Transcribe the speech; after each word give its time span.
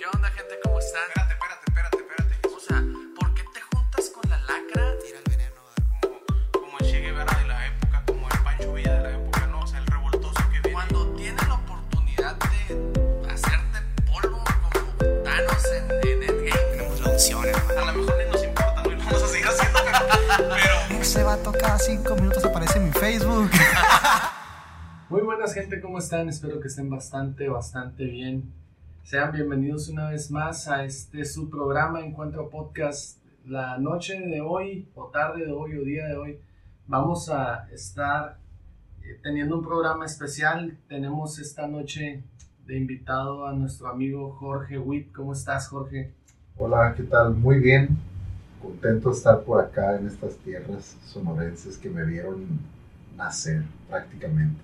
¿Qué 0.00 0.06
onda, 0.06 0.30
gente? 0.30 0.54
¿Cómo 0.64 0.78
están? 0.78 1.02
Espérate, 1.08 1.34
espérate, 1.34 1.66
espérate, 1.68 1.96
espérate. 1.98 2.56
O 2.56 2.58
sea, 2.58 2.82
¿por 3.20 3.34
qué 3.34 3.42
te 3.52 3.60
juntas 3.60 4.08
con 4.08 4.30
la 4.30 4.38
lacra? 4.38 4.94
Tira 5.04 5.18
el 5.18 5.30
veneno. 5.30 5.60
Como, 6.00 6.20
como 6.52 6.78
el 6.78 6.86
Che 6.86 7.00
Guevara 7.00 7.38
de 7.38 7.46
la 7.46 7.66
época, 7.66 8.02
como 8.06 8.26
el 8.26 8.38
Pancho 8.42 8.72
Villa 8.72 8.94
de 8.94 9.02
la 9.02 9.10
época, 9.10 9.46
¿no? 9.48 9.60
O 9.60 9.66
sea, 9.66 9.78
el 9.78 9.86
revoltoso 9.86 10.40
que 10.50 10.60
viene. 10.60 10.72
Cuando 10.72 11.14
tienes 11.16 11.46
la 11.46 11.52
oportunidad 11.54 12.34
de 12.34 13.30
hacerte 13.30 13.78
polvo 14.10 14.42
como 14.72 15.22
Thanos 15.22 15.64
en, 15.66 15.90
en 16.08 16.22
Endgame. 16.22 16.70
Tenemos 16.70 17.00
la 17.02 17.10
opción, 17.10 17.44
hermano. 17.44 17.80
A 17.80 17.92
lo 17.92 17.98
mejor 17.98 18.16
ni 18.16 18.32
nos 18.32 18.42
importa, 18.42 18.82
¿no? 18.82 18.92
Y 18.92 18.94
vamos 18.94 19.22
a 19.22 19.28
seguir 19.28 19.48
haciendo, 19.48 19.80
pero... 19.84 20.48
pero 20.88 21.02
Ese 21.02 21.22
vato 21.24 21.52
cada 21.52 21.78
cinco 21.78 22.14
minutos 22.14 22.42
aparece 22.42 22.78
en 22.78 22.86
mi 22.86 22.92
Facebook. 22.92 23.50
Muy 25.10 25.20
buenas 25.20 25.52
gente, 25.52 25.78
¿cómo 25.82 25.98
están? 25.98 26.30
Espero 26.30 26.58
que 26.58 26.68
estén 26.68 26.88
bastante, 26.88 27.50
bastante 27.50 28.04
bien. 28.04 28.59
Sean 29.02 29.32
bienvenidos 29.32 29.88
una 29.88 30.10
vez 30.10 30.30
más 30.30 30.68
a 30.68 30.84
este 30.84 31.24
su 31.24 31.50
programa 31.50 32.00
Encuentro 32.00 32.48
Podcast. 32.48 33.18
La 33.44 33.76
noche 33.78 34.20
de 34.20 34.40
hoy, 34.40 34.88
o 34.94 35.06
tarde 35.06 35.46
de 35.46 35.52
hoy, 35.52 35.76
o 35.76 35.82
día 35.82 36.06
de 36.06 36.16
hoy, 36.16 36.38
vamos 36.86 37.28
a 37.28 37.68
estar 37.72 38.38
eh, 39.02 39.18
teniendo 39.20 39.58
un 39.58 39.64
programa 39.64 40.04
especial. 40.04 40.78
Tenemos 40.88 41.40
esta 41.40 41.66
noche 41.66 42.22
de 42.66 42.76
invitado 42.76 43.46
a 43.46 43.52
nuestro 43.52 43.88
amigo 43.88 44.30
Jorge 44.38 44.78
Witt. 44.78 45.12
¿Cómo 45.12 45.32
estás, 45.32 45.66
Jorge? 45.66 46.12
Hola, 46.56 46.94
¿qué 46.96 47.02
tal? 47.02 47.34
Muy 47.34 47.58
bien. 47.58 47.98
Contento 48.62 49.10
de 49.10 49.16
estar 49.16 49.42
por 49.42 49.60
acá 49.60 49.96
en 49.96 50.06
estas 50.06 50.36
tierras 50.36 50.96
sonorenses 51.06 51.78
que 51.78 51.90
me 51.90 52.04
vieron 52.04 52.46
nacer 53.16 53.64
prácticamente. 53.88 54.60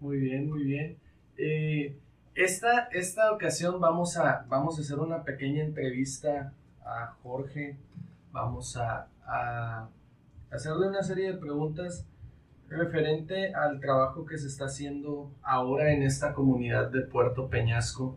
Muy 0.00 0.18
bien, 0.18 0.50
muy 0.50 0.64
bien. 0.64 0.96
Eh, 1.36 1.96
esta, 2.34 2.88
esta 2.92 3.32
ocasión 3.32 3.80
vamos 3.80 4.16
a, 4.16 4.44
vamos 4.48 4.78
a 4.78 4.82
hacer 4.82 4.98
una 4.98 5.22
pequeña 5.22 5.62
entrevista 5.62 6.52
a 6.84 7.14
Jorge. 7.22 7.76
Vamos 8.32 8.76
a, 8.76 9.08
hacerle 10.50 10.88
una 10.88 11.02
serie 11.02 11.32
de 11.32 11.38
preguntas 11.38 12.04
referente 12.68 13.54
al 13.54 13.80
trabajo 13.80 14.26
que 14.26 14.38
se 14.38 14.48
está 14.48 14.66
haciendo 14.66 15.30
ahora 15.42 15.92
en 15.92 16.02
esta 16.02 16.34
comunidad 16.34 16.90
de 16.90 17.02
Puerto 17.02 17.48
Peñasco. 17.48 18.16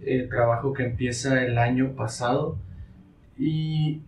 El 0.00 0.28
trabajo 0.28 0.72
que 0.72 0.84
empieza 0.84 1.42
el 1.42 1.58
año 1.58 1.94
pasado. 1.94 2.56
Y 3.36 4.02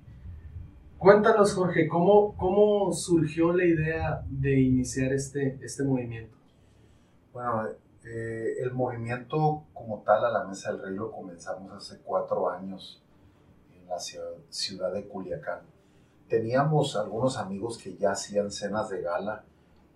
cuéntanos, 0.98 1.52
Jorge, 1.54 1.88
¿cómo, 1.88 2.34
cómo 2.36 2.92
surgió 2.92 3.52
la 3.52 3.64
idea 3.64 4.22
de 4.28 4.60
iniciar 4.60 5.12
este, 5.12 5.58
este 5.62 5.82
movimiento? 5.82 6.34
Bueno, 7.32 7.68
eh, 8.04 8.54
el 8.60 8.72
movimiento 8.72 9.64
como 9.74 10.02
tal 10.02 10.24
a 10.24 10.30
la 10.30 10.44
Mesa 10.44 10.72
del 10.72 10.82
Rey 10.82 10.94
lo 10.94 11.10
comenzamos 11.10 11.72
hace 11.72 12.00
cuatro 12.00 12.48
años 12.48 13.02
en 13.74 13.86
la 13.86 13.98
ciudad, 13.98 14.92
de 14.92 15.06
Culiacán. 15.06 15.60
Teníamos 16.28 16.96
algunos 16.96 17.36
amigos 17.36 17.76
que 17.76 17.96
ya 17.96 18.12
hacían 18.12 18.50
cenas 18.50 18.88
de 18.88 19.02
gala 19.02 19.44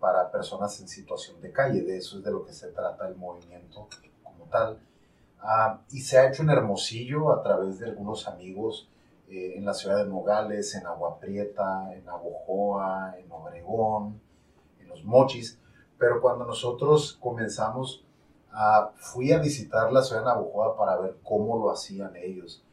para 0.01 0.31
personas 0.31 0.79
en 0.81 0.89
situación 0.89 1.41
de 1.41 1.51
calle, 1.51 1.83
de 1.83 1.97
eso 1.97 2.19
es 2.19 2.25
de 2.25 2.31
lo 2.31 2.45
que 2.45 2.53
se 2.53 2.69
trata 2.73 3.09
el 3.09 3.17
movimiento 3.17 3.89
como 4.23 4.45
tal. 4.51 4.79
Ah, 5.41 5.81
y 5.91 6.01
se 6.01 6.19
ha 6.19 6.29
hecho 6.29 6.43
en 6.43 6.51
Hermosillo 6.51 7.33
a 7.33 7.43
través 7.43 7.79
de 7.79 7.87
algunos 7.87 8.29
amigos 8.29 8.89
eh, 9.29 9.55
en 9.57 9.65
la 9.65 9.73
ciudad 9.73 10.05
de 10.05 10.11
Nogales, 10.11 10.75
en 10.75 10.87
Agua 10.87 11.19
Prieta, 11.19 11.95
en 11.95 12.07
Abojoa, 12.07 13.15
en 13.19 13.31
Obregón, 13.33 14.21
en 14.81 14.89
Los 14.89 15.05
Mochis. 15.05 15.59
Pero 15.99 16.21
cuando 16.21 16.45
nosotros 16.45 17.19
comenzamos, 17.21 18.05
ah, 18.53 18.93
fui 18.97 19.33
a 19.33 19.39
visitar 19.39 19.93
la 19.93 20.03
ciudad 20.03 20.23
de 20.23 20.27
Navojoa 20.27 20.77
para 20.77 20.99
ver 20.99 21.17
cómo 21.23 21.59
lo 21.59 21.71
hacían 21.71 22.17
ellos, 22.17 22.65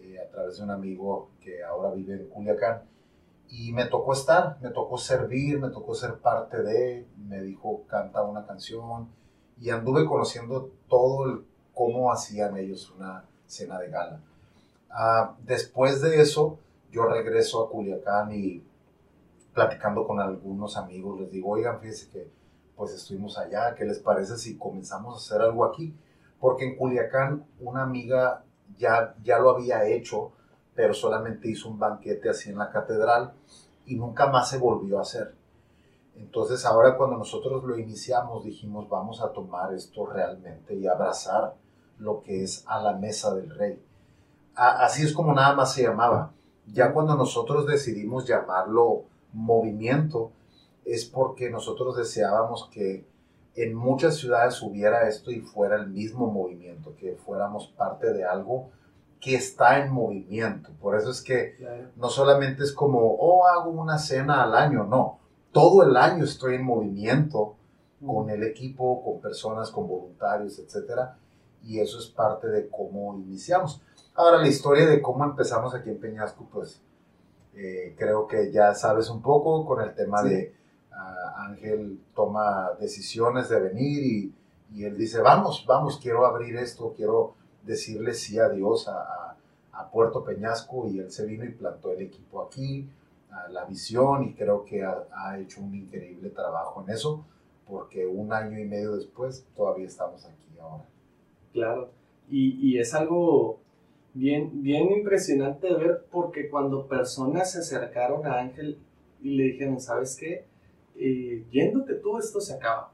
eh, 0.00 0.18
a 0.18 0.30
través 0.30 0.58
de 0.58 0.64
un 0.64 0.70
amigo 0.70 1.30
que 1.40 1.64
ahora 1.64 1.90
vive 1.92 2.14
en 2.14 2.28
Culiacán. 2.28 2.82
Y 3.48 3.72
me 3.72 3.86
tocó 3.86 4.12
estar, 4.12 4.58
me 4.60 4.70
tocó 4.70 4.98
servir, 4.98 5.60
me 5.60 5.70
tocó 5.70 5.94
ser 5.94 6.18
parte 6.18 6.62
de, 6.62 7.06
me 7.16 7.40
dijo, 7.42 7.84
canta 7.86 8.22
una 8.22 8.44
canción. 8.44 9.08
Y 9.60 9.70
anduve 9.70 10.04
conociendo 10.04 10.70
todo 10.88 11.26
el 11.26 11.44
cómo 11.72 12.10
hacían 12.12 12.56
ellos 12.56 12.90
una 12.90 13.24
cena 13.46 13.78
de 13.78 13.88
gala. 13.90 14.20
Ah, 14.90 15.36
después 15.44 16.00
de 16.00 16.20
eso, 16.20 16.58
yo 16.90 17.04
regreso 17.04 17.62
a 17.62 17.70
Culiacán 17.70 18.32
y 18.32 18.62
platicando 19.54 20.06
con 20.06 20.20
algunos 20.20 20.76
amigos, 20.76 21.20
les 21.20 21.30
digo, 21.30 21.50
oigan, 21.50 21.80
fíjense 21.80 22.10
que 22.10 22.28
pues 22.76 22.92
estuvimos 22.92 23.38
allá, 23.38 23.74
¿qué 23.74 23.84
les 23.84 23.98
parece 23.98 24.36
si 24.36 24.58
comenzamos 24.58 25.14
a 25.14 25.18
hacer 25.18 25.42
algo 25.44 25.64
aquí? 25.64 25.94
Porque 26.38 26.66
en 26.66 26.76
Culiacán 26.76 27.46
una 27.60 27.82
amiga 27.82 28.44
ya, 28.76 29.14
ya 29.22 29.38
lo 29.38 29.50
había 29.50 29.86
hecho, 29.86 30.32
pero 30.74 30.92
solamente 30.92 31.48
hizo 31.48 31.68
un 31.68 31.78
banquete 31.78 32.28
así 32.28 32.50
en 32.50 32.58
la 32.58 32.70
catedral 32.70 33.32
y 33.86 33.96
nunca 33.96 34.26
más 34.26 34.50
se 34.50 34.58
volvió 34.58 34.98
a 34.98 35.02
hacer. 35.02 35.34
Entonces 36.16 36.64
ahora 36.66 36.96
cuando 36.96 37.16
nosotros 37.16 37.64
lo 37.64 37.78
iniciamos 37.78 38.44
dijimos 38.44 38.88
vamos 38.88 39.22
a 39.22 39.32
tomar 39.32 39.72
esto 39.74 40.06
realmente 40.06 40.74
y 40.74 40.86
abrazar 40.86 41.54
lo 41.98 42.22
que 42.22 42.42
es 42.42 42.64
a 42.66 42.80
la 42.80 42.92
mesa 42.92 43.34
del 43.34 43.50
rey. 43.50 43.82
Así 44.54 45.02
es 45.02 45.12
como 45.12 45.34
nada 45.34 45.54
más 45.54 45.72
se 45.72 45.82
llamaba. 45.82 46.32
Ya 46.66 46.92
cuando 46.92 47.14
nosotros 47.14 47.66
decidimos 47.66 48.26
llamarlo 48.26 49.04
movimiento, 49.32 50.32
es 50.86 51.04
porque 51.04 51.50
nosotros 51.50 51.96
deseábamos 51.96 52.70
que 52.72 53.04
en 53.56 53.74
muchas 53.74 54.16
ciudades 54.16 54.62
hubiera 54.62 55.08
esto 55.08 55.30
y 55.30 55.40
fuera 55.40 55.76
el 55.76 55.88
mismo 55.88 56.30
movimiento, 56.30 56.94
que 56.96 57.16
fuéramos 57.16 57.66
parte 57.68 58.12
de 58.12 58.24
algo 58.24 58.70
que 59.20 59.34
está 59.34 59.78
en 59.80 59.92
movimiento. 59.92 60.70
Por 60.80 60.94
eso 60.96 61.10
es 61.10 61.22
que 61.22 61.56
no 61.96 62.08
solamente 62.08 62.62
es 62.62 62.72
como, 62.72 62.98
oh, 63.18 63.46
hago 63.46 63.70
una 63.70 63.98
cena 63.98 64.42
al 64.44 64.54
año, 64.54 64.84
no. 64.84 65.18
Todo 65.52 65.82
el 65.82 65.96
año 65.96 66.22
estoy 66.24 66.54
en 66.56 66.64
movimiento 66.64 67.56
con 68.06 68.28
el 68.30 68.42
equipo, 68.42 69.02
con 69.02 69.20
personas, 69.20 69.70
con 69.70 69.88
voluntarios, 69.88 70.58
etcétera, 70.58 71.16
y 71.64 71.80
eso 71.80 71.98
es 71.98 72.06
parte 72.06 72.46
de 72.48 72.68
cómo 72.68 73.18
iniciamos. 73.18 73.82
Ahora, 74.14 74.36
la 74.38 74.48
historia 74.48 74.86
de 74.86 75.00
cómo 75.02 75.24
empezamos 75.24 75.74
aquí 75.74 75.90
en 75.90 75.98
Peñasco, 75.98 76.46
pues 76.52 76.80
eh, 77.54 77.94
creo 77.98 78.26
que 78.26 78.52
ya 78.52 78.74
sabes 78.74 79.08
un 79.08 79.22
poco 79.22 79.64
con 79.64 79.80
el 79.82 79.94
tema 79.94 80.22
Sí. 80.22 80.28
de 80.28 80.54
Ángel 81.46 82.00
toma 82.14 82.72
decisiones 82.80 83.48
de 83.48 83.60
venir 83.60 84.32
y, 84.72 84.84
él 84.84 84.96
dice, 84.96 85.20
vamos, 85.20 85.64
vamos, 85.66 85.98
quiero 86.02 86.26
abrir 86.26 86.56
esto, 86.56 86.92
quiero 86.94 87.34
decirle 87.62 88.12
sí 88.14 88.38
a 88.38 88.48
Dios 88.48 88.88
a, 88.88 89.22
Puerto 89.92 90.24
Peñasco 90.24 90.88
y 90.88 90.98
él 90.98 91.10
se 91.10 91.24
vino 91.24 91.44
y 91.44 91.50
plantó 91.50 91.92
el 91.92 92.02
equipo 92.02 92.42
aquí, 92.42 92.86
la 93.50 93.64
visión 93.64 94.24
y 94.24 94.34
creo 94.34 94.64
que 94.64 94.82
ha, 94.82 95.38
hecho 95.38 95.62
un 95.62 95.74
increíble 95.74 96.30
trabajo 96.30 96.82
en 96.82 96.94
eso 96.94 97.24
porque 97.66 98.06
un 98.06 98.32
año 98.32 98.58
y 98.58 98.64
medio 98.64 98.96
después 98.96 99.46
todavía 99.54 99.86
estamos 99.86 100.24
aquí 100.24 100.58
ahora. 100.60 100.84
Claro, 101.52 101.90
y, 102.28 102.78
es 102.78 102.92
algo 102.94 103.58
bien, 104.12 104.62
bien 104.62 104.90
impresionante 104.92 105.72
ver 105.72 106.04
porque 106.10 106.50
cuando 106.50 106.86
personas 106.86 107.52
se 107.52 107.60
acercaron 107.60 108.26
a 108.26 108.38
Ángel 108.40 108.78
y 109.22 109.36
le 109.36 109.44
dijeron, 109.44 109.80
¿sabes 109.80 110.16
qué? 110.16 110.44
Eh, 110.98 111.44
yéndote 111.50 111.94
tú 111.94 112.18
esto 112.18 112.40
se 112.40 112.54
acaba. 112.54 112.92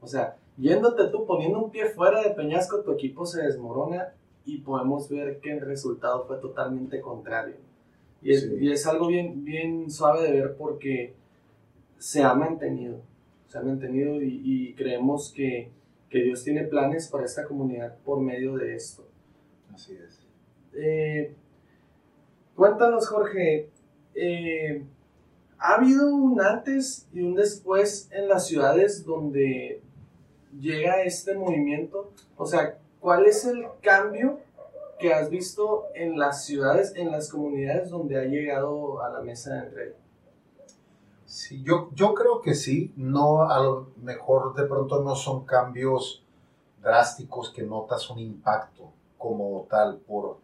O 0.00 0.06
sea, 0.06 0.36
yéndote 0.58 1.08
tú 1.08 1.26
poniendo 1.26 1.62
un 1.64 1.70
pie 1.70 1.86
fuera 1.86 2.22
de 2.22 2.30
Peñasco, 2.30 2.80
tu 2.82 2.92
equipo 2.92 3.24
se 3.26 3.42
desmorona 3.42 4.14
y 4.44 4.58
podemos 4.58 5.08
ver 5.08 5.38
que 5.40 5.52
el 5.52 5.60
resultado 5.60 6.24
fue 6.26 6.38
totalmente 6.38 7.00
contrario. 7.00 7.56
Y 8.22 8.32
es, 8.32 8.42
Sí. 8.42 8.56
y 8.60 8.72
es 8.72 8.86
algo 8.86 9.06
bien, 9.08 9.44
bien 9.44 9.90
suave 9.90 10.22
de 10.22 10.32
ver 10.32 10.56
porque 10.56 11.14
se 11.98 12.22
ha 12.22 12.34
mantenido, 12.34 13.00
se 13.46 13.58
ha 13.58 13.62
mantenido 13.62 14.20
y, 14.22 14.40
y 14.44 14.74
creemos 14.74 15.32
que, 15.34 15.70
que 16.10 16.22
Dios 16.22 16.42
tiene 16.44 16.64
planes 16.64 17.08
para 17.08 17.24
esta 17.24 17.44
comunidad 17.44 17.96
por 18.04 18.20
medio 18.20 18.56
de 18.56 18.74
esto. 18.74 19.04
Así 19.72 19.94
es. 19.94 20.20
Eh, 20.74 21.34
cuéntanos, 22.56 23.08
Jorge, 23.08 23.68
eh, 24.14 24.84
¿ha 25.62 25.74
habido 25.74 26.12
un 26.12 26.40
antes 26.40 27.06
y 27.12 27.20
un 27.22 27.34
después 27.34 28.08
en 28.10 28.28
las 28.28 28.46
ciudades 28.46 29.04
donde 29.04 29.80
llega 30.58 31.02
este 31.04 31.34
movimiento? 31.34 32.10
O 32.36 32.46
sea, 32.46 32.78
¿cuál 32.98 33.26
es 33.26 33.44
el 33.44 33.66
cambio 33.80 34.40
que 34.98 35.14
has 35.14 35.30
visto 35.30 35.86
en 35.94 36.18
las 36.18 36.44
ciudades, 36.44 36.94
en 36.96 37.12
las 37.12 37.30
comunidades 37.30 37.90
donde 37.90 38.18
ha 38.18 38.24
llegado 38.24 39.02
a 39.02 39.08
la 39.10 39.20
mesa 39.20 39.54
del 39.54 39.72
rey? 39.72 39.92
Sí, 41.26 41.62
yo, 41.62 41.90
yo 41.94 42.12
creo 42.12 42.42
que 42.42 42.54
sí, 42.54 42.92
no, 42.96 43.48
a 43.48 43.60
lo 43.60 43.90
mejor 44.02 44.54
de 44.54 44.64
pronto 44.64 45.02
no 45.02 45.14
son 45.14 45.44
cambios 45.44 46.24
drásticos 46.82 47.52
que 47.52 47.62
notas 47.62 48.10
un 48.10 48.18
impacto 48.18 48.90
como 49.16 49.64
tal. 49.70 49.98
Por, 49.98 50.38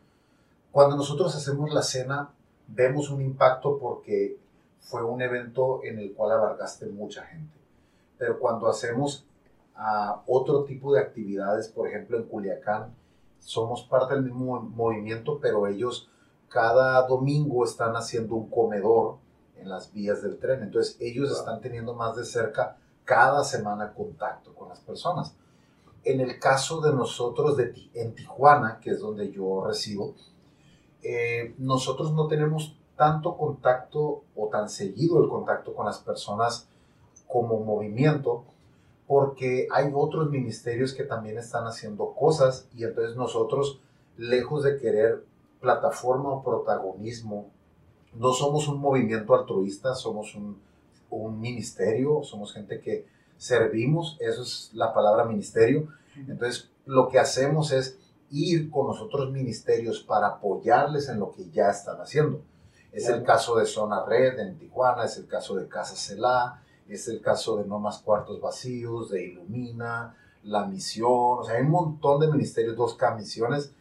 cuando 0.70 0.96
nosotros 0.96 1.34
hacemos 1.34 1.72
la 1.74 1.82
cena, 1.82 2.30
vemos 2.68 3.10
un 3.10 3.20
impacto 3.20 3.78
porque 3.78 4.38
fue 4.80 5.02
un 5.04 5.20
evento 5.22 5.80
en 5.84 5.98
el 5.98 6.14
cual 6.14 6.32
abarcaste 6.32 6.86
mucha 6.86 7.22
gente. 7.24 7.58
Pero 8.16 8.38
cuando 8.38 8.68
hacemos 8.68 9.26
ah, 9.76 10.22
otro 10.26 10.64
tipo 10.64 10.92
de 10.92 11.00
actividades, 11.00 11.68
por 11.68 11.88
ejemplo 11.88 12.16
en 12.16 12.24
Culiacán, 12.24 12.94
somos 13.38 13.84
parte 13.84 14.14
del 14.14 14.24
mismo 14.24 14.60
movimiento, 14.60 15.38
pero 15.40 15.66
ellos 15.66 16.10
cada 16.48 17.06
domingo 17.06 17.64
están 17.64 17.94
haciendo 17.96 18.34
un 18.34 18.48
comedor 18.48 19.18
en 19.56 19.68
las 19.68 19.92
vías 19.92 20.22
del 20.22 20.38
tren. 20.38 20.62
Entonces 20.62 20.96
ellos 21.00 21.30
están 21.30 21.60
teniendo 21.60 21.94
más 21.94 22.16
de 22.16 22.24
cerca 22.24 22.76
cada 23.04 23.44
semana 23.44 23.92
contacto 23.94 24.54
con 24.54 24.68
las 24.68 24.80
personas. 24.80 25.34
En 26.04 26.20
el 26.20 26.38
caso 26.38 26.80
de 26.80 26.92
nosotros 26.92 27.56
de, 27.56 27.72
en 27.94 28.14
Tijuana, 28.14 28.78
que 28.80 28.90
es 28.90 29.00
donde 29.00 29.30
yo 29.30 29.64
resido, 29.66 30.14
eh, 31.02 31.54
nosotros 31.58 32.12
no 32.12 32.26
tenemos 32.28 32.76
tanto 32.98 33.36
contacto 33.36 34.24
o 34.36 34.48
tan 34.48 34.68
seguido 34.68 35.22
el 35.22 35.30
contacto 35.30 35.72
con 35.72 35.86
las 35.86 36.00
personas 36.00 36.68
como 37.28 37.60
movimiento, 37.60 38.44
porque 39.06 39.68
hay 39.70 39.90
otros 39.94 40.30
ministerios 40.30 40.92
que 40.92 41.04
también 41.04 41.38
están 41.38 41.64
haciendo 41.66 42.12
cosas 42.12 42.68
y 42.76 42.82
entonces 42.82 43.16
nosotros, 43.16 43.80
lejos 44.16 44.64
de 44.64 44.78
querer 44.78 45.24
plataforma 45.60 46.30
o 46.30 46.42
protagonismo, 46.42 47.46
no 48.14 48.32
somos 48.32 48.66
un 48.66 48.80
movimiento 48.80 49.34
altruista, 49.34 49.94
somos 49.94 50.34
un, 50.34 50.60
un 51.08 51.40
ministerio, 51.40 52.24
somos 52.24 52.52
gente 52.52 52.80
que 52.80 53.06
servimos, 53.36 54.16
eso 54.18 54.42
es 54.42 54.70
la 54.74 54.92
palabra 54.92 55.24
ministerio. 55.24 55.86
Entonces, 56.16 56.68
lo 56.84 57.08
que 57.08 57.20
hacemos 57.20 57.70
es 57.70 57.96
ir 58.30 58.70
con 58.70 58.88
los 58.88 59.00
otros 59.00 59.30
ministerios 59.30 60.00
para 60.00 60.26
apoyarles 60.26 61.08
en 61.08 61.20
lo 61.20 61.30
que 61.30 61.48
ya 61.50 61.70
están 61.70 62.00
haciendo. 62.00 62.42
Es 62.92 63.08
el 63.08 63.22
caso 63.22 63.56
de 63.56 63.66
Zona 63.66 64.04
Red 64.04 64.38
en 64.38 64.58
Tijuana, 64.58 65.04
es 65.04 65.16
el 65.18 65.26
caso 65.26 65.54
de 65.56 65.68
Casa 65.68 65.94
Celá, 65.94 66.62
es 66.88 67.06
el 67.08 67.20
caso 67.20 67.56
de 67.56 67.64
No 67.66 67.78
Más 67.78 67.98
Cuartos 67.98 68.40
Vacíos, 68.40 69.10
de 69.10 69.24
Ilumina, 69.24 70.16
La 70.44 70.66
Misión, 70.66 71.38
o 71.38 71.44
sea, 71.44 71.56
hay 71.56 71.62
un 71.62 71.70
montón 71.70 72.20
de 72.20 72.28
ministerios, 72.28 72.76
dos 72.76 72.94
K 72.94 73.14
misiones, 73.14 73.72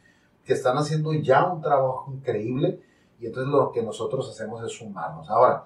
que 0.44 0.54
están 0.54 0.78
haciendo 0.78 1.14
ya 1.14 1.46
un 1.46 1.62
trabajo 1.62 2.12
increíble 2.12 2.82
y 3.20 3.28
entonces 3.28 3.52
lo 3.52 3.72
que 3.72 3.82
nosotros 3.82 4.30
hacemos 4.30 4.64
es 4.64 4.78
sumarnos. 4.78 5.30
Ahora, 5.30 5.66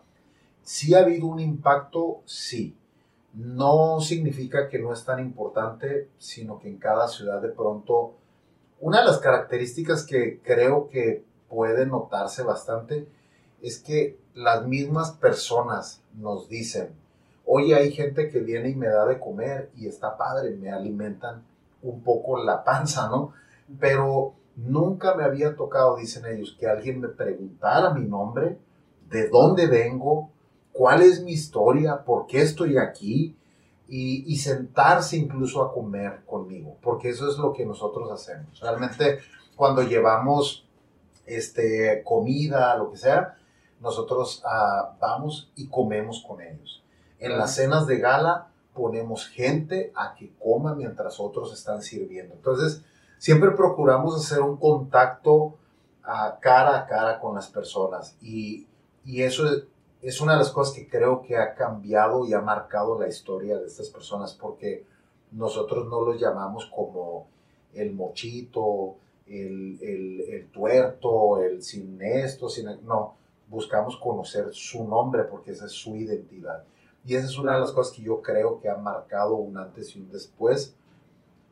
si 0.63 0.93
ha 0.93 0.99
habido 0.99 1.27
un 1.27 1.39
impacto, 1.39 2.21
sí. 2.25 2.77
No 3.33 4.01
significa 4.01 4.67
que 4.67 4.79
no 4.79 4.91
es 4.91 5.05
tan 5.05 5.19
importante, 5.19 6.09
sino 6.17 6.59
que 6.59 6.67
en 6.67 6.77
cada 6.77 7.07
ciudad 7.07 7.41
de 7.41 7.49
pronto, 7.49 8.13
una 8.79 8.99
de 8.99 9.05
las 9.05 9.19
características 9.19 10.05
que 10.05 10.41
creo 10.43 10.89
que 10.89 11.23
puede 11.47 11.85
notarse 11.85 12.43
bastante 12.43 13.07
es 13.61 13.79
que 13.79 14.17
las 14.33 14.65
mismas 14.65 15.11
personas 15.11 16.01
nos 16.13 16.49
dicen, 16.49 16.89
oye, 17.45 17.75
hay 17.75 17.91
gente 17.91 18.29
que 18.29 18.39
viene 18.39 18.69
y 18.69 18.75
me 18.75 18.87
da 18.87 19.05
de 19.05 19.19
comer 19.19 19.71
y 19.75 19.87
está 19.87 20.17
padre, 20.17 20.51
me 20.51 20.71
alimentan 20.71 21.43
un 21.81 22.01
poco 22.01 22.43
la 22.43 22.63
panza, 22.63 23.09
¿no? 23.09 23.33
Pero 23.79 24.33
nunca 24.55 25.15
me 25.15 25.23
había 25.23 25.55
tocado, 25.55 25.97
dicen 25.97 26.25
ellos, 26.25 26.55
que 26.59 26.67
alguien 26.67 26.99
me 26.99 27.07
preguntara 27.07 27.93
mi 27.93 28.05
nombre, 28.05 28.57
de 29.09 29.27
dónde 29.29 29.67
vengo, 29.67 30.29
cuál 30.71 31.01
es 31.01 31.23
mi 31.23 31.33
historia, 31.33 32.03
por 32.03 32.27
qué 32.27 32.41
estoy 32.41 32.77
aquí 32.77 33.35
y, 33.87 34.37
sentarse 34.37 35.17
incluso 35.17 35.61
a 35.61 35.73
comer 35.73 36.21
conmigo, 36.25 36.77
porque 36.81 37.09
eso 37.09 37.29
es 37.29 37.37
lo 37.37 37.51
que 37.51 37.65
nosotros 37.65 38.09
hacemos. 38.09 38.57
Realmente 38.61 39.19
cuando 39.57 39.83
llevamos 39.83 40.65
este, 41.25 42.01
comida, 42.05 42.77
lo 42.77 42.89
que 42.89 42.97
sea, 42.97 43.35
nosotros 43.81 44.43
uh, 44.45 44.97
vamos 44.99 45.51
y 45.55 45.67
comemos 45.67 46.23
con 46.25 46.41
ellos. 46.41 46.83
En 47.19 47.37
las 47.37 47.55
cenas 47.55 47.87
de 47.87 47.97
gala 47.97 48.47
ponemos 48.73 49.27
gente 49.27 49.91
a 49.95 50.15
que 50.15 50.31
coma 50.39 50.75
mientras 50.75 51.19
otros 51.19 51.53
están 51.53 51.81
sirviendo. 51.81 52.35
Entonces, 52.35 52.83
siempre 53.17 53.51
procuramos 53.51 54.15
hacer 54.15 54.41
un 54.41 54.57
contacto 54.57 55.33
uh, 55.33 56.39
cara 56.39 56.77
a 56.77 56.87
cara 56.87 57.19
con 57.19 57.35
las 57.35 57.47
personas 57.47 58.15
y, 58.21 58.67
y 59.03 59.23
eso 59.23 59.47
es, 59.47 59.63
es 60.01 60.21
una 60.21 60.33
de 60.33 60.39
las 60.39 60.51
cosas 60.51 60.73
que 60.75 60.87
creo 60.87 61.21
que 61.21 61.37
ha 61.37 61.53
cambiado 61.53 62.25
y 62.25 62.33
ha 62.33 62.41
marcado 62.41 62.99
la 62.99 63.07
historia 63.07 63.57
de 63.57 63.67
estas 63.67 63.89
personas 63.89 64.33
porque 64.33 64.85
nosotros 65.31 65.87
no 65.87 66.01
los 66.01 66.19
llamamos 66.19 66.65
como 66.65 67.27
el 67.73 67.93
mochito, 67.93 68.95
el, 69.27 69.79
el, 69.81 70.21
el 70.29 70.47
tuerto, 70.49 71.41
el 71.41 71.63
sin 71.63 72.01
esto, 72.01 72.49
sin 72.49 72.65
no, 72.85 73.15
buscamos 73.51 73.97
conocer 73.97 74.53
su 74.53 74.83
nombre 74.85 75.25
porque 75.25 75.51
esa 75.51 75.65
es 75.65 75.73
su 75.73 75.95
identidad. 75.95 76.63
Y 77.05 77.15
esa 77.15 77.25
es 77.25 77.37
una 77.37 77.55
de 77.55 77.59
las 77.59 77.71
cosas 77.71 77.93
que 77.93 78.01
yo 78.01 78.21
creo 78.21 78.59
que 78.59 78.69
ha 78.69 78.77
marcado 78.77 79.35
un 79.35 79.57
antes 79.57 79.95
y 79.95 79.99
un 79.99 80.09
después 80.09 80.75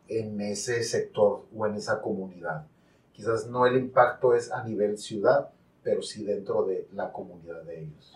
en 0.08 0.40
ese 0.40 0.82
sector 0.84 1.44
o 1.56 1.68
en 1.68 1.76
esa 1.76 2.02
comunidad. 2.02 2.66
Quizás 3.12 3.48
no 3.48 3.66
el 3.66 3.78
impacto 3.78 4.34
es 4.34 4.52
a 4.52 4.64
nivel 4.64 4.98
ciudad, 4.98 5.50
pero 5.84 6.02
sí 6.02 6.24
dentro 6.24 6.64
de 6.64 6.88
la 6.94 7.12
comunidad 7.12 7.64
de 7.64 7.82
ellos. 7.82 8.14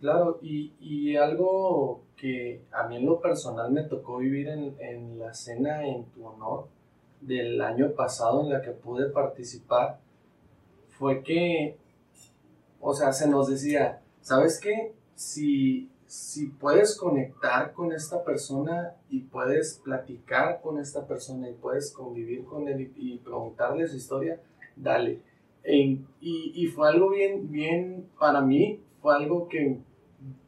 Claro, 0.00 0.38
y, 0.42 0.74
y, 0.80 1.16
algo 1.16 2.02
que 2.16 2.60
a 2.72 2.86
mí 2.86 2.96
en 2.96 3.06
lo 3.06 3.20
personal 3.20 3.72
me 3.72 3.84
tocó 3.84 4.18
vivir 4.18 4.48
en, 4.48 4.76
en, 4.78 5.18
la 5.18 5.32
cena 5.32 5.86
en 5.86 6.04
tu 6.06 6.26
honor 6.26 6.66
del 7.22 7.58
año 7.62 7.92
pasado 7.92 8.42
en 8.42 8.50
la 8.50 8.60
que 8.60 8.72
pude 8.72 9.08
participar 9.08 9.98
fue 10.98 11.22
que, 11.22 11.78
o 12.84 12.94
sea, 12.94 13.12
se 13.12 13.28
nos 13.28 13.48
decía, 13.48 14.00
¿sabes 14.20 14.60
qué? 14.60 14.92
Si, 15.14 15.88
si 16.06 16.46
puedes 16.46 16.96
conectar 16.96 17.72
con 17.72 17.92
esta 17.92 18.22
persona 18.24 18.94
y 19.08 19.20
puedes 19.20 19.80
platicar 19.82 20.60
con 20.60 20.78
esta 20.78 21.06
persona 21.06 21.48
y 21.48 21.54
puedes 21.54 21.92
convivir 21.92 22.44
con 22.44 22.68
él 22.68 22.92
y, 22.96 23.14
y 23.14 23.18
preguntarle 23.18 23.88
su 23.88 23.96
historia, 23.96 24.40
dale. 24.76 25.20
En, 25.62 26.06
y, 26.20 26.52
y 26.54 26.66
fue 26.66 26.88
algo 26.88 27.10
bien, 27.10 27.50
bien, 27.50 28.06
para 28.18 28.40
mí, 28.40 28.80
fue 29.00 29.14
algo 29.14 29.48
que 29.48 29.78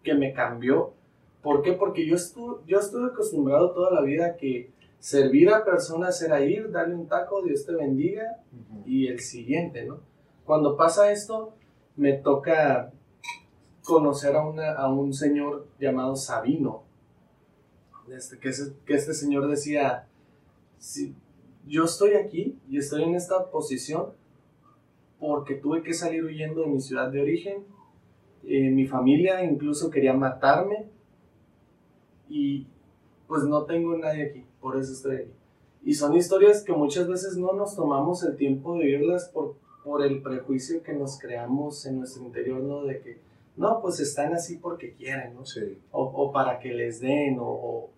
que 0.03 0.15
me 0.15 0.33
cambió. 0.33 0.93
¿Por 1.43 1.63
qué? 1.63 1.73
Porque 1.73 2.07
yo 2.07 2.17
estuve, 2.17 2.63
yo 2.67 2.79
estuve 2.79 3.07
acostumbrado 3.09 3.73
toda 3.73 3.91
la 3.93 4.03
vida 4.03 4.27
a 4.27 4.37
que 4.37 4.71
servir 4.99 5.51
a 5.51 5.65
personas 5.65 6.21
era 6.23 6.41
ir, 6.41 6.71
darle 6.71 6.95
un 6.95 7.07
taco, 7.07 7.43
Dios 7.43 7.65
te 7.67 7.75
bendiga, 7.75 8.41
uh 8.53 8.57
-huh. 8.57 8.83
y 8.87 9.07
el 9.09 9.21
siguiente, 9.21 9.85
¿no? 9.85 10.01
Cuando 10.45 10.77
pasa 10.77 11.13
esto, 11.13 11.53
me 11.97 12.13
toca 12.13 12.93
conocer 13.83 14.37
a, 14.37 14.47
una, 14.47 14.73
a 14.73 14.89
un 14.89 15.13
señor 15.13 15.67
llamado 15.79 16.17
Sabino, 16.17 16.83
este, 18.15 18.39
que, 18.39 18.51
es, 18.51 18.73
que 18.85 18.95
este 18.95 19.15
señor 19.15 19.49
decía, 19.49 20.07
si, 20.79 21.15
yo 21.67 21.85
estoy 21.85 22.15
aquí 22.15 22.59
y 22.69 22.79
estoy 22.79 23.05
en 23.05 23.15
esta 23.15 23.51
posición 23.51 24.13
porque 25.19 25.55
tuve 25.55 25.83
que 25.83 25.95
salir 25.95 26.25
huyendo 26.25 26.63
de 26.63 26.69
mi 26.69 26.81
ciudad 26.81 27.11
de 27.11 27.21
origen, 27.23 27.65
eh, 28.45 28.71
mi 28.71 28.87
familia 28.87 29.43
incluso 29.45 29.91
quería 29.91 30.13
matarme 30.13 30.87
y 32.29 32.67
pues 33.27 33.45
no 33.45 33.65
tengo 33.65 33.97
nadie 33.97 34.25
aquí, 34.25 34.45
por 34.61 34.77
eso 34.77 34.93
estoy 34.93 35.17
aquí. 35.17 35.33
Y 35.85 35.95
son 35.95 36.15
historias 36.17 36.63
que 36.63 36.73
muchas 36.73 37.09
veces 37.09 37.37
no 37.37 37.53
nos 37.53 37.77
tomamos 37.77 38.23
el 38.25 38.37
tiempo 38.37 38.75
de 38.75 38.85
vivirlas 38.85 39.29
por, 39.29 39.55
por 39.87 40.05
el 40.05 40.21
prejuicio 40.21 40.83
que 40.83 40.93
nos 40.93 41.19
creamos 41.19 41.87
en 41.87 42.01
nuestro 42.01 42.25
interior, 42.25 42.61
¿no? 42.61 42.85
De 42.85 43.01
que, 43.01 43.19
no, 43.57 43.81
pues 43.81 44.01
están 44.01 44.35
así 44.35 44.57
porque 44.57 44.93
quieren, 44.93 45.35
¿no? 45.35 45.47
Sí. 45.47 45.79
O, 45.93 46.03
o, 46.03 46.33
para 46.33 46.59
que 46.59 46.75
les 46.75 47.01
den, 47.01 47.39
o, 47.39 47.47
o, 47.49 47.91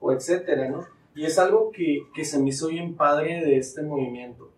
o, 0.00 0.12
etcétera, 0.12 0.68
¿no? 0.70 0.86
Y 1.14 1.26
es 1.26 1.38
algo 1.38 1.70
que, 1.70 2.04
que 2.14 2.24
se 2.24 2.38
me 2.40 2.48
hizo 2.48 2.68
bien 2.68 2.96
padre 2.96 3.44
de 3.44 3.58
este 3.58 3.82
movimiento, 3.82 4.50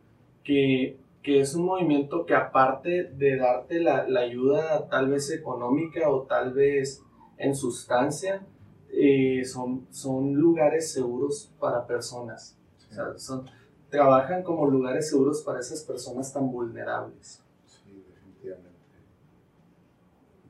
que 0.44 0.97
que 1.28 1.40
es 1.40 1.54
un 1.54 1.66
movimiento 1.66 2.25
que 2.25 2.35
aparte 2.35 3.04
de 3.04 3.37
darte 3.37 3.80
la, 3.80 4.08
la 4.08 4.20
ayuda 4.20 4.88
tal 4.88 5.11
vez 5.11 5.30
económica 5.30 6.08
o 6.08 6.23
tal 6.23 6.54
vez 6.54 7.02
en 7.37 7.54
sustancia, 7.54 8.47
eh, 8.90 9.44
son, 9.44 9.87
son 9.90 10.32
lugares 10.32 10.90
seguros 10.90 11.52
para 11.61 11.87
personas. 11.87 12.56
Sí. 12.78 12.87
O 12.90 12.94
sea, 12.94 13.18
son, 13.18 13.44
trabajan 13.90 14.42
como 14.42 14.66
lugares 14.66 15.09
seguros 15.09 15.42
para 15.42 15.61
esas 15.61 15.83
personas 15.83 16.33
tan 16.33 16.50
vulnerables. 16.50 17.42
Sí, 17.66 18.04
definitivamente. 18.09 18.78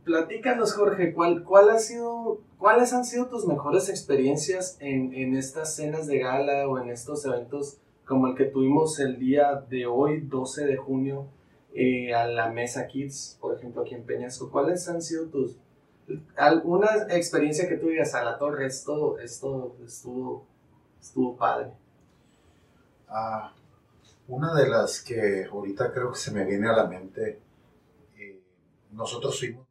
Platícanos, 0.05 0.73
Jorge, 0.73 1.13
¿cuál, 1.13 1.45
cuál 1.45 1.71
ha 1.71 1.79
sido, 1.79 2.41
¿cuáles 2.59 2.93
han 2.93 3.05
sido 3.05 3.27
tus 3.27 3.47
mejores 3.47 3.89
experiencias 3.89 4.77
en, 4.81 5.13
en 5.13 5.37
estas 5.37 5.75
cenas 5.75 6.07
de 6.07 6.19
gala 6.19 6.69
o 6.69 6.79
en 6.79 6.91
estos 6.91 7.25
eventos 7.25 7.79
como 8.09 8.27
el 8.27 8.35
que 8.35 8.47
tuvimos 8.47 8.99
el 9.01 9.19
día 9.19 9.63
de 9.69 9.87
hoy, 9.87 10.23
12 10.23 10.65
de 10.65 10.77
junio, 10.79 11.29
eh, 11.75 12.15
a 12.15 12.27
la 12.27 12.49
Mesa 12.49 12.87
Kids, 12.87 13.37
por 13.39 13.55
ejemplo, 13.55 13.83
aquí 13.83 13.95
en 13.95 14.05
Peñasco. 14.05 14.51
¿Cuáles 14.51 14.89
han 14.89 15.03
sido 15.03 15.27
tus, 15.27 15.59
alguna 16.35 16.89
experiencia 17.11 17.69
que 17.69 17.77
tú 17.77 17.89
digas 17.89 18.15
a 18.15 18.25
la 18.25 18.39
torre, 18.39 18.67
esto, 18.67 19.19
esto 19.19 19.77
estuvo, 19.85 20.47
estuvo 20.99 21.37
padre? 21.37 21.73
Ah, 23.09 23.53
una 24.29 24.55
de 24.55 24.69
las 24.69 25.03
que 25.03 25.45
ahorita 25.45 25.93
creo 25.93 26.13
que 26.13 26.19
se 26.19 26.31
me 26.31 26.45
viene 26.45 26.69
a 26.69 26.73
la 26.73 26.87
mente, 26.87 27.41
eh, 28.17 28.41
nosotros 28.93 29.39
fuimos 29.39 29.67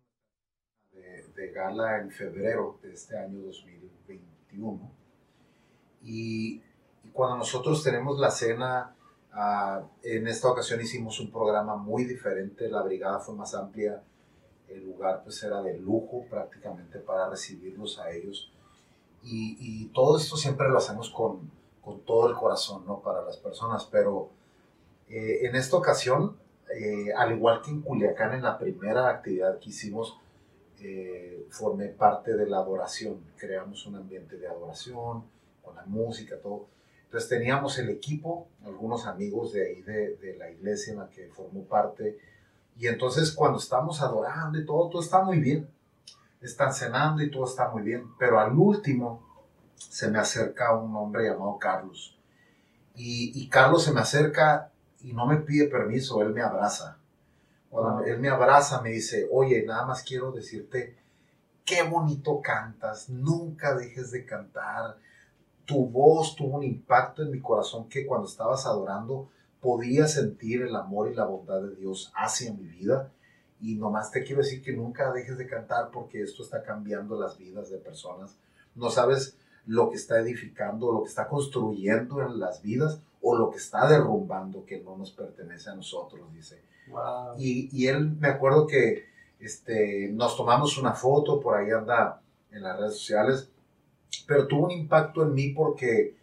de, 0.92 1.24
de 1.36 1.52
gala 1.52 2.00
en 2.00 2.10
febrero 2.10 2.80
de 2.82 2.94
este 2.94 3.18
año 3.18 3.40
2021 3.42 4.92
y 6.04 6.62
cuando 7.14 7.38
nosotros 7.38 7.84
tenemos 7.84 8.20
la 8.20 8.32
cena 8.32 8.96
Ah, 9.40 9.84
en 10.02 10.28
esta 10.28 10.50
ocasión 10.50 10.82
hicimos 10.82 11.20
un 11.20 11.30
programa 11.30 11.76
muy 11.76 12.06
diferente, 12.06 12.68
la 12.70 12.82
brigada 12.82 13.20
fue 13.20 13.36
más 13.36 13.54
amplia, 13.54 14.02
el 14.68 14.84
lugar 14.84 15.22
pues 15.24 15.44
era 15.44 15.62
de 15.62 15.78
lujo 15.78 16.26
prácticamente 16.28 16.98
para 16.98 17.30
recibirlos 17.30 18.00
a 18.00 18.10
ellos. 18.10 18.52
Y, 19.22 19.56
y 19.60 19.86
todo 19.90 20.18
esto 20.18 20.38
siempre 20.38 20.68
lo 20.70 20.80
hacemos 20.80 21.12
con, 21.12 21.52
con, 21.88 22.02
todo 22.02 22.30
el 22.30 22.36
corazón, 22.36 22.86
¿no? 22.86 23.00
Para 23.00 23.22
las 23.22 23.38
personas, 23.38 23.88
pero 23.92 24.30
eh, 25.10 25.40
en 25.44 25.56
esta 25.56 25.78
ocasión, 25.78 26.36
eh, 26.74 27.14
al 27.16 27.32
igual 27.32 27.62
que 27.62 27.72
en 27.72 27.82
Culiacán, 27.82 28.34
en 28.34 28.44
la 28.44 28.58
primera 28.58 29.10
actividad 29.10 29.60
que 29.60 29.70
hicimos, 29.70 30.18
eh, 30.82 31.48
formé 31.50 31.88
parte 31.88 32.36
de 32.36 32.48
la 32.48 32.58
adoración, 32.58 33.22
creamos 33.38 33.86
un 33.86 33.96
ambiente 33.96 34.38
de 34.38 34.48
adoración, 34.48 35.24
con 35.64 35.76
la 35.76 35.86
música, 35.86 36.38
todo. 36.42 36.68
Entonces 37.06 37.30
teníamos 37.30 37.80
el 37.80 37.90
equipo, 37.90 38.48
algunos 38.66 39.06
amigos 39.06 39.54
de 39.54 39.66
ahí 39.66 39.82
de, 39.82 40.18
de 40.18 40.36
la 40.36 40.52
iglesia 40.52 40.92
en 40.92 41.00
la 41.00 41.10
que 41.10 41.30
formó 41.30 41.64
parte, 41.64 42.18
y 42.78 42.88
entonces 42.88 43.32
cuando 43.32 43.58
estamos 43.58 44.02
adorando 44.02 44.60
y 44.60 44.66
todo, 44.66 44.90
todo 44.90 45.02
está 45.02 45.24
muy 45.24 45.40
bien. 45.40 45.68
Están 46.42 46.74
cenando 46.74 47.24
y 47.24 47.32
todo 47.32 47.46
está 47.46 47.70
muy 47.70 47.82
bien. 47.82 48.06
Pero 48.20 48.40
al 48.40 48.56
último 48.56 49.27
se 49.78 50.10
me 50.10 50.20
acerca 50.20 50.76
un 50.76 50.96
hombre 50.96 51.30
llamado 51.30 51.58
Carlos. 51.58 52.18
Y, 52.96 53.32
y 53.42 53.48
Carlos 53.50 53.84
se 53.84 53.94
me 53.94 54.02
acerca 54.02 54.72
y 55.02 55.14
no 55.14 55.26
me 55.26 55.38
pide 55.38 55.68
permiso, 55.68 56.22
él 56.22 56.34
me 56.34 56.42
abraza. 56.42 56.98
Cuando 57.70 58.04
él 58.04 58.20
me 58.20 58.30
abraza, 58.30 58.82
me 58.82 58.92
dice, 58.92 59.28
oye, 59.32 59.64
nada 59.66 59.86
más 59.86 60.04
quiero 60.04 60.32
decirte, 60.32 60.98
qué 61.66 61.84
bonito 61.84 62.42
cantas, 62.42 63.10
nunca 63.10 63.76
dejes 63.76 64.12
de 64.12 64.26
cantar. 64.26 64.98
Tu 65.66 65.86
voz 65.86 66.36
tuvo 66.36 66.58
un 66.58 66.64
impacto 66.64 67.22
en 67.22 67.32
mi 67.32 67.42
corazón 67.42 67.90
que 67.90 68.06
cuando 68.06 68.28
estabas 68.28 68.66
adorando 68.66 69.30
podía 69.60 70.08
sentir 70.08 70.62
el 70.62 70.76
amor 70.76 71.12
y 71.12 71.16
la 71.16 71.26
bondad 71.26 71.62
de 71.62 71.76
Dios 71.76 72.12
hacia 72.16 72.54
mi 72.54 72.64
vida. 72.64 73.12
Y 73.60 73.76
nomás 73.76 74.12
te 74.12 74.24
quiero 74.24 74.42
decir 74.42 74.62
que 74.62 74.72
nunca 74.72 75.12
dejes 75.12 75.38
de 75.38 75.48
cantar 75.48 75.90
porque 75.92 76.22
esto 76.22 76.44
está 76.44 76.64
cambiando 76.64 77.20
las 77.20 77.38
vidas 77.38 77.70
de 77.70 77.80
personas. 77.80 78.38
No 78.76 78.90
sabes 78.90 79.38
lo 79.68 79.90
que 79.90 79.98
está 79.98 80.20
edificando, 80.20 80.92
lo 80.92 81.04
que 81.04 81.10
está 81.10 81.28
construyendo 81.28 82.22
en 82.22 82.40
las 82.40 82.62
vidas 82.62 83.00
o 83.22 83.38
lo 83.38 83.52
que 83.52 83.58
está 83.58 83.88
derrumbando 83.88 84.66
que 84.66 84.80
no 84.80 84.98
nos 84.98 85.12
pertenece 85.12 85.70
a 85.70 85.76
nosotros, 85.76 86.34
dice. 86.34 86.62
Wow. 86.88 87.36
Y, 87.38 87.70
y 87.72 87.88
él, 87.88 88.12
me 88.18 88.30
acuerdo 88.30 88.66
que 88.66 89.06
este, 89.40 90.10
nos 90.14 90.36
tomamos 90.36 90.78
una 90.78 90.94
foto, 90.94 91.40
por 91.40 91.56
ahí 91.56 91.70
anda 91.72 92.22
en 92.52 92.64
las 92.64 92.80
redes 92.80 92.94
sociales, 92.94 93.50
pero 94.26 94.48
tuvo 94.48 94.66
un 94.66 94.72
impacto 94.72 95.24
en 95.24 95.34
mí 95.34 95.50
porque 95.50 96.16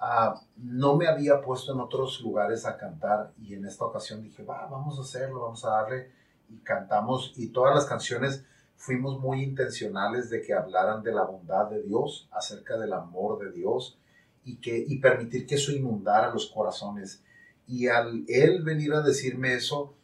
uh, 0.00 0.38
no 0.56 0.96
me 0.96 1.06
había 1.06 1.40
puesto 1.40 1.72
en 1.72 1.80
otros 1.80 2.20
lugares 2.20 2.64
a 2.64 2.76
cantar 2.76 3.32
y 3.38 3.54
en 3.54 3.66
esta 3.66 3.84
ocasión 3.84 4.22
dije, 4.22 4.42
va, 4.42 4.66
vamos 4.66 4.98
a 4.98 5.02
hacerlo, 5.02 5.40
vamos 5.40 5.64
a 5.64 5.70
darle 5.70 6.10
y 6.48 6.56
cantamos 6.58 7.34
y 7.36 7.48
todas 7.48 7.74
las 7.74 7.84
canciones 7.84 8.44
fuimos 8.78 9.20
muy 9.20 9.42
intencionales 9.42 10.30
de 10.30 10.40
que 10.40 10.54
hablaran 10.54 11.02
de 11.02 11.12
la 11.12 11.24
bondad 11.24 11.68
de 11.68 11.82
Dios, 11.82 12.28
acerca 12.30 12.78
del 12.78 12.92
amor 12.92 13.40
de 13.40 13.50
Dios 13.50 13.98
y, 14.44 14.56
que, 14.56 14.84
y 14.86 14.98
permitir 15.00 15.46
que 15.46 15.56
eso 15.56 15.72
inundara 15.72 16.32
los 16.32 16.46
corazones. 16.46 17.22
Y 17.66 17.88
al 17.88 18.24
él 18.28 18.62
venir 18.62 18.94
a 18.94 19.02
decirme 19.02 19.54
eso, 19.54 19.94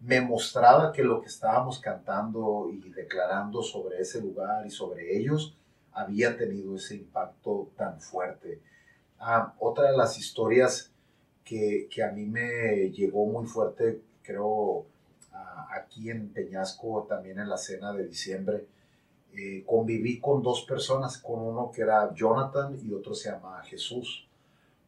me 0.00 0.20
mostraba 0.20 0.92
que 0.92 1.04
lo 1.04 1.22
que 1.22 1.28
estábamos 1.28 1.78
cantando 1.78 2.68
y 2.70 2.90
declarando 2.90 3.62
sobre 3.62 4.00
ese 4.00 4.20
lugar 4.20 4.66
y 4.66 4.70
sobre 4.70 5.16
ellos 5.16 5.56
había 5.92 6.36
tenido 6.36 6.74
ese 6.74 6.96
impacto 6.96 7.70
tan 7.76 8.00
fuerte. 8.00 8.60
Ah, 9.20 9.54
otra 9.60 9.92
de 9.92 9.96
las 9.96 10.18
historias 10.18 10.92
que, 11.44 11.88
que, 11.88 12.02
a 12.02 12.10
mí 12.10 12.26
me 12.26 12.90
llegó 12.90 13.26
muy 13.26 13.46
fuerte, 13.46 14.02
creo, 14.22 14.86
aquí 15.70 16.10
en 16.10 16.28
Peñasco, 16.30 17.06
también 17.08 17.38
en 17.38 17.48
la 17.48 17.56
cena 17.56 17.92
de 17.92 18.06
diciembre, 18.06 18.66
eh, 19.32 19.64
conviví 19.66 20.20
con 20.20 20.42
dos 20.42 20.62
personas, 20.62 21.18
con 21.18 21.40
uno 21.40 21.70
que 21.72 21.82
era 21.82 22.14
Jonathan 22.14 22.78
y 22.82 22.92
otro 22.92 23.14
se 23.14 23.30
llama 23.30 23.62
Jesús. 23.64 24.26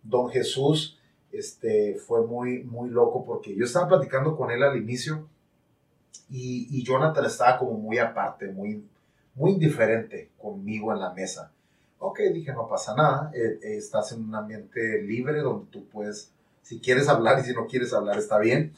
Don 0.03 0.29
Jesús 0.29 0.99
este, 1.33 1.97
fue 1.97 2.27
muy, 2.27 2.63
muy 2.63 2.89
loco 2.91 3.25
porque 3.25 3.55
yo 3.55 3.65
estaba 3.65 3.89
platicando 3.89 4.37
con 4.37 4.51
él 4.51 4.63
al 4.63 4.77
inicio 4.77 5.27
y, 6.31 6.83
Jonathan 6.83 7.25
estaba 7.25 7.59
como 7.59 7.73
muy 7.73 7.99
aparte, 7.99 8.49
muy, 8.49 8.85
muy 9.35 9.53
indiferente 9.53 10.31
conmigo 10.39 10.93
en 10.93 11.01
la 11.01 11.13
mesa. 11.13 11.53
Ok, 11.99 12.21
dije, 12.33 12.53
no 12.53 12.69
pasa 12.69 12.95
nada, 12.95 13.31
eh, 13.35 13.59
eh, 13.63 13.77
estás 13.77 14.13
en 14.13 14.25
un 14.25 14.35
ambiente 14.35 15.03
libre 15.03 15.41
donde 15.41 15.67
tú 15.71 15.87
puedes, 15.87 16.33
si 16.67 16.81
quieres 16.81 17.09
hablar 17.09 17.39
y 17.39 17.45
si 17.45 17.55
no 17.55 17.69
quieres 17.69 17.93
hablar, 17.93 18.19
está 18.19 18.41
bien. 18.41 18.73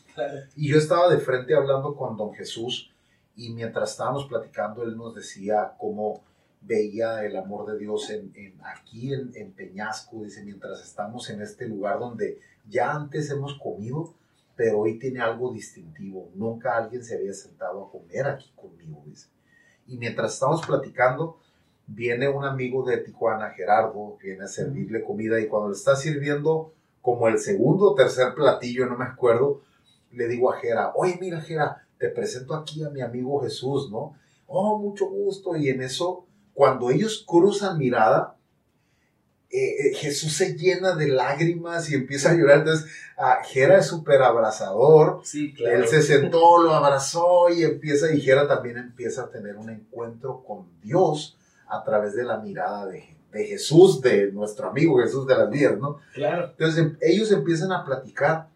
Y 0.54 0.68
yo 0.68 0.76
estaba 0.76 1.08
de 1.08 1.16
frente 1.16 1.54
hablando 1.54 1.96
con 1.96 2.18
don 2.18 2.34
Jesús 2.34 2.92
y 3.34 3.54
mientras 3.54 3.92
estábamos 3.92 4.26
platicando, 4.26 4.82
él 4.82 4.94
nos 4.94 5.14
decía 5.14 5.72
cómo 5.78 6.22
veía 6.60 7.24
el 7.24 7.34
amor 7.34 7.64
de 7.64 7.78
Dios 7.78 8.10
en, 8.10 8.30
en 8.34 8.60
aquí 8.62 9.14
en, 9.14 9.30
en, 9.34 9.52
Peñasco, 9.52 10.22
dice, 10.22 10.44
mientras 10.44 10.84
estamos 10.84 11.30
en 11.30 11.40
este 11.40 11.66
lugar 11.66 11.98
donde 11.98 12.38
ya 12.68 12.92
antes 12.92 13.30
hemos 13.30 13.54
comido, 13.58 14.12
pero 14.54 14.80
hoy 14.80 14.98
tiene 14.98 15.20
algo 15.20 15.50
distintivo. 15.50 16.28
Nunca 16.34 16.76
alguien 16.76 17.02
se 17.02 17.16
había 17.16 17.32
sentado 17.32 17.86
a 17.86 17.90
comer 17.90 18.26
aquí 18.26 18.52
conmigo, 18.54 19.02
dice. 19.06 19.28
Y 19.86 19.96
mientras 19.96 20.34
estamos 20.34 20.60
platicando, 20.66 21.38
viene 21.86 22.28
un 22.28 22.44
amigo 22.44 22.84
de 22.84 22.98
Tijuana, 22.98 23.48
Gerardo, 23.48 24.18
viene 24.22 24.44
a 24.44 24.48
servirle 24.48 25.02
comida 25.02 25.40
y 25.40 25.46
cuando 25.46 25.70
le 25.70 25.74
está 25.74 25.96
sirviendo 25.96 26.74
como 27.08 27.26
el 27.28 27.38
segundo 27.38 27.92
o 27.92 27.94
tercer 27.94 28.34
platillo, 28.34 28.84
no 28.84 28.98
me 28.98 29.06
acuerdo, 29.06 29.62
le 30.12 30.28
digo 30.28 30.52
a 30.52 30.58
Gera, 30.58 30.92
oye, 30.94 31.16
mira, 31.18 31.40
Gera, 31.40 31.86
te 31.96 32.10
presento 32.10 32.54
aquí 32.54 32.84
a 32.84 32.90
mi 32.90 33.00
amigo 33.00 33.40
Jesús, 33.40 33.90
¿no? 33.90 34.14
Oh, 34.46 34.78
mucho 34.78 35.08
gusto. 35.08 35.56
Y 35.56 35.70
en 35.70 35.80
eso, 35.80 36.26
cuando 36.52 36.90
ellos 36.90 37.24
cruzan 37.26 37.78
mirada, 37.78 38.36
eh, 39.48 39.88
eh, 39.88 39.94
Jesús 39.94 40.34
se 40.34 40.54
llena 40.54 40.96
de 40.96 41.08
lágrimas 41.08 41.90
y 41.90 41.94
empieza 41.94 42.32
a 42.32 42.34
llorar. 42.34 42.58
Entonces, 42.58 42.90
ah, 43.16 43.38
Gera 43.42 43.78
es 43.78 43.86
súper 43.86 44.20
abrazador. 44.20 45.22
Sí, 45.24 45.54
claro. 45.54 45.78
Él 45.78 45.88
se 45.88 46.02
sentó, 46.02 46.62
lo 46.62 46.74
abrazó 46.74 47.48
y 47.48 47.62
empieza, 47.62 48.12
y 48.12 48.20
Gera 48.20 48.46
también 48.46 48.76
empieza 48.76 49.22
a 49.22 49.30
tener 49.30 49.56
un 49.56 49.70
encuentro 49.70 50.44
con 50.46 50.78
Dios 50.82 51.38
a 51.68 51.82
través 51.84 52.14
de 52.14 52.24
la 52.24 52.36
mirada 52.36 52.84
de, 52.84 53.17
de 53.32 53.44
Jesús, 53.44 54.00
de 54.00 54.32
nuestro 54.32 54.68
amigo 54.68 54.98
Jesús 54.98 55.26
de 55.26 55.36
las 55.36 55.50
vidas, 55.50 55.78
¿no? 55.78 55.98
Claro. 56.14 56.50
Entonces, 56.50 56.78
em, 56.78 56.96
ellos 57.00 57.30
empiezan 57.30 57.72
a 57.72 57.84
platicar 57.84 58.48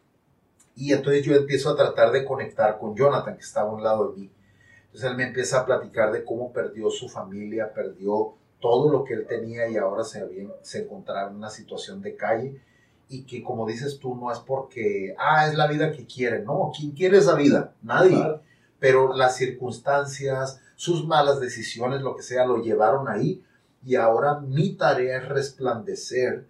y 0.75 0.93
entonces 0.93 1.25
yo 1.25 1.35
empiezo 1.35 1.71
a 1.71 1.76
tratar 1.76 2.11
de 2.12 2.25
conectar 2.25 2.79
con 2.79 2.97
Jonathan, 2.97 3.37
que 3.37 3.43
estaba 3.43 3.71
a 3.71 3.75
un 3.75 3.83
lado 3.83 4.11
de 4.11 4.21
mí. 4.21 4.31
Entonces 4.87 5.11
él 5.11 5.17
me 5.17 5.25
empieza 5.25 5.61
a 5.61 5.67
platicar 5.67 6.12
de 6.12 6.25
cómo 6.25 6.52
perdió 6.52 6.91
su 6.91 7.09
familia, 7.09 7.73
perdió 7.73 8.35
todo 8.61 8.91
lo 8.91 9.05
que 9.05 9.14
él 9.14 9.26
tenía 9.26 9.69
y 9.69 9.76
ahora 9.76 10.05
se, 10.05 10.21
había, 10.21 10.49
se 10.62 10.83
encontraba 10.83 11.31
en 11.31 11.37
una 11.37 11.50
situación 11.50 12.00
de 12.00 12.17
calle 12.17 12.61
y 13.09 13.25
que 13.25 13.43
como 13.43 13.67
dices 13.67 13.99
tú, 13.99 14.14
no 14.14 14.33
es 14.33 14.38
porque, 14.38 15.14
ah, 15.19 15.47
es 15.47 15.55
la 15.55 15.67
vida 15.67 15.93
que 15.93 16.07
quiere, 16.07 16.43
no, 16.43 16.73
¿quién 16.75 16.93
quiere 16.93 17.19
esa 17.19 17.35
vida? 17.35 17.75
Nadie. 17.83 18.17
Claro. 18.17 18.43
Pero 18.79 19.14
las 19.14 19.37
circunstancias, 19.37 20.61
sus 20.76 21.07
malas 21.07 21.38
decisiones, 21.38 22.00
lo 22.00 22.17
que 22.17 22.23
sea, 22.23 22.47
lo 22.47 22.62
llevaron 22.62 23.09
ahí 23.09 23.45
y 23.85 23.97
ahora 23.97 24.41
mi 24.41 24.75
tarea 24.75 25.19
es 25.19 25.29
resplandecer 25.29 26.47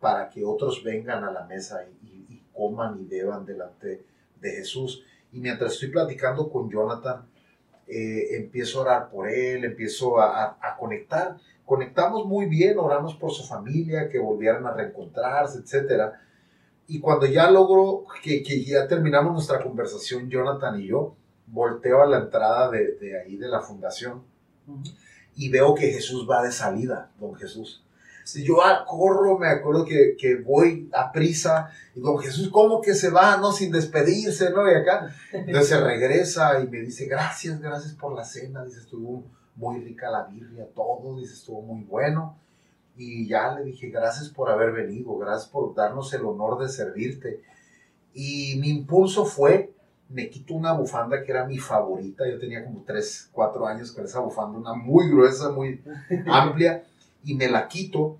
para 0.00 0.28
que 0.30 0.44
otros 0.44 0.84
vengan 0.84 1.24
a 1.24 1.32
la 1.32 1.44
mesa 1.44 1.84
y, 2.02 2.42
coman 2.54 2.98
y 3.00 3.04
beban 3.04 3.46
delante 3.46 4.04
de 4.40 4.50
Jesús. 4.50 5.04
Y 5.32 5.38
mientras 5.38 5.74
estoy 5.74 5.90
platicando 5.90 6.50
con 6.50 6.68
Jonathan, 6.68 7.24
eh, 7.86 8.36
empiezo 8.36 8.78
a 8.78 8.82
orar 8.82 9.10
por 9.10 9.28
él, 9.28 9.64
empiezo 9.64 10.20
a, 10.20 10.76
conectar. 10.76 11.36
Conectamos 11.64 12.26
muy 12.26 12.46
bien, 12.46 12.78
oramos 12.78 13.14
por 13.14 13.30
su 13.30 13.44
familia, 13.44 14.08
que 14.08 14.18
volvieran 14.18 14.66
a 14.66 14.72
reencontrarse, 14.72 15.60
etc. 15.60 16.14
Y 16.88 16.98
cuando 16.98 17.26
ya 17.26 17.48
logro 17.48 18.04
que, 18.24 18.42
que 18.42 18.64
ya 18.64 18.88
terminamos 18.88 19.32
nuestra 19.32 19.62
conversación, 19.62 20.28
Jonathan 20.28 20.80
y 20.80 20.88
yo, 20.88 21.14
volteo 21.46 22.02
a 22.02 22.06
la 22.06 22.18
entrada 22.18 22.70
de, 22.70 22.96
de 22.96 23.20
ahí 23.20 23.36
de 23.36 23.48
la 23.48 23.60
fundación. 23.60 24.22
Y 25.38 25.48
veo 25.50 25.72
que 25.72 25.92
Jesús 25.92 26.28
va 26.28 26.42
de 26.42 26.50
salida, 26.50 27.12
don 27.20 27.34
Jesús. 27.36 27.80
Si 28.24 28.44
yo 28.44 28.56
corro, 28.86 29.38
me 29.38 29.48
acuerdo 29.48 29.84
que, 29.84 30.16
que, 30.18 30.34
voy 30.34 30.90
a 30.92 31.12
prisa, 31.12 31.70
y 31.94 32.00
don 32.00 32.18
Jesús, 32.18 32.50
¿cómo 32.50 32.82
que 32.82 32.92
se 32.92 33.08
va, 33.08 33.36
no? 33.36 33.52
Sin 33.52 33.70
despedirse, 33.70 34.50
¿no? 34.50 34.70
Y 34.70 34.74
acá, 34.74 35.14
entonces 35.32 35.68
se 35.68 35.80
regresa 35.80 36.60
y 36.60 36.66
me 36.66 36.80
dice, 36.80 37.06
gracias, 37.06 37.60
gracias 37.60 37.94
por 37.94 38.14
la 38.14 38.24
cena, 38.24 38.64
dice, 38.64 38.80
estuvo 38.80 39.24
muy 39.54 39.80
rica 39.80 40.10
la 40.10 40.24
birria, 40.24 40.66
todo, 40.74 41.16
dice, 41.16 41.34
estuvo 41.34 41.62
muy 41.62 41.84
bueno. 41.84 42.36
Y 42.96 43.28
ya 43.28 43.54
le 43.54 43.62
dije, 43.62 43.90
gracias 43.90 44.28
por 44.28 44.50
haber 44.50 44.72
venido, 44.72 45.16
gracias 45.18 45.48
por 45.48 45.72
darnos 45.72 46.12
el 46.12 46.24
honor 46.24 46.60
de 46.60 46.68
servirte. 46.68 47.42
Y 48.12 48.56
mi 48.58 48.70
impulso 48.70 49.24
fue, 49.24 49.72
me 50.08 50.30
quito 50.30 50.54
una 50.54 50.72
bufanda 50.72 51.22
que 51.22 51.32
era 51.32 51.44
mi 51.44 51.58
favorita, 51.58 52.28
yo 52.28 52.38
tenía 52.38 52.64
como 52.64 52.82
3, 52.86 53.30
4 53.32 53.66
años 53.66 53.92
con 53.92 54.04
esa 54.04 54.20
bufanda, 54.20 54.58
una 54.58 54.74
muy 54.74 55.10
gruesa, 55.10 55.50
muy 55.50 55.82
amplia 56.26 56.84
y 57.24 57.34
me 57.34 57.48
la 57.48 57.68
quito 57.68 58.18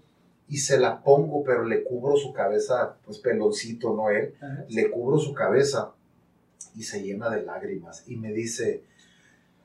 y 0.49 0.59
se 0.59 0.79
la 0.79 1.03
pongo, 1.03 1.43
pero 1.45 1.65
le 1.65 1.85
cubro 1.85 2.17
su 2.17 2.33
cabeza, 2.33 2.97
pues 3.05 3.19
peloncito, 3.19 3.95
¿no? 3.95 4.11
Él, 4.11 4.35
Ajá. 4.41 4.65
le 4.69 4.91
cubro 4.91 5.19
su 5.19 5.35
cabeza 5.35 5.93
y 6.75 6.83
se 6.83 7.03
llena 7.03 7.31
de 7.31 7.43
lágrimas 7.43 8.05
y 8.07 8.17
me 8.17 8.33
dice, 8.33 8.85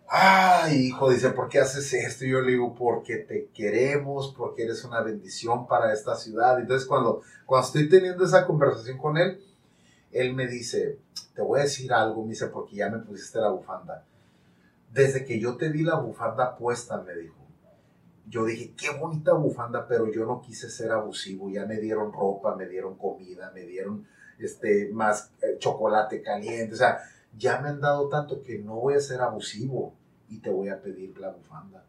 ay, 0.08 0.88
hijo, 0.88 1.10
dice, 1.10 1.30
¿por 1.30 1.50
qué 1.50 1.60
haces 1.60 1.94
esto? 1.94 2.26
Y 2.26 2.32
yo 2.32 2.42
le 2.42 2.52
digo, 2.52 2.76
porque 2.76 3.18
te 3.18 3.48
queremos, 3.54 4.34
porque 4.38 4.64
eres 4.64 4.84
una 4.84 5.02
bendición 5.02 5.68
para 5.68 5.94
esta 5.94 6.16
ciudad. 6.16 6.60
Entonces, 6.60 6.88
cuando, 6.88 7.22
cuando 7.46 7.68
estoy 7.68 7.90
teniendo 7.90 8.26
esa 8.26 8.46
conversación 8.46 8.98
con 8.98 9.18
él, 9.18 9.40
él 10.14 10.34
me 10.34 10.48
dice, 10.48 11.00
te 11.34 11.42
voy 11.42 11.60
a 11.60 11.64
decir 11.64 11.92
algo, 11.92 12.24
me 12.24 12.30
dice, 12.30 12.48
porque 12.48 12.78
ya 12.78 12.90
me 12.90 13.00
pusiste 13.00 13.40
la 13.40 13.50
bufanda. 13.50 14.06
Desde 14.92 15.26
que 15.26 15.40
yo 15.40 15.58
te 15.58 15.72
di 15.72 15.84
la 15.84 15.96
bufanda 15.96 16.56
puesta, 16.56 17.02
me 17.02 17.16
dijo, 17.16 17.44
yo 18.28 18.46
dije, 18.46 18.74
qué 18.78 18.90
bonita 18.92 19.34
bufanda, 19.34 19.88
pero 19.88 20.12
yo 20.12 20.26
no 20.26 20.42
quise 20.42 20.70
ser 20.70 20.92
abusivo. 20.92 21.50
Ya 21.50 21.66
me 21.66 21.80
dieron 21.80 22.14
ropa, 22.14 22.56
me 22.56 22.68
dieron 22.68 22.96
comida, 22.96 23.52
me 23.54 23.62
dieron 23.62 24.08
este, 24.40 24.90
más 24.94 25.32
eh, 25.42 25.58
chocolate 25.58 26.22
caliente. 26.22 26.74
O 26.74 26.78
sea, 26.78 27.00
ya 27.38 27.60
me 27.60 27.70
han 27.70 27.82
dado 27.82 28.08
tanto 28.10 28.42
que 28.42 28.60
no 28.60 28.76
voy 28.76 28.96
a 28.96 29.00
ser 29.00 29.22
abusivo 29.22 29.94
y 30.30 30.40
te 30.40 30.50
voy 30.50 30.70
a 30.70 30.82
pedir 30.82 31.18
la 31.18 31.32
bufanda. 31.32 31.86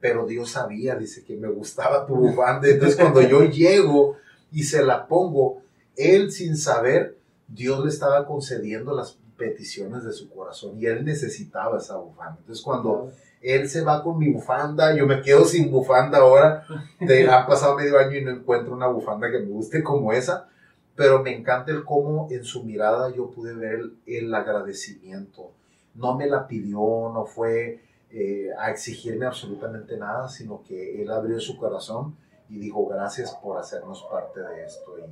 Pero 0.00 0.26
Dios 0.26 0.50
sabía, 0.50 0.96
dice 0.96 1.24
que 1.24 1.36
me 1.36 1.48
gustaba 1.48 2.06
tu 2.06 2.16
bufanda. 2.16 2.68
Entonces 2.68 2.96
cuando 2.96 3.20
yo 3.20 3.44
llego 3.50 4.16
y 4.50 4.64
se 4.64 4.82
la 4.82 5.06
pongo, 5.06 5.62
él 5.96 6.32
sin 6.32 6.56
saber, 6.56 7.19
Dios 7.50 7.84
le 7.84 7.90
estaba 7.90 8.26
concediendo 8.26 8.94
las 8.94 9.18
peticiones 9.36 10.04
de 10.04 10.12
su 10.12 10.30
corazón 10.30 10.78
y 10.78 10.86
él 10.86 11.04
necesitaba 11.04 11.78
esa 11.78 11.96
bufanda. 11.96 12.36
Entonces 12.40 12.64
cuando 12.64 13.10
él 13.40 13.68
se 13.68 13.82
va 13.82 14.02
con 14.02 14.18
mi 14.18 14.30
bufanda, 14.30 14.94
yo 14.94 15.06
me 15.06 15.22
quedo 15.22 15.44
sin 15.44 15.70
bufanda 15.70 16.18
ahora. 16.18 16.64
De, 17.00 17.28
ha 17.28 17.46
pasado 17.46 17.76
medio 17.76 17.98
año 17.98 18.16
y 18.16 18.24
no 18.24 18.30
encuentro 18.30 18.74
una 18.74 18.88
bufanda 18.88 19.30
que 19.30 19.40
me 19.40 19.46
guste 19.46 19.82
como 19.82 20.12
esa, 20.12 20.48
pero 20.94 21.22
me 21.22 21.34
encanta 21.34 21.70
el 21.72 21.84
cómo 21.84 22.28
en 22.30 22.44
su 22.44 22.64
mirada 22.64 23.10
yo 23.14 23.30
pude 23.30 23.54
ver 23.54 23.80
el, 23.80 23.96
el 24.06 24.34
agradecimiento. 24.34 25.52
No 25.94 26.16
me 26.16 26.26
la 26.26 26.46
pidió, 26.46 27.10
no 27.12 27.24
fue 27.24 27.80
eh, 28.12 28.48
a 28.58 28.70
exigirme 28.70 29.24
absolutamente 29.24 29.96
nada, 29.96 30.28
sino 30.28 30.62
que 30.64 31.00
él 31.00 31.10
abrió 31.10 31.38
su 31.38 31.56
corazón 31.56 32.16
y 32.48 32.58
dijo 32.58 32.84
gracias 32.86 33.32
por 33.40 33.56
hacernos 33.56 34.04
parte 34.10 34.40
de 34.40 34.64
esto. 34.64 34.98
Y 34.98 35.02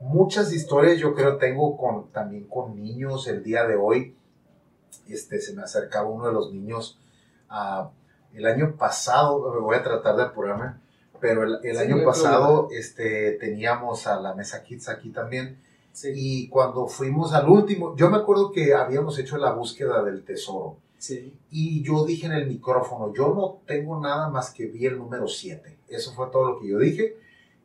muchas 0.00 0.52
historias 0.52 0.98
yo 0.98 1.14
creo 1.14 1.36
tengo 1.38 1.76
con, 1.76 2.08
también 2.10 2.44
con 2.44 2.74
niños 2.80 3.28
el 3.28 3.42
día 3.42 3.66
de 3.66 3.76
hoy. 3.76 4.16
Este, 5.08 5.40
se 5.40 5.54
me 5.54 5.62
acercaba 5.62 6.08
uno 6.08 6.26
de 6.26 6.32
los 6.32 6.52
niños 6.52 6.98
Ah, 7.52 7.90
el 8.32 8.46
año 8.46 8.76
pasado, 8.76 9.52
me 9.52 9.58
voy 9.60 9.74
a 9.76 9.82
tratar 9.82 10.14
de 10.16 10.22
apurarme, 10.22 10.74
pero 11.20 11.42
el, 11.42 11.58
el 11.64 11.76
Sí, 11.76 11.82
año 11.82 12.04
pasado 12.04 12.68
este, 12.70 13.32
teníamos 13.32 14.06
a 14.06 14.20
la 14.20 14.34
mesa 14.34 14.62
Kids 14.62 14.88
aquí 14.88 15.10
también. 15.10 15.58
Sí, 15.92 16.12
Y 16.14 16.48
cuando 16.48 16.86
fuimos 16.86 17.32
al 17.34 17.48
último, 17.48 17.96
yo 17.96 18.08
me 18.08 18.18
acuerdo 18.18 18.52
que 18.52 18.72
habíamos 18.72 19.18
hecho 19.18 19.36
la 19.36 19.50
búsqueda 19.52 20.04
del 20.04 20.24
tesoro. 20.24 20.76
sí. 20.96 21.34
Y 21.50 21.82
yo 21.82 22.04
dije 22.04 22.26
en 22.26 22.32
el 22.32 22.46
micrófono, 22.46 23.12
yo 23.12 23.34
no 23.34 23.62
tengo 23.66 23.98
nada 24.00 24.28
más 24.28 24.52
que 24.54 24.66
vi 24.66 24.86
el 24.86 24.96
número 24.98 25.26
7. 25.26 25.78
Eso 25.88 26.12
fue 26.12 26.28
todo 26.30 26.52
lo 26.52 26.60
que 26.60 26.68
yo 26.68 26.78
dije. 26.78 27.16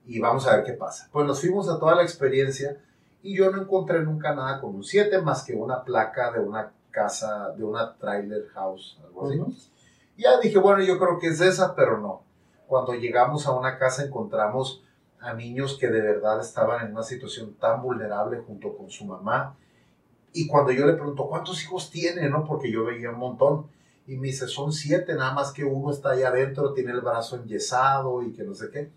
Y 0.07 0.19
vamos 0.19 0.47
a 0.47 0.55
ver 0.55 0.65
qué 0.65 0.74
pasa. 0.74 1.09
Pues 1.12 1.25
nos 1.25 1.41
fuimos 1.41 1.69
a 1.69 1.79
toda 1.79 1.95
la 1.95 2.03
experiencia 2.03 2.77
y 3.24 3.35
yo 3.35 3.50
no 3.51 3.62
encontré 3.62 4.01
nunca 4.03 4.35
nada 4.35 4.62
con 4.62 4.75
un 4.75 4.83
7 4.83 5.21
más 5.21 5.43
que 5.43 5.53
una 5.53 5.83
placa 5.83 6.31
de 6.31 6.39
una 6.39 6.71
casa, 6.91 7.51
de 7.51 7.63
una 7.63 7.95
trailer 7.95 8.47
house, 8.53 9.00
algo 9.03 9.27
así. 9.27 9.39
Ujú. 9.39 9.53
Ya 10.17 10.39
dije, 10.39 10.57
bueno, 10.59 10.83
yo 10.83 10.97
creo 10.97 11.19
que 11.19 11.27
es 11.27 11.41
esa, 11.41 11.75
pero 11.75 12.00
no. 12.00 12.21
Cuando 12.67 12.93
llegamos 12.93 13.47
a 13.47 13.51
una 13.51 13.77
casa 13.77 14.05
encontramos 14.05 14.81
a 15.19 15.33
niños 15.33 15.77
que 15.79 15.88
de 15.88 16.01
verdad 16.01 16.39
estaban 16.39 16.85
en 16.85 16.93
una 16.93 17.03
situación 17.03 17.55
tan 17.55 17.81
vulnerable 17.81 18.43
junto 18.45 18.77
con 18.77 18.89
su 18.89 19.05
mamá. 19.05 19.57
Y 20.31 20.47
cuando 20.47 20.71
yo 20.71 20.85
le 20.85 20.93
pregunto, 20.93 21.27
¿cuántos 21.27 21.63
hijos 21.63 21.89
tiene? 21.89 22.29
¿No? 22.29 22.45
Porque 22.45 22.72
yo 22.72 22.85
veía 22.85 23.09
un 23.09 23.18
montón. 23.18 23.68
Y 24.07 24.18
me 24.18 24.27
dice, 24.27 24.48
son 24.48 24.72
siete, 24.72 25.15
nada 25.15 25.33
más 25.33 25.51
que 25.51 25.63
uno 25.63 25.91
está 25.91 26.11
allá 26.11 26.27
adentro, 26.27 26.74
tiene 26.74 26.91
el 26.91 27.01
brazo 27.01 27.37
enyesado 27.37 28.22
y 28.22 28.33
que 28.33 28.44
no 28.44 28.53
sé 28.53 28.70
qué. 28.70 28.91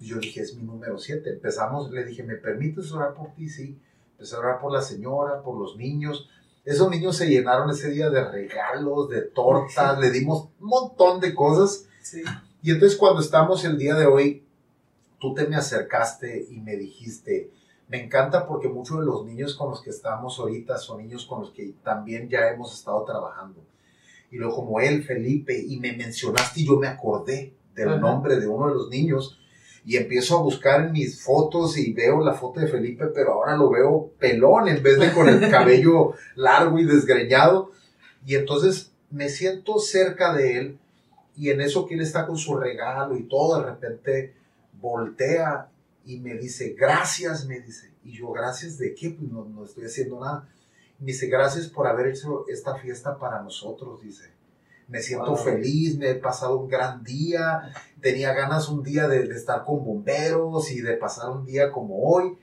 Y 0.00 0.06
yo 0.06 0.18
dije, 0.18 0.40
es 0.40 0.56
mi 0.56 0.62
número 0.62 0.98
siete. 0.98 1.30
Empezamos, 1.30 1.90
le 1.90 2.04
dije, 2.04 2.22
¿me 2.22 2.36
permites 2.36 2.90
orar 2.90 3.14
por 3.14 3.34
ti? 3.34 3.48
Sí. 3.48 3.78
Empecé 4.12 4.34
a 4.34 4.38
orar 4.38 4.60
por 4.60 4.72
la 4.72 4.80
señora, 4.80 5.42
por 5.42 5.58
los 5.58 5.76
niños. 5.76 6.28
Esos 6.64 6.90
niños 6.90 7.16
se 7.16 7.28
llenaron 7.28 7.70
ese 7.70 7.90
día 7.90 8.08
de 8.08 8.24
regalos, 8.28 9.10
de 9.10 9.22
tortas, 9.22 9.98
le 9.98 10.10
dimos 10.10 10.48
un 10.58 10.68
montón 10.68 11.20
de 11.20 11.34
cosas. 11.34 11.86
Sí. 12.02 12.22
Y 12.62 12.70
entonces 12.70 12.98
cuando 12.98 13.20
estamos 13.20 13.64
el 13.64 13.76
día 13.78 13.94
de 13.94 14.06
hoy, 14.06 14.42
tú 15.18 15.34
te 15.34 15.46
me 15.46 15.56
acercaste 15.56 16.46
y 16.50 16.60
me 16.60 16.76
dijiste, 16.76 17.50
me 17.88 18.02
encanta 18.02 18.46
porque 18.46 18.68
muchos 18.68 19.00
de 19.00 19.04
los 19.04 19.26
niños 19.26 19.54
con 19.54 19.70
los 19.70 19.82
que 19.82 19.90
estamos 19.90 20.38
ahorita 20.38 20.78
son 20.78 20.98
niños 21.02 21.26
con 21.26 21.40
los 21.40 21.50
que 21.50 21.74
también 21.82 22.28
ya 22.28 22.48
hemos 22.48 22.72
estado 22.72 23.04
trabajando. 23.04 23.62
Y 24.30 24.36
luego 24.36 24.56
como 24.56 24.80
él, 24.80 25.02
Felipe, 25.02 25.58
y 25.58 25.78
me 25.78 25.92
mencionaste 25.92 26.60
y 26.60 26.66
yo 26.66 26.76
me 26.76 26.86
acordé 26.86 27.54
del 27.74 27.88
Ajá. 27.88 27.98
nombre 27.98 28.38
de 28.38 28.46
uno 28.46 28.68
de 28.68 28.74
los 28.74 28.88
niños 28.88 29.39
y 29.84 29.96
empiezo 29.96 30.38
a 30.38 30.42
buscar 30.42 30.86
en 30.86 30.92
mis 30.92 31.22
fotos 31.22 31.78
y 31.78 31.92
veo 31.92 32.22
la 32.22 32.34
foto 32.34 32.60
de 32.60 32.68
Felipe, 32.68 33.06
pero 33.14 33.32
ahora 33.32 33.56
lo 33.56 33.70
veo 33.70 34.10
pelón 34.18 34.68
en 34.68 34.82
vez 34.82 34.98
de 34.98 35.12
con 35.12 35.28
el 35.28 35.40
cabello 35.50 36.14
largo 36.36 36.78
y 36.78 36.84
desgreñado. 36.84 37.72
Y 38.26 38.34
entonces 38.34 38.92
me 39.10 39.28
siento 39.28 39.78
cerca 39.78 40.34
de 40.34 40.58
él 40.58 40.78
y 41.36 41.50
en 41.50 41.60
eso 41.60 41.86
que 41.86 41.94
él 41.94 42.02
está 42.02 42.26
con 42.26 42.36
su 42.36 42.56
regalo 42.56 43.16
y 43.16 43.22
todo, 43.22 43.60
de 43.60 43.70
repente 43.70 44.34
voltea 44.80 45.70
y 46.04 46.18
me 46.18 46.34
dice, 46.34 46.74
gracias, 46.78 47.46
me 47.46 47.60
dice. 47.60 47.92
Y 48.04 48.12
yo, 48.12 48.30
gracias 48.32 48.78
de 48.78 48.94
qué, 48.94 49.10
pues 49.10 49.30
no, 49.30 49.44
no 49.44 49.64
estoy 49.64 49.84
haciendo 49.84 50.20
nada. 50.20 50.48
Me 50.98 51.08
dice, 51.08 51.28
gracias 51.28 51.66
por 51.66 51.86
haber 51.86 52.08
hecho 52.08 52.44
esta 52.48 52.74
fiesta 52.76 53.18
para 53.18 53.42
nosotros, 53.42 54.02
dice. 54.02 54.30
Me 54.90 55.00
siento 55.00 55.26
Wow. 55.34 55.36
feliz, 55.36 55.96
me 55.96 56.10
he 56.10 56.14
pasado 56.16 56.58
un 56.58 56.68
gran 56.68 57.02
día, 57.04 57.72
tenía 58.00 58.32
ganas 58.34 58.68
un 58.68 58.82
día 58.82 59.06
de, 59.08 59.26
de 59.26 59.36
estar 59.36 59.64
con 59.64 59.84
bomberos 59.84 60.70
y 60.72 60.80
de 60.80 60.94
pasar 60.94 61.30
un 61.30 61.46
día 61.46 61.70
como 61.70 62.02
hoy. 62.02 62.36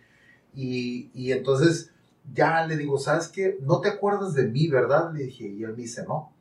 Y, 0.55 1.11
y 1.13 1.31
entonces 1.33 1.91
ya 2.33 2.65
le 2.65 2.77
digo, 2.77 2.97
¿sabes 2.97 3.27
qué? 3.27 3.57
No 3.61 3.79
te 3.81 3.89
acuerdas 3.89 4.33
de 4.33 4.43
mí, 4.47 4.67
¿verdad? 4.67 5.11
Le 5.13 5.25
dije, 5.25 5.45
y 5.47 5.63
él 5.63 5.71
me 5.71 5.83
dice, 5.83 6.03
no. 6.07 6.33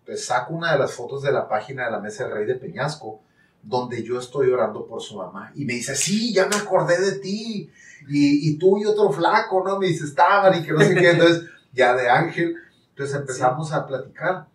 Entonces 0.00 0.24
saco 0.24 0.54
una 0.54 0.72
de 0.72 0.78
las 0.78 0.92
fotos 0.92 1.22
de 1.22 1.32
la 1.32 1.48
página 1.48 1.84
de 1.84 1.90
la 1.90 2.00
Mesa 2.00 2.24
del 2.24 2.34
Rey 2.34 2.46
de 2.46 2.54
Peñasco, 2.54 3.20
donde 3.62 4.02
yo 4.02 4.18
estoy 4.18 4.48
orando 4.50 4.86
por 4.86 5.02
su 5.02 5.16
mamá. 5.16 5.52
Y 5.54 5.64
me 5.64 5.74
dice, 5.74 5.94
sí, 5.96 6.32
ya 6.32 6.46
me 6.46 6.56
acordé 6.56 6.98
de 7.00 7.12
ti. 7.18 7.70
Y, 8.08 8.48
y 8.48 8.58
tú 8.58 8.78
y 8.78 8.84
otro 8.86 9.10
flaco, 9.10 9.62
¿no? 9.66 9.78
Me 9.78 9.88
dice, 9.88 10.04
estaban 10.04 10.58
y 10.58 10.64
que 10.64 10.72
no 10.72 10.80
sé 10.80 10.94
qué. 10.94 11.10
Entonces, 11.12 11.42
ya 11.72 11.94
de 11.94 12.08
ángel. 12.08 12.54
Entonces 12.90 13.16
empezamos 13.16 13.72
a 13.72 13.86
platicar. 13.86 14.46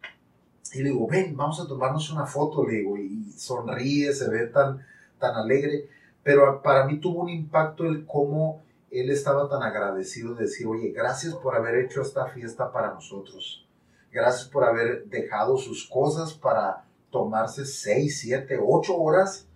Y 0.74 0.80
le 0.82 0.90
digo, 0.90 1.08
ven, 1.08 1.38
vamos 1.38 1.60
a 1.60 1.68
tomarnos 1.68 2.10
una 2.12 2.26
foto, 2.26 2.66
le 2.66 2.78
digo, 2.78 2.98
y 2.98 3.32
sonríe, 3.38 4.12
se 4.14 4.30
ve 4.30 4.48
tan, 4.48 4.86
tan 5.20 5.36
alegre. 5.36 5.88
Pero 6.24 6.62
para 6.62 6.86
mí 6.86 7.00
tuvo 7.00 7.22
un 7.22 7.30
impacto 7.30 7.86
el 7.86 8.06
cómo 8.06 8.64
él 8.90 9.10
estaba 9.10 9.48
tan 9.50 9.62
agradecido 9.62 10.34
de 10.36 10.46
decir, 10.46 10.68
oye, 10.68 10.92
gracias 10.92 11.36
por 11.36 11.56
haber 11.56 11.76
hecho 11.76 12.02
esta 12.02 12.28
fiesta 12.28 12.72
para 12.72 12.94
nosotros. 12.94 13.66
Gracias 14.12 14.48
por 14.48 14.64
haber 14.64 15.06
dejado 15.06 15.58
sus 15.58 15.88
cosas 15.88 16.34
para 16.34 16.86
tomarse 17.10 17.66
seis, 17.66 18.20
siete, 18.20 18.60
ocho 18.62 18.96
horas 18.98 19.48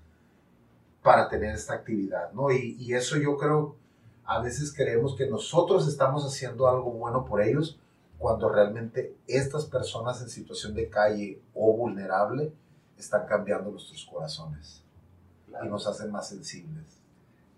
para 1.01 1.30
tener 1.30 1.56
esta 1.56 1.75
actividad, 1.75 2.32
¿no? 2.34 2.51
Y, 2.51 2.75
y 2.80 2.93
eso 2.93 3.17
yo 3.17 3.38
creo, 3.38 3.75
a 4.25 4.41
veces 4.41 4.73
creemos 4.75 5.15
que 5.15 5.27
nosotros 5.27 5.88
estamos 5.88 6.25
haciendo 6.25 6.67
algo 6.67 6.91
bueno 6.91 7.23
por 7.23 7.41
ellos, 7.41 7.80
cuando 8.17 8.49
realmente 8.49 9.15
estas 9.27 9.65
personas 9.65 10.21
en 10.21 10.30
situación 10.30 10.73
de 10.73 10.89
calle 10.89 11.39
o 11.53 11.73
vulnerable 11.73 12.51
están 12.97 13.27
cambiando 13.27 13.71
nuestros 13.71 14.06
corazones 14.06 14.84
y 15.47 15.51
Claro, 15.51 15.69
nos 15.69 15.88
hacen 15.88 16.12
más 16.12 16.30
sensibles. 16.30 16.84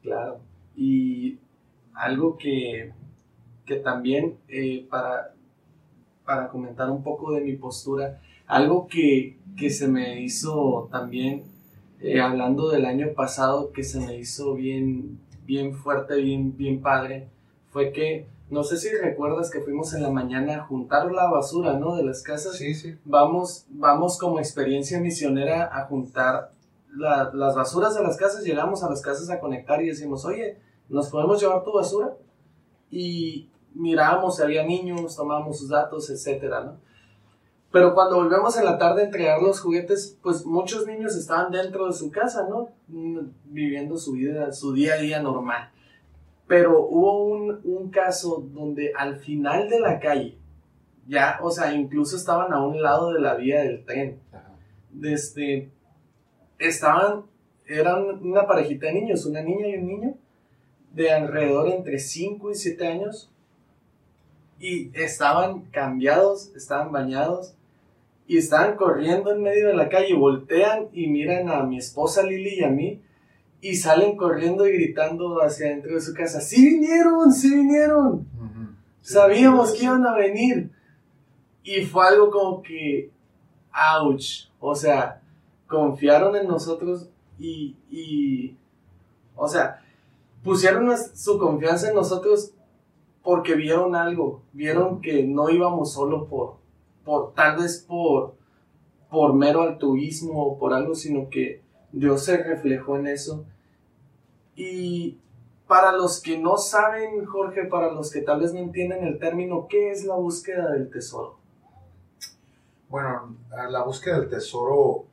claro. 0.02 0.40
Y 0.76 1.40
algo 1.94 2.38
que, 2.38 2.94
que 3.66 3.76
también 3.78 4.38
eh, 4.48 4.86
para, 4.90 5.34
para 6.26 6.48
comentar 6.50 6.90
un 6.90 7.04
poco 7.04 7.32
de 7.34 7.42
mi 7.42 7.56
postura, 7.56 8.22
algo 8.48 8.88
que, 8.88 9.38
que 9.58 9.70
se 9.70 9.88
me 9.88 10.22
hizo 10.22 10.88
también, 10.92 11.44
eh, 12.02 12.22
hablando 12.22 12.70
del 12.70 12.86
año 12.86 13.14
pasado, 13.14 13.72
que 13.74 13.84
se 13.84 14.00
me 14.00 14.18
hizo 14.18 14.54
bien, 14.56 15.20
bien 15.46 15.74
fuerte, 15.76 16.16
bien, 16.16 16.56
bien 16.56 16.82
padre, 16.82 17.28
fue 17.72 17.92
que, 17.92 18.28
no 18.50 18.64
sé 18.64 18.78
si 18.78 18.90
recuerdas 18.96 19.50
que 19.52 19.62
fuimos 19.62 19.94
en 19.94 20.02
la 20.04 20.10
mañana 20.10 20.56
a 20.56 20.66
juntar 20.66 21.12
la 21.12 21.30
basura, 21.30 21.74
¿no? 21.74 21.96
De 21.96 22.04
las 22.04 22.24
casas. 22.24 22.56
Sí, 22.58 22.74
sí. 22.74 22.96
vamos, 23.06 23.66
vamos 23.70 24.18
como 24.18 24.40
experiencia 24.40 25.00
misionera 25.00 25.70
a 25.72 25.86
juntar 25.86 26.52
la- 26.96 27.32
las 27.34 27.56
basuras 27.56 27.94
de 27.96 28.02
las 28.04 28.18
casas, 28.18 28.44
llegamos 28.44 28.84
a 28.84 28.90
las 28.90 29.02
casas 29.02 29.30
a 29.30 29.40
conectar 29.40 29.82
y 29.84 29.88
decimos, 29.90 30.26
oye, 30.26 30.58
¿nos 30.90 31.10
podemos 31.10 31.40
llevar 31.40 31.64
tu 31.64 31.72
basura? 31.74 32.16
Y 32.90 33.50
mirábamos 33.76 34.38
si 34.38 34.42
había 34.44 34.64
niños, 34.66 35.16
tomábamos 35.16 35.60
sus 35.60 35.70
datos, 35.70 36.10
etcétera, 36.10 36.62
¿no? 36.64 36.78
Pero 37.72 37.94
cuando 37.94 38.16
volvemos 38.16 38.58
en 38.58 38.66
la 38.66 38.80
tarde 38.80 39.04
a 39.04 39.06
entregar 39.06 39.44
los 39.44 39.62
juguetes, 39.62 40.18
pues 40.24 40.44
muchos 40.44 40.88
niños 40.88 41.16
estaban 41.16 41.52
dentro 41.52 41.86
de 41.86 41.94
su 41.94 42.10
casa, 42.10 42.48
¿no? 42.50 42.70
Mm, 42.88 43.20
Viviendo 43.46 43.96
su 43.98 44.14
vida, 44.14 44.52
su 44.52 44.74
día 44.74 44.96
a 44.96 44.98
día 44.98 45.22
normal. 45.22 45.70
Pero 46.50 46.86
hubo 46.86 47.28
un, 47.28 47.62
un 47.64 47.92
caso 47.92 48.44
donde 48.54 48.92
al 48.98 49.20
final 49.20 49.70
de 49.70 49.80
la 49.80 50.00
calle, 50.00 50.38
ya, 51.08 51.40
o 51.42 51.52
sea, 51.52 51.74
incluso 51.74 52.18
estaban 52.18 52.52
a 52.52 52.66
un 52.66 52.82
lado 52.82 53.14
de 53.14 53.22
la 53.22 53.36
vía 53.36 53.62
del 53.62 53.86
tren. 53.86 54.20
Ajá. 54.34 54.50
Desde, 54.92 55.70
estaban, 56.58 57.26
eran 57.68 58.26
una 58.26 58.48
parejita 58.48 58.88
de 58.88 58.94
niños, 58.94 59.26
una 59.26 59.42
niña 59.42 59.68
y 59.68 59.76
un 59.76 59.88
niño, 59.88 60.18
de 60.92 61.12
alrededor 61.12 61.70
entre 61.70 62.00
5 62.00 62.52
y 62.52 62.56
7 62.56 62.88
años, 62.88 63.32
y 64.60 64.92
estaban 65.00 65.62
cambiados, 65.72 66.52
estaban 66.56 66.92
bañados, 66.92 67.56
y 68.28 68.38
estaban 68.38 68.76
corriendo 68.76 69.32
en 69.32 69.42
medio 69.42 69.68
de 69.68 69.76
la 69.76 69.90
calle, 69.90 70.14
voltean 70.16 70.88
y 70.94 71.08
miran 71.08 71.50
a 71.50 71.64
mi 71.64 71.78
esposa 71.78 72.24
Lili 72.24 72.60
y 72.60 72.64
a 72.64 72.70
mí, 72.70 73.02
y 73.62 73.76
salen 73.76 74.16
corriendo 74.16 74.68
y 74.68 74.74
gritando 74.74 75.42
hacia 75.42 75.68
adentro 75.68 75.96
de 75.96 76.02
su 76.02 76.14
casa, 76.14 76.40
¡Sí 76.42 76.64
vinieron! 76.64 77.32
¡Sí 77.32 77.54
vinieron! 77.54 78.28
Sabíamos 79.02 79.74
que 79.74 79.86
iban 79.86 80.06
a 80.06 80.16
venir. 80.16 80.72
Y 81.64 81.84
fue 81.84 82.08
algo 82.08 82.30
como 82.30 82.62
que, 82.62 83.12
ouch. 84.02 84.50
O 84.60 84.76
sea, 84.76 85.22
confiaron 85.68 86.36
en 86.36 86.48
nosotros 86.48 87.10
y, 87.38 87.76
y 87.90 88.56
o 89.36 89.48
sea, 89.48 89.82
pusieron 90.44 90.90
su 91.14 91.38
confianza 91.38 91.90
en 91.90 91.96
nosotros 91.96 92.52
porque 93.24 93.56
vieron 93.56 93.96
algo. 93.96 94.42
Vieron 94.54 95.02
que 95.02 95.24
no 95.24 95.50
íbamos 95.50 95.94
solo 95.94 96.28
por, 96.28 96.58
por 97.04 97.34
tal 97.34 97.58
vez 97.58 97.86
por, 97.88 98.36
por 99.10 99.34
mero 99.34 99.62
altruismo 99.62 100.44
o 100.46 100.58
por 100.58 100.74
algo, 100.74 100.96
sino 100.96 101.30
que 101.30 101.62
Dios 101.92 102.26
se 102.26 102.38
reflejó 102.38 102.98
en 102.98 103.08
eso. 103.08 103.46
Y 104.56 105.18
para 105.68 105.92
los 105.92 106.22
que 106.22 106.38
no 106.38 106.58
saben, 106.58 107.26
Jorge, 107.26 107.66
para 107.66 107.92
los 107.92 108.12
que 108.12 108.22
tal 108.22 108.42
vez 108.42 108.54
no 108.54 108.60
entienden 108.60 109.06
el 109.06 109.20
término, 109.20 109.68
¿qué 109.70 109.92
es 109.92 110.04
la 110.04 110.16
búsqueda 110.16 110.72
del 110.72 110.90
tesoro? 110.90 111.38
Bueno, 112.90 113.36
la 113.70 113.84
búsqueda 113.84 114.20
del 114.20 114.30
tesoro 114.30 115.06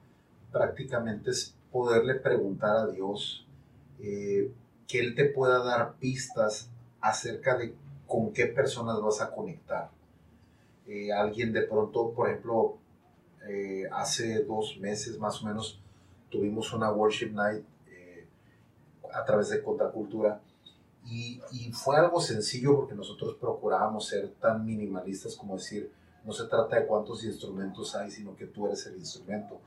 prácticamente 0.51 1.31
es 1.31 1.55
poderle 1.71 2.15
preguntar 2.15 2.77
a 2.77 2.87
Dios 2.87 3.47
eh, 4.01 4.51
que 4.89 4.99
Él 4.99 5.15
te 5.15 5.27
pueda 5.27 5.63
dar 5.63 5.95
pistas 5.97 6.71
acerca 7.01 7.59
de 7.59 7.75
con 8.07 8.33
qué 8.33 8.47
personas 8.47 9.01
vas 9.01 9.21
a 9.21 9.31
conectar. 9.31 9.91
Eh, 10.87 11.13
alguien 11.13 11.53
de 11.53 11.63
pronto, 11.63 12.13
por 12.13 12.31
ejemplo, 12.31 12.79
eh, 13.49 13.85
hace 13.93 14.45
dos 14.45 14.79
meses 14.79 15.19
más 15.19 15.43
o 15.43 15.47
menos 15.47 15.81
tuvimos 16.37 16.73
una 16.73 16.91
worship 16.93 17.31
night 17.33 17.65
eh, 17.89 18.27
a 19.13 19.25
través 19.25 19.49
de 19.49 19.63
Contracultura 19.63 20.41
y, 21.05 21.41
y 21.53 21.73
fue 21.73 21.97
algo 21.97 22.21
sencillo 22.21 22.77
porque 22.77 22.95
nosotros 22.95 23.37
procurábamos 23.41 24.07
ser 24.07 24.29
tan 24.41 24.65
minimalistas 24.67 25.37
como 25.37 25.57
decir, 25.57 25.91
no 26.25 26.33
se 26.33 26.47
trata 26.47 26.81
de 26.81 26.87
cuántos 26.87 27.25
instrumentos 27.25 27.95
hay, 27.95 28.11
sino 28.11 28.35
que 28.35 28.47
tú 28.47 28.67
eres 28.67 28.85
el 28.87 28.97
instrumento. 28.97 29.61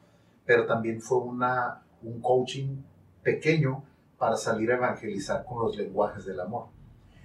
Pero 0.45 0.65
también 0.65 1.01
fue 1.01 1.19
una, 1.19 1.81
un 2.03 2.19
coaching 2.19 2.81
pequeño 3.23 3.83
para 4.17 4.35
salir 4.35 4.71
a 4.71 4.75
evangelizar 4.75 5.45
con 5.45 5.63
los 5.63 5.77
lenguajes 5.77 6.25
del 6.25 6.39
amor. 6.39 6.67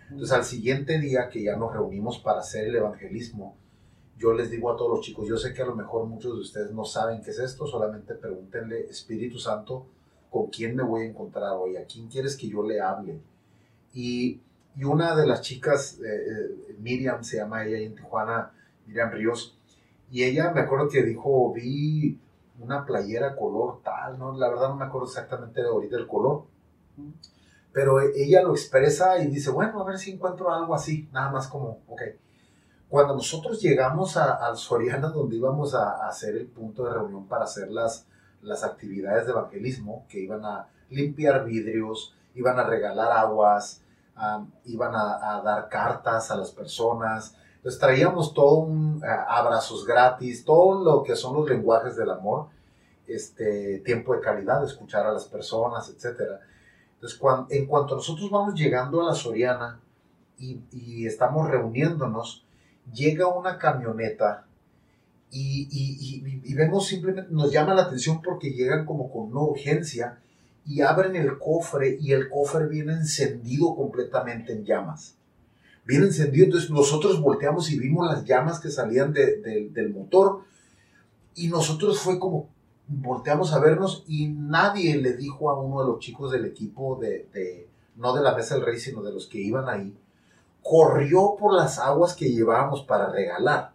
Entonces 0.08 0.32
al 0.32 0.44
siguiente 0.44 0.98
día 1.00 1.28
que 1.28 1.42
ya 1.42 1.56
nos 1.56 1.72
reunimos 1.72 2.18
para 2.20 2.40
hacer 2.40 2.68
el 2.68 2.76
evangelismo, 2.76 3.56
yo 4.18 4.32
les 4.32 4.50
digo 4.50 4.72
a 4.72 4.76
todos 4.76 4.90
los 4.90 5.00
chicos, 5.00 5.28
yo 5.28 5.36
sé 5.36 5.52
que 5.52 5.62
a 5.62 5.66
lo 5.66 5.74
mejor 5.74 6.06
muchos 6.06 6.34
de 6.34 6.40
ustedes 6.40 6.72
no 6.72 6.84
saben 6.84 7.22
qué 7.22 7.30
es 7.30 7.38
esto, 7.38 7.66
solamente 7.66 8.14
pregúntenle, 8.14 8.86
Espíritu 8.86 9.38
Santo, 9.38 9.86
¿con 10.30 10.46
quién 10.48 10.76
me 10.76 10.82
voy 10.82 11.02
a 11.02 11.06
encontrar 11.06 11.52
hoy? 11.52 11.76
¿A 11.76 11.84
quién 11.84 12.08
quieres 12.08 12.36
que 12.36 12.48
yo 12.48 12.62
le 12.62 12.80
hable? 12.80 13.20
Y, 13.92 14.40
y 14.76 14.84
una 14.84 15.14
de 15.16 15.26
las 15.26 15.40
chicas, 15.40 15.98
eh, 16.00 16.06
eh, 16.06 16.76
Miriam 16.78 17.22
se 17.24 17.38
llama 17.38 17.64
ella 17.64 17.78
en 17.78 17.94
Tijuana, 17.94 18.52
Miriam 18.86 19.10
Ríos, 19.10 19.56
y 20.10 20.22
ella 20.22 20.52
me 20.52 20.60
acuerdo 20.60 20.88
que 20.88 21.02
dijo, 21.02 21.52
vi 21.52 22.18
una 22.60 22.84
playera 22.84 23.34
color 23.34 23.80
tal, 23.82 24.18
¿no? 24.18 24.36
La 24.36 24.48
verdad 24.48 24.68
no 24.68 24.76
me 24.76 24.84
acuerdo 24.84 25.08
exactamente 25.08 25.60
de 25.60 25.68
ahorita 25.68 25.96
el 25.96 26.06
color, 26.06 26.44
pero 27.72 28.00
ella 28.00 28.42
lo 28.42 28.52
expresa 28.52 29.18
y 29.18 29.26
dice, 29.26 29.50
bueno, 29.50 29.80
a 29.80 29.84
ver 29.84 29.98
si 29.98 30.12
encuentro 30.12 30.52
algo 30.52 30.74
así, 30.74 31.08
nada 31.12 31.32
más 31.32 31.48
como, 31.48 31.80
ok. 31.88 32.02
Cuando 32.94 33.14
nosotros 33.16 33.60
llegamos 33.60 34.16
a, 34.16 34.34
al 34.34 34.56
Soriana, 34.56 35.08
donde 35.08 35.34
íbamos 35.34 35.74
a, 35.74 36.04
a 36.04 36.08
hacer 36.08 36.36
el 36.36 36.46
punto 36.46 36.84
de 36.84 36.92
reunión 36.92 37.26
para 37.26 37.42
hacer 37.42 37.68
las, 37.68 38.06
las 38.40 38.62
actividades 38.62 39.26
de 39.26 39.32
evangelismo, 39.32 40.06
que 40.08 40.20
iban 40.20 40.44
a 40.44 40.68
limpiar 40.90 41.44
vidrios, 41.44 42.14
iban 42.36 42.56
a 42.56 42.62
regalar 42.62 43.10
aguas, 43.10 43.82
ah, 44.14 44.44
iban 44.66 44.94
a, 44.94 45.38
a 45.38 45.42
dar 45.42 45.68
cartas 45.68 46.30
a 46.30 46.36
las 46.36 46.52
personas, 46.52 47.34
entonces 47.56 47.80
traíamos 47.80 48.32
todo 48.32 48.58
un 48.58 49.02
eh, 49.02 49.08
abrazos 49.26 49.84
gratis, 49.84 50.44
todo 50.44 50.84
lo 50.84 51.02
que 51.02 51.16
son 51.16 51.34
los 51.34 51.48
lenguajes 51.48 51.96
del 51.96 52.10
amor, 52.12 52.46
este 53.08 53.80
tiempo 53.80 54.14
de 54.14 54.20
calidad, 54.20 54.62
escuchar 54.62 55.04
a 55.04 55.12
las 55.12 55.24
personas, 55.24 55.88
etcétera. 55.88 56.38
Entonces, 56.94 57.18
cuan- 57.18 57.46
en 57.50 57.66
cuanto 57.66 57.96
nosotros 57.96 58.30
vamos 58.30 58.54
llegando 58.54 59.00
a 59.02 59.06
la 59.06 59.14
Soriana 59.14 59.80
y, 60.38 60.60
y 60.70 61.06
estamos 61.08 61.50
reuniéndonos, 61.50 62.43
llega 62.92 63.26
una 63.28 63.58
camioneta 63.58 64.46
y, 65.30 65.68
y- 66.44 66.54
vemos 66.54 66.86
simplemente, 66.86 67.30
nos 67.32 67.50
llama 67.52 67.74
la 67.74 67.82
atención 67.82 68.22
porque 68.22 68.50
llegan 68.52 68.84
como 68.86 69.10
con 69.10 69.24
una 69.32 69.40
urgencia 69.40 70.18
y 70.66 70.80
abren 70.80 71.16
el 71.16 71.38
cofre 71.38 71.98
y 72.00 72.12
el 72.12 72.28
cofre 72.30 72.66
viene 72.68 72.92
encendido 72.92 73.74
completamente 73.74 74.52
en 74.52 74.64
llamas. 74.64 75.16
Viene 75.84 76.06
encendido, 76.06 76.44
entonces 76.46 76.70
nosotros 76.70 77.20
volteamos 77.20 77.70
y 77.70 77.78
vimos 77.78 78.08
las 78.10 78.24
llamas 78.24 78.60
que 78.60 78.70
salían 78.70 79.12
de- 79.12 79.68
del 79.72 79.90
motor 79.92 80.42
y 81.34 81.48
nosotros 81.48 81.98
fue 81.98 82.18
como, 82.18 82.48
volteamos 82.86 83.52
a 83.52 83.58
vernos 83.58 84.04
y 84.06 84.28
nadie 84.28 84.96
le 84.96 85.14
dijo 85.14 85.50
a 85.50 85.60
uno 85.60 85.80
de 85.82 85.88
los 85.88 85.98
chicos 85.98 86.30
del 86.30 86.44
equipo 86.44 86.96
de, 87.00 87.28
de- 87.34 87.66
no 87.96 88.14
de 88.14 88.22
la 88.22 88.34
mesa 88.36 88.54
del 88.54 88.64
rey, 88.64 88.78
sino 88.78 89.02
de 89.02 89.12
los 89.12 89.26
que 89.26 89.40
iban 89.40 89.68
ahí, 89.68 89.92
corrió 90.64 91.36
por 91.38 91.52
las 91.52 91.78
aguas 91.78 92.14
que 92.14 92.30
llevábamos 92.32 92.82
para 92.82 93.10
regalar. 93.10 93.72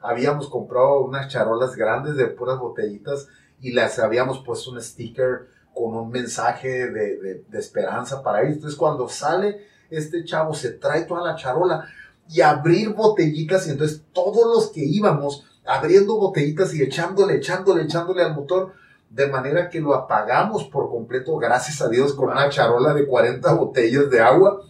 Habíamos 0.00 0.48
comprado 0.48 1.00
unas 1.00 1.28
charolas 1.28 1.74
grandes 1.74 2.14
de 2.16 2.26
puras 2.26 2.58
botellitas 2.58 3.26
y 3.60 3.72
les 3.72 3.98
habíamos 3.98 4.38
puesto 4.44 4.70
un 4.70 4.80
sticker 4.80 5.48
con 5.74 5.96
un 5.96 6.10
mensaje 6.10 6.90
de, 6.90 7.16
de- 7.16 7.44
de 7.48 7.58
esperanza 7.58 8.22
para 8.22 8.42
ellos. 8.42 8.56
Entonces 8.56 8.78
cuando 8.78 9.08
sale 9.08 9.66
este 9.90 10.24
chavo 10.24 10.52
se 10.54 10.70
trae 10.72 11.04
toda 11.04 11.22
la 11.22 11.36
charola 11.36 11.88
y 12.28 12.40
abrir 12.42 12.90
botellitas 12.92 13.66
y 13.66 13.70
entonces 13.70 14.02
todos 14.12 14.46
los 14.54 14.70
que 14.72 14.84
íbamos 14.84 15.44
abriendo 15.64 16.16
botellitas 16.18 16.74
y 16.74 16.82
echándole, 16.82 17.36
echándole, 17.36 17.84
echándole 17.84 18.22
al 18.22 18.34
motor, 18.34 18.72
de 19.08 19.26
manera 19.28 19.70
que 19.70 19.80
lo 19.80 19.94
apagamos 19.94 20.64
por 20.64 20.90
completo, 20.90 21.36
gracias 21.38 21.80
a 21.80 21.88
Dios, 21.88 22.12
con 22.14 22.28
una 22.30 22.48
charola 22.50 22.92
de 22.94 23.06
40 23.06 23.54
botellas 23.54 24.10
de 24.10 24.20
agua. 24.20 24.60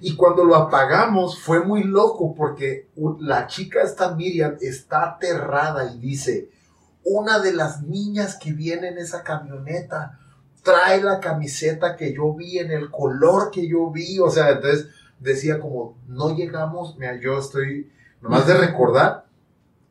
Y 0.00 0.16
cuando 0.16 0.44
lo 0.44 0.56
apagamos 0.56 1.38
fue 1.38 1.64
muy 1.64 1.84
loco 1.84 2.34
porque 2.34 2.88
la 3.20 3.46
chica 3.46 3.82
esta 3.82 4.14
Miriam 4.14 4.56
está 4.60 5.04
aterrada 5.04 5.92
y 5.92 5.98
dice, 5.98 6.50
una 7.04 7.38
de 7.38 7.52
las 7.52 7.82
niñas 7.82 8.36
que 8.36 8.52
viene 8.52 8.88
en 8.88 8.98
esa 8.98 9.22
camioneta 9.22 10.18
trae 10.62 11.02
la 11.02 11.20
camiseta 11.20 11.96
que 11.96 12.14
yo 12.14 12.34
vi 12.34 12.58
en 12.58 12.70
el 12.72 12.90
color 12.90 13.50
que 13.50 13.68
yo 13.68 13.90
vi, 13.90 14.18
o 14.18 14.30
sea, 14.30 14.50
entonces 14.50 14.88
decía 15.20 15.60
como, 15.60 15.96
no 16.08 16.34
llegamos, 16.34 16.96
mira, 16.98 17.20
yo 17.20 17.38
estoy, 17.38 17.90
nomás 18.20 18.46
de 18.46 18.54
recordar 18.54 19.26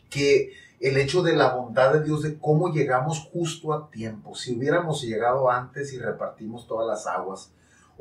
que 0.10 0.54
el 0.80 0.98
hecho 0.98 1.24
de 1.24 1.34
la 1.34 1.54
bondad 1.54 1.94
de 1.94 2.04
Dios, 2.04 2.24
de 2.24 2.38
cómo 2.38 2.74
llegamos 2.74 3.20
justo 3.32 3.72
a 3.72 3.90
tiempo, 3.90 4.36
si 4.36 4.58
hubiéramos 4.58 5.02
llegado 5.02 5.50
antes 5.50 5.94
y 5.94 6.00
repartimos 6.00 6.68
todas 6.68 6.88
las 6.88 7.08
aguas, 7.08 7.52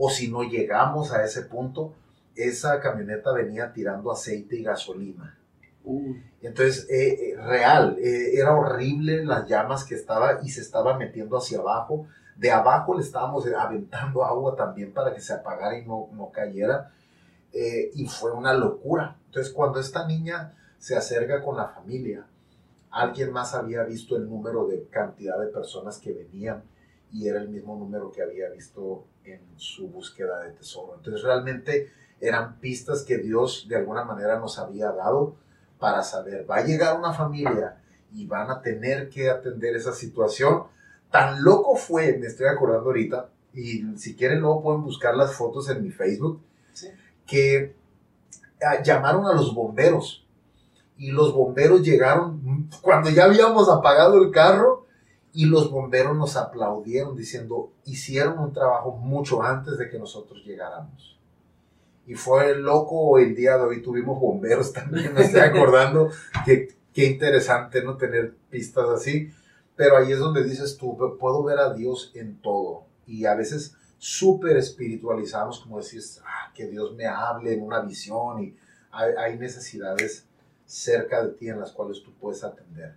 o 0.04 0.10
si 0.10 0.26
no 0.26 0.42
llegamos 0.42 1.12
a 1.12 1.24
ese 1.24 1.42
punto, 1.42 1.94
esa 2.34 2.80
camioneta 2.80 3.30
venía 3.30 3.72
tirando 3.72 4.10
aceite 4.10 4.56
y 4.56 4.64
gasolina. 4.64 5.38
Uy, 5.84 6.20
Entonces, 6.40 6.88
eh, 6.90 7.30
eh, 7.30 7.36
real, 7.36 7.96
eh, 8.00 8.32
era 8.34 8.52
horrible 8.52 9.24
las 9.24 9.46
llamas 9.46 9.84
que 9.84 9.94
estaba 9.94 10.40
y 10.42 10.48
se 10.48 10.60
estaba 10.60 10.98
metiendo 10.98 11.36
hacia 11.36 11.60
abajo. 11.60 12.08
De 12.34 12.50
abajo 12.50 12.96
le 12.96 13.02
estábamos 13.04 13.46
aventando 13.46 14.24
agua 14.24 14.56
también 14.56 14.92
para 14.92 15.14
que 15.14 15.20
se 15.20 15.34
apagara 15.34 15.78
y 15.78 15.86
no, 15.86 16.08
no 16.14 16.32
cayera. 16.32 16.90
Eh, 17.52 17.92
y 17.94 18.08
fue 18.08 18.32
una 18.32 18.54
locura. 18.54 19.16
Entonces, 19.26 19.52
cuando 19.52 19.78
esta 19.78 20.04
niña 20.04 20.52
se 20.80 20.96
acerca 20.96 21.40
con 21.44 21.56
la 21.56 21.68
familia, 21.68 22.26
alguien 22.90 23.30
más 23.30 23.54
había 23.54 23.84
visto 23.84 24.16
el 24.16 24.28
número 24.28 24.66
de 24.66 24.82
cantidad 24.90 25.38
de 25.38 25.46
personas 25.46 26.00
que 26.00 26.12
venían 26.12 26.64
y 27.12 27.28
era 27.28 27.40
el 27.40 27.48
mismo 27.48 27.76
número 27.76 28.10
que 28.10 28.20
había 28.20 28.48
visto 28.48 29.04
en 29.24 29.40
su 29.56 29.88
búsqueda 29.88 30.40
de 30.40 30.52
tesoro. 30.52 30.94
Entonces, 30.96 31.22
realmente 31.22 31.90
eran 32.20 32.58
pistas 32.60 33.02
que 33.02 33.18
Dios 33.18 33.66
de 33.68 33.76
alguna 33.76 34.04
manera 34.04 34.38
nos 34.38 34.58
había 34.58 34.92
dado 34.92 35.36
para 35.78 36.02
saber, 36.04 36.48
va 36.48 36.56
a 36.58 36.64
llegar 36.64 36.96
una 36.96 37.12
familia 37.12 37.76
y 38.12 38.26
van 38.26 38.50
a 38.50 38.62
tener 38.62 39.08
que 39.08 39.28
atender 39.30 39.74
esa 39.74 39.92
situación. 39.92 40.64
Tan 41.10 41.42
loco 41.42 41.74
fue, 41.76 42.16
me 42.18 42.26
estoy 42.26 42.46
acordando 42.46 42.86
ahorita, 42.90 43.28
y 43.52 43.82
si 43.96 44.14
quieren 44.14 44.40
luego 44.40 44.62
pueden 44.62 44.82
buscar 44.82 45.16
las 45.16 45.34
fotos 45.34 45.68
en 45.68 45.82
mi 45.82 45.90
Facebook, 45.90 46.40
Sí. 46.72 46.88
que 47.26 47.74
ah, 48.64 48.82
llamaron 48.82 49.26
a 49.26 49.34
los 49.34 49.54
bomberos 49.54 50.24
y 50.96 51.10
los 51.10 51.34
bomberos 51.34 51.82
llegaron 51.82 52.68
cuando 52.80 53.10
ya 53.10 53.24
habíamos 53.24 53.68
apagado 53.68 54.22
el 54.22 54.30
carro 54.30 54.81
y 55.34 55.46
los 55.46 55.70
bomberos 55.70 56.16
nos 56.16 56.36
aplaudieron 56.36 57.16
diciendo 57.16 57.72
hicieron 57.84 58.38
un 58.38 58.52
trabajo 58.52 58.92
mucho 58.92 59.42
antes 59.42 59.78
de 59.78 59.88
que 59.88 59.98
nosotros 59.98 60.44
llegáramos. 60.44 61.18
Y 62.06 62.14
fue 62.14 62.56
loco 62.56 63.18
el 63.18 63.34
día 63.34 63.56
de 63.56 63.62
hoy, 63.62 63.82
tuvimos 63.82 64.20
bomberos 64.20 64.72
también, 64.72 65.14
me 65.14 65.22
estoy 65.22 65.40
acordando 65.42 66.10
que 66.44 66.76
qué 66.92 67.06
interesante 67.06 67.82
no 67.82 67.96
tener 67.96 68.34
pistas 68.50 68.88
así, 68.90 69.30
pero 69.76 69.96
ahí 69.96 70.12
es 70.12 70.18
donde 70.18 70.44
dices 70.44 70.76
tú, 70.76 70.98
puedo 71.18 71.42
ver 71.42 71.58
a 71.58 71.72
Dios 71.72 72.12
en 72.14 72.40
todo 72.40 72.84
y 73.06 73.24
a 73.24 73.34
veces 73.34 73.74
súper 73.98 74.56
espiritualizamos, 74.56 75.60
como 75.60 75.80
decís, 75.80 76.20
ah, 76.26 76.52
que 76.54 76.66
Dios 76.66 76.94
me 76.94 77.06
hable 77.06 77.54
en 77.54 77.62
una 77.62 77.80
visión 77.80 78.42
y 78.42 78.56
hay, 78.90 79.12
hay 79.16 79.38
necesidades 79.38 80.26
cerca 80.66 81.24
de 81.24 81.32
ti 81.32 81.48
en 81.48 81.60
las 81.60 81.72
cuales 81.72 82.02
tú 82.02 82.12
puedes 82.20 82.42
atender. 82.44 82.96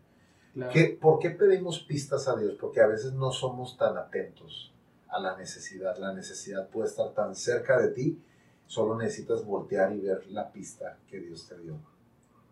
Claro. 0.56 0.72
¿Qué- 0.74 0.98
¿Por 1.00 1.20
qué 1.20 1.30
pedimos 1.32 1.80
pistas 1.82 2.28
a 2.28 2.36
Dios? 2.36 2.56
Porque 2.60 2.82
a 2.82 2.88
veces 2.88 3.14
no 3.14 3.32
somos 3.32 3.78
tan 3.78 3.96
atentos 3.98 4.74
a 5.10 5.20
la 5.20 5.38
necesidad. 5.38 5.98
La 6.00 6.14
necesidad 6.14 6.68
puede 6.70 6.88
estar 6.90 7.12
tan 7.14 7.36
cerca 7.36 7.80
de 7.80 7.90
ti, 7.90 8.20
solo 8.66 8.98
necesitas 8.98 9.46
voltear 9.46 9.94
y 9.94 10.00
ver 10.02 10.26
la 10.32 10.52
pista 10.52 10.98
que 11.10 11.20
Dios 11.20 11.48
te 11.48 11.60
dio. 11.60 11.76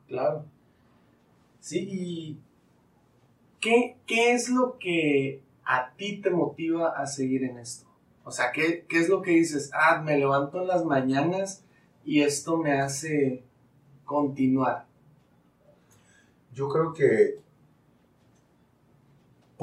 Claro. 0.07 0.45
Sí, 1.59 1.87
y 1.89 2.37
¿qué, 3.59 3.97
qué 4.05 4.33
es 4.33 4.49
lo 4.49 4.77
que 4.77 5.41
a 5.65 5.93
ti 5.95 6.21
te 6.21 6.29
motiva 6.29 6.89
a 6.99 7.07
seguir 7.07 7.43
en 7.43 7.57
esto? 7.57 7.87
O 8.25 8.31
sea, 8.31 8.51
¿qué, 8.51 8.85
qué 8.87 8.99
es 8.99 9.09
lo 9.09 9.21
que 9.21 9.31
dices? 9.31 9.69
Ah, 9.73 10.01
me 10.01 10.17
levanto 10.17 10.61
en 10.61 10.67
las 10.67 10.85
mañanas 10.85 11.63
y 12.05 12.21
esto 12.21 12.57
me 12.57 12.79
hace 12.79 13.43
continuar. 14.05 14.85
Yo 16.53 16.69
creo 16.69 16.93
que 16.93 17.39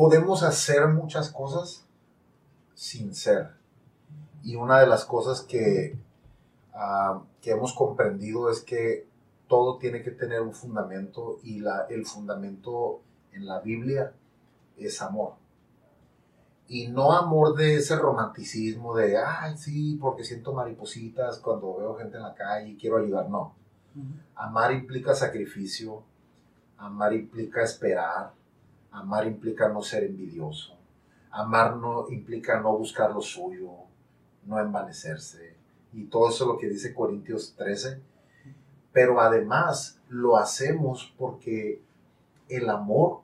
podemos 0.00 0.42
hacer 0.42 0.88
muchas 0.88 1.28
cosas 1.28 1.84
sin 2.72 3.14
ser. 3.14 3.50
Y 4.42 4.56
una 4.56 4.80
de 4.80 4.86
las 4.86 5.04
cosas 5.04 5.42
que, 5.42 5.94
ah, 6.72 7.22
que 7.42 7.50
hemos 7.50 7.74
comprendido 7.74 8.48
es 8.48 8.62
que 8.62 9.06
todo 9.46 9.76
tiene 9.76 10.02
que 10.02 10.10
tener 10.10 10.40
un 10.40 10.54
fundamento 10.54 11.38
y 11.42 11.58
la, 11.58 11.84
el 11.90 12.06
fundamento 12.06 13.02
en 13.32 13.44
la 13.44 13.60
Biblia 13.60 14.14
es 14.78 15.02
amor. 15.02 15.34
Y 16.66 16.88
no 16.88 17.12
amor 17.12 17.54
de 17.54 17.74
ese 17.74 17.94
romanticismo 17.94 18.96
de, 18.96 19.18
ay, 19.18 19.58
sí, 19.58 19.98
porque 20.00 20.24
siento 20.24 20.54
maripositas 20.54 21.40
cuando 21.40 21.76
veo 21.76 21.94
gente 21.96 22.16
en 22.16 22.22
la 22.22 22.34
calle 22.34 22.70
y 22.70 22.78
quiero 22.78 22.96
ayudar. 22.96 23.28
No. 23.28 23.54
Amar 24.34 24.72
implica 24.72 25.14
sacrificio, 25.14 26.02
amar 26.78 27.12
implica 27.12 27.62
esperar, 27.62 28.39
amar 28.90 29.26
implica 29.26 29.68
no 29.68 29.82
ser 29.82 30.04
envidioso, 30.04 30.76
amar 31.30 31.76
no 31.76 32.08
implica 32.10 32.60
no 32.60 32.76
buscar 32.76 33.12
lo 33.12 33.20
suyo, 33.20 33.70
no 34.46 34.58
envanecerse. 34.58 35.54
Y 35.92 36.04
todo 36.04 36.28
eso 36.28 36.44
es 36.44 36.48
lo 36.48 36.58
que 36.58 36.68
dice 36.68 36.94
Corintios 36.94 37.54
13. 37.56 38.00
Pero 38.92 39.20
además 39.20 40.00
lo 40.08 40.36
hacemos 40.36 41.12
porque 41.18 41.80
el 42.48 42.68
amor 42.68 43.20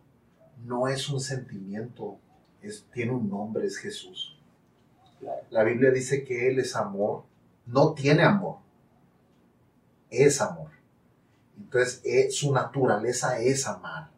no 0.64 0.88
es 0.88 1.08
un 1.08 1.20
sentimiento, 1.20 2.18
es, 2.62 2.86
tiene 2.92 3.12
un 3.12 3.28
nombre, 3.28 3.66
es 3.66 3.78
Jesús. 3.78 4.38
La 5.50 5.64
Biblia 5.64 5.90
dice 5.90 6.24
que 6.24 6.48
Él 6.48 6.58
es 6.58 6.76
amor, 6.76 7.24
no 7.66 7.94
tiene 7.94 8.22
amor, 8.22 8.58
es 10.10 10.40
amor. 10.40 10.70
Entonces, 11.56 12.00
eh, 12.04 12.30
su 12.30 12.52
naturaleza 12.52 13.38
es 13.40 13.66
amar. 13.66 14.10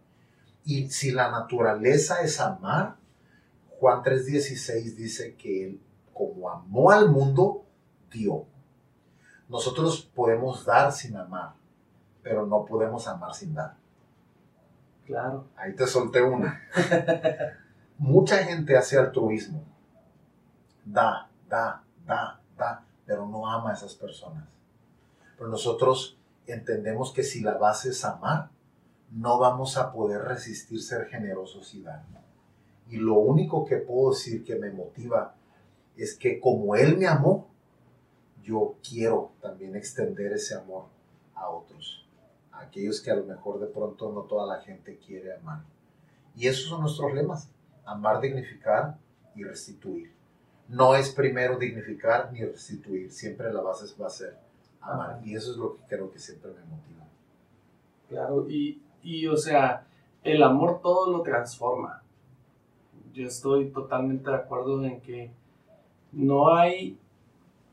Y 0.68 0.90
si 0.90 1.12
la 1.12 1.30
naturaleza 1.30 2.20
es 2.20 2.38
amar, 2.40 2.96
Juan 3.80 4.02
3:16 4.02 4.96
dice 4.96 5.34
que 5.34 5.64
Él, 5.64 5.80
como 6.12 6.50
amó 6.50 6.90
al 6.90 7.08
mundo, 7.08 7.64
dio. 8.12 8.44
Nosotros 9.48 10.02
podemos 10.14 10.66
dar 10.66 10.92
sin 10.92 11.16
amar, 11.16 11.54
pero 12.22 12.44
no 12.44 12.66
podemos 12.66 13.08
amar 13.08 13.32
sin 13.34 13.54
dar. 13.54 13.76
Claro. 15.06 15.46
Ahí 15.56 15.74
te 15.74 15.86
solté 15.86 16.20
una. 16.20 16.60
Mucha 17.96 18.44
gente 18.44 18.76
hace 18.76 18.98
altruismo. 18.98 19.64
Da, 20.84 21.30
da, 21.48 21.82
da, 22.04 22.42
da, 22.58 22.84
pero 23.06 23.26
no 23.26 23.50
ama 23.50 23.70
a 23.70 23.72
esas 23.72 23.94
personas. 23.94 24.46
Pero 25.38 25.48
nosotros 25.48 26.18
entendemos 26.46 27.10
que 27.14 27.22
si 27.22 27.40
la 27.40 27.56
base 27.56 27.88
es 27.88 28.04
amar, 28.04 28.50
no 29.10 29.38
vamos 29.38 29.76
a 29.76 29.92
poder 29.92 30.22
resistir 30.22 30.82
ser 30.82 31.06
generosos 31.06 31.74
y 31.74 31.82
dar. 31.82 32.04
Y 32.90 32.96
lo 32.96 33.14
único 33.14 33.66
que 33.66 33.76
puedo 33.76 34.10
decir 34.10 34.44
que 34.44 34.56
me 34.56 34.70
motiva 34.70 35.34
es 35.96 36.16
que 36.16 36.40
como 36.40 36.74
Él 36.74 36.96
me 36.96 37.06
amó, 37.06 37.48
yo 38.42 38.76
quiero 38.88 39.32
también 39.42 39.76
extender 39.76 40.32
ese 40.32 40.54
amor 40.54 40.84
a 41.34 41.48
otros, 41.50 42.06
a 42.50 42.62
aquellos 42.62 43.00
que 43.02 43.10
a 43.10 43.16
lo 43.16 43.24
mejor 43.24 43.60
de 43.60 43.66
pronto 43.66 44.10
no 44.10 44.22
toda 44.22 44.46
la 44.46 44.62
gente 44.62 44.98
quiere 44.98 45.34
amar. 45.34 45.62
Y 46.34 46.46
esos 46.46 46.68
son 46.68 46.82
nuestros 46.82 47.12
lemas, 47.12 47.50
amar, 47.84 48.20
dignificar 48.20 48.96
y 49.34 49.44
restituir. 49.44 50.12
No 50.68 50.94
es 50.94 51.10
primero 51.10 51.58
dignificar 51.58 52.32
ni 52.32 52.44
restituir, 52.44 53.10
siempre 53.10 53.52
la 53.52 53.60
base 53.60 53.86
va 54.00 54.06
a 54.06 54.10
ser 54.10 54.38
amar. 54.80 55.20
Y 55.24 55.34
eso 55.34 55.52
es 55.52 55.56
lo 55.58 55.76
que 55.76 55.82
creo 55.88 56.10
que 56.10 56.18
siempre 56.18 56.50
me 56.52 56.64
motiva. 56.64 57.06
Claro, 58.08 58.48
y, 58.48 58.80
y 59.02 59.26
o 59.26 59.36
sea, 59.36 59.86
el 60.24 60.42
amor 60.42 60.80
todo 60.82 61.10
lo 61.10 61.22
transforma. 61.22 62.02
Yo 63.12 63.26
estoy 63.26 63.70
totalmente 63.70 64.30
de 64.30 64.36
acuerdo 64.36 64.84
en 64.84 65.00
que 65.00 65.30
no 66.12 66.54
hay, 66.54 66.98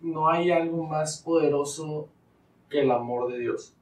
no 0.01 0.29
hay 0.29 0.51
algo 0.51 0.83
más 0.83 1.21
poderoso 1.21 2.07
que 2.69 2.81
el 2.81 2.91
amor 2.91 3.31
de 3.31 3.39
Dios. 3.39 3.75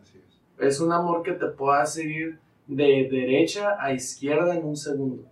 Así 0.00 0.18
es. 0.18 0.64
Es 0.64 0.80
un 0.80 0.92
amor 0.92 1.22
que 1.22 1.32
te 1.32 1.46
pueda 1.46 1.86
seguir 1.86 2.38
de 2.66 3.08
derecha 3.10 3.76
a 3.80 3.92
izquierda 3.92 4.56
en 4.56 4.64
un 4.64 4.76
segundo. 4.76 5.24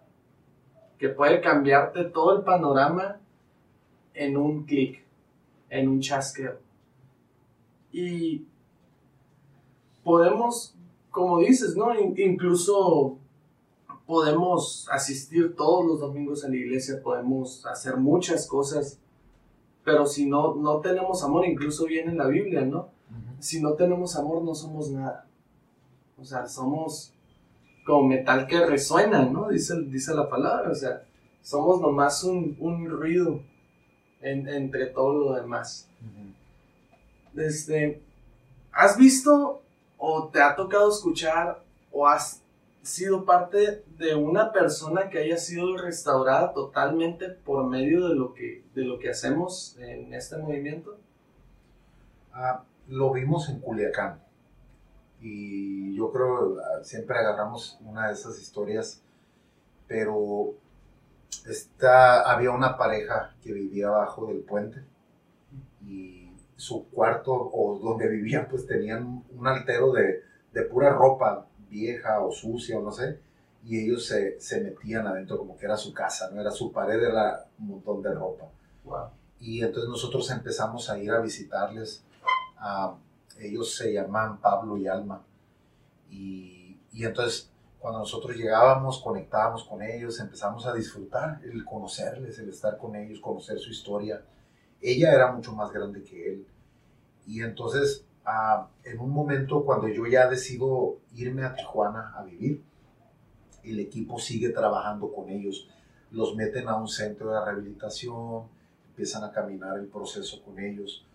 Que 0.99 1.09
puede 1.09 1.41
cambiarte 1.41 2.05
todo 2.05 2.37
el 2.37 2.45
panorama 2.45 3.19
en 4.15 4.37
un 4.37 4.65
clic, 4.65 5.05
en 5.69 5.89
un 5.89 6.01
chasqueo. 6.01 6.59
Y 7.93 8.45
podemos, 10.03 10.75
como 11.15 11.39
dices, 11.39 11.77
¿no? 11.77 11.99
In- 11.99 12.15
incluso 12.19 13.17
podemos 14.07 14.87
asistir 14.91 15.55
todos 15.57 15.87
los 15.87 16.01
domingos 16.01 16.45
a 16.45 16.49
la 16.49 16.57
iglesia, 16.57 17.01
podemos 17.03 17.65
hacer 17.67 17.97
muchas 17.97 18.47
cosas, 18.47 18.99
pero 19.85 20.07
si 20.07 20.27
no, 20.27 20.55
no 20.57 20.81
tenemos 20.81 21.23
amor, 21.23 21.47
incluso 21.47 21.87
viene 21.87 22.11
en 22.13 22.19
la 22.19 22.27
Biblia, 22.27 22.63
¿no? 22.67 22.89
si 23.39 23.61
no 23.61 23.75
tenemos 23.75 24.17
amor 24.17 24.43
no 24.43 24.55
somos 24.55 24.91
nada. 24.91 25.27
O 26.19 26.25
sea, 26.25 26.49
somos 26.49 27.13
como 27.87 28.09
metal 28.09 28.47
que 28.47 28.65
resuena, 28.65 29.25
¿no? 29.27 29.49
Dice, 29.51 29.75
dice 29.83 30.15
la 30.15 30.29
palabra. 30.31 30.71
O 30.71 30.75
sea, 30.75 31.05
somos 31.43 31.81
nomás 31.81 32.25
un, 32.25 32.57
un 32.59 32.89
ruido 32.89 33.41
en- 34.23 34.49
entre 34.49 34.87
todo 34.87 35.13
lo 35.13 35.35
demás. 35.35 35.89
Desde, 37.35 38.01
¿Has 38.73 38.97
visto 38.97 39.61
o 39.99 40.29
te 40.29 40.41
ha 40.41 40.55
tocado 40.55 40.91
escuchar 40.91 41.63
o 41.93 42.07
has 42.07 42.43
sido 42.83 43.25
parte 43.25 43.83
de 43.97 44.15
una 44.15 44.53
persona 44.53 45.09
que 45.09 45.19
haya 45.19 45.39
sido 45.39 45.77
restaurada 45.77 46.53
totalmente 46.53 47.31
por 47.31 47.67
medio 47.67 48.09
de 48.09 48.15
lo 48.15 48.35
que, 48.35 48.65
de 48.75 48.85
lo 48.85 48.99
que 48.99 49.11
hacemos 49.11 49.77
en 49.79 50.13
este 50.13 50.37
movimiento? 50.37 50.99
Ah, 52.33 52.63
lo 52.89 53.13
vimos 53.13 53.49
en 53.49 53.61
Culiacán. 53.61 54.21
Y 55.21 55.97
yo 55.97 56.13
creo, 56.13 56.59
ah, 56.59 56.85
siempre 56.85 57.19
agarramos 57.19 57.79
una 57.83 58.09
de 58.09 58.13
esas 58.13 58.39
historias, 58.39 59.03
pero 59.87 60.55
esta, 61.47 62.31
había 62.31 62.51
una 62.51 62.77
pareja 62.77 63.35
que 63.43 63.53
vivía 63.53 63.89
abajo 63.89 64.27
del 64.27 64.41
puente 64.41 64.83
y 65.87 66.24
su 66.57 66.89
cuarto 66.89 67.33
o 67.33 67.79
donde 67.79 68.09
vivían 68.09 68.49
pues 68.49 68.67
tenían 68.67 69.25
un 69.31 69.47
altero 69.47 69.93
de, 69.93 70.23
de 70.53 70.63
pura 70.63 70.91
ropa 70.91 71.47
vieja 71.69 72.21
o 72.21 72.31
sucia 72.31 72.79
o 72.79 72.83
no 72.83 72.93
sé, 72.93 73.19
y 73.65 73.85
ellos 73.85 74.07
se, 74.07 74.39
se 74.41 74.61
metían 74.61 75.07
adentro 75.07 75.39
como 75.39 75.57
que 75.57 75.67
era 75.67 75.77
su 75.77 75.93
casa, 75.93 76.31
no 76.31 76.41
era 76.41 76.51
su 76.51 76.71
pared, 76.71 77.03
era 77.03 77.47
un 77.59 77.69
montón 77.69 78.03
de 78.03 78.13
ropa. 78.13 78.45
Wow. 78.85 79.09
Y 79.41 79.63
entonces 79.63 79.89
nosotros 79.89 80.31
empezamos 80.31 80.89
a 80.91 80.99
ir 80.99 81.11
a 81.11 81.21
visitarles. 81.21 82.05
a 82.59 82.95
ellos 83.41 83.75
se 83.75 83.93
llaman 83.93 84.41
Pablo 84.41 84.77
y 84.77 84.87
Alma. 84.87 85.23
Y, 86.11 86.79
y 86.93 87.05
entonces 87.05 87.51
Cuando 87.85 87.99
nosotros 87.99 88.35
llegábamos, 88.35 88.99
conectábamos 89.03 89.65
con 89.65 89.83
ellos, 89.83 90.19
empezamos 90.19 90.65
a 90.67 90.73
disfrutar 90.73 91.41
el 91.45 91.67
conocerles, 91.67 92.39
el 92.39 92.49
estar 92.49 92.79
con 92.79 92.97
ellos, 92.97 93.21
conocer 93.21 93.59
su 93.59 93.71
historia. 93.71 94.25
Ella 94.85 95.15
era 95.15 95.33
mucho 95.33 95.53
más 95.55 95.73
grande 95.73 96.03
que 96.03 96.29
él. 96.31 96.47
Y 97.27 97.43
entonces, 97.43 98.05
ah, 98.27 98.69
en 98.85 99.01
un 99.01 99.11
momento 99.11 99.65
cuando 99.65 99.89
yo 99.89 100.07
ya 100.07 100.29
decido 100.29 100.99
irme 101.15 101.43
a 101.43 101.55
Tijuana 101.55 102.13
a 102.15 102.23
vivir, 102.23 102.63
el 103.63 103.81
equipo 103.81 104.19
sigue 104.19 104.51
trabajando 104.51 105.11
con 105.11 105.31
ellos. 105.31 105.69
Los 106.11 106.37
meten 106.37 106.69
a 106.69 106.77
un 106.77 106.87
centro 106.87 107.33
de 107.33 107.43
rehabilitación, 107.43 108.45
empiezan 108.89 109.25
a 109.25 109.33
caminar 109.33 109.79
el 109.79 109.87
proceso 109.87 110.43
con 110.45 110.59
ellos. 110.59 111.07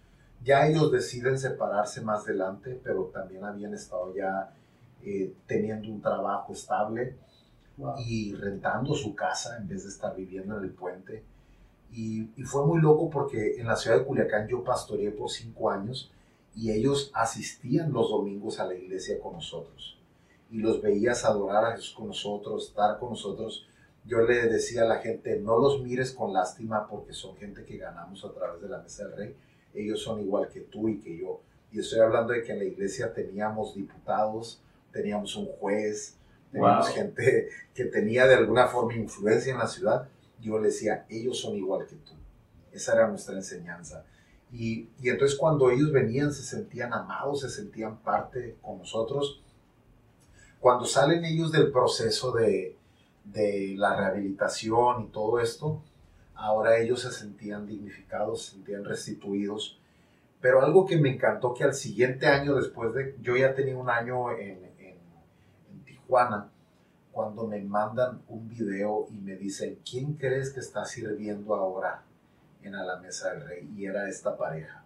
Ya 0.43 0.65
ellos 0.65 0.91
deciden 0.91 1.37
separarse 1.37 2.01
más 2.01 2.23
adelante, 2.23 2.79
pero 2.83 3.11
también 3.13 3.43
habían 3.45 3.75
estado 3.75 4.15
ya 4.15 4.51
eh, 5.03 5.31
teniendo 5.45 5.89
un 5.89 6.01
trabajo 6.01 6.53
estable 6.53 7.15
Wow. 7.77 7.95
y 8.05 8.33
rentando 8.33 8.93
su 8.93 9.15
casa 9.15 9.55
en 9.55 9.65
vez 9.65 9.83
de 9.83 9.89
estar 9.89 10.13
viviendo 10.13 10.57
en 10.57 10.65
el 10.65 10.71
puente. 10.71 11.23
Y, 11.91 12.29
y 12.37 12.43
fue 12.43 12.65
muy 12.65 12.79
loco 12.81 13.09
porque 13.09 13.55
en 13.59 13.67
la 13.67 13.75
ciudad 13.75 13.97
de 13.99 14.05
Culiacán 14.05 14.47
yo 14.47 14.63
pastoreé 14.63 15.11
por 15.11 15.29
cinco 15.29 15.69
años 15.71 16.11
y 16.55 16.71
ellos 16.71 17.11
asistían 17.13 17.91
los 17.91 18.09
domingos 18.09 18.59
a 18.59 18.65
la 18.65 18.75
iglesia 18.75 19.19
con 19.19 19.33
nosotros. 19.33 19.97
Y 20.51 20.57
los 20.59 20.81
veías 20.81 21.25
adorar 21.25 21.65
a 21.65 21.71
Jesús 21.75 21.93
con 21.95 22.07
nosotros, 22.07 22.67
estar 22.69 22.99
con 22.99 23.09
nosotros. 23.11 23.67
Yo 24.05 24.21
le 24.21 24.47
decía 24.47 24.83
a 24.83 24.85
la 24.85 24.97
gente, 24.99 25.39
no 25.39 25.59
los 25.59 25.81
mires 25.83 26.11
con 26.11 26.33
lástima 26.33 26.87
porque 26.87 27.13
son 27.13 27.35
gente 27.37 27.63
que 27.63 27.77
ganamos 27.77 28.23
a 28.25 28.31
través 28.33 28.61
de 28.61 28.69
la 28.69 28.79
mesa 28.79 29.07
del 29.07 29.17
rey. 29.17 29.35
Ellos 29.73 30.01
son 30.01 30.19
igual 30.21 30.49
que 30.49 30.61
tú 30.61 30.89
y 30.89 30.99
que 30.99 31.19
yo. 31.19 31.41
Y 31.71 31.79
estoy 31.79 31.99
hablando 31.99 32.33
de 32.33 32.43
que 32.43 32.51
en 32.51 32.59
la 32.59 32.65
iglesia 32.65 33.13
teníamos 33.13 33.75
diputados, 33.75 34.59
teníamos 34.91 35.35
un 35.35 35.45
juez, 35.45 36.17
teníamos 36.51 36.87
Wow. 36.87 36.95
gente 36.95 37.49
que 37.75 37.85
tenía 37.85 38.25
de 38.25 38.33
alguna 38.35 38.67
forma 38.67 38.95
influencia 38.95 39.51
en 39.53 39.59
la 39.59 39.67
ciudad. 39.67 40.09
Yo 40.41 40.59
le 40.59 40.67
decía, 40.67 41.05
ellos 41.09 41.39
son 41.39 41.55
igual 41.55 41.85
que 41.85 41.95
tú. 41.95 42.13
Esa 42.71 42.93
era 42.93 43.07
nuestra 43.07 43.35
enseñanza. 43.35 44.05
Y, 44.51 44.89
y 45.01 45.09
entonces 45.09 45.37
cuando 45.37 45.69
ellos 45.69 45.91
venían 45.91 46.33
se 46.33 46.43
sentían 46.43 46.93
amados, 46.93 47.41
se 47.41 47.49
sentían 47.49 47.97
parte 47.97 48.57
con 48.61 48.79
nosotros. 48.79 49.41
Cuando 50.59 50.85
salen 50.85 51.23
ellos 51.23 51.51
del 51.51 51.71
proceso 51.71 52.31
de, 52.31 52.75
de 53.25 53.75
la 53.77 53.95
rehabilitación 53.95 55.03
y 55.03 55.07
todo 55.07 55.39
esto, 55.39 55.81
ahora 56.35 56.77
ellos 56.77 57.01
se 57.01 57.11
sentían 57.11 57.65
dignificados, 57.65 58.45
se 58.45 58.51
sentían 58.51 58.85
restituidos. 58.85 59.79
Pero 60.41 60.61
algo 60.61 60.85
que 60.85 60.97
me 60.97 61.13
encantó 61.13 61.53
que 61.53 61.63
al 61.63 61.73
siguiente 61.73 62.27
año, 62.27 62.55
después 62.55 62.93
de, 62.93 63.15
yo 63.21 63.35
ya 63.35 63.53
tenía 63.53 63.77
un 63.77 63.89
año 63.89 64.31
en, 64.31 64.63
en 64.79 65.83
Tijuana, 65.85 66.49
cuando 67.11 67.47
me 67.47 67.61
mandan 67.61 68.21
un 68.27 68.47
video 68.47 69.07
y 69.09 69.19
me 69.19 69.35
dicen, 69.35 69.79
¿quién 69.89 70.13
crees 70.13 70.51
que 70.51 70.59
está 70.59 70.85
sirviendo 70.85 71.55
ahora 71.55 72.03
en 72.61 72.75
A 72.75 72.83
la 72.83 72.97
Mesa 72.97 73.31
del 73.31 73.45
Rey? 73.47 73.73
Y 73.75 73.85
era 73.85 74.07
esta 74.07 74.37
pareja. 74.37 74.83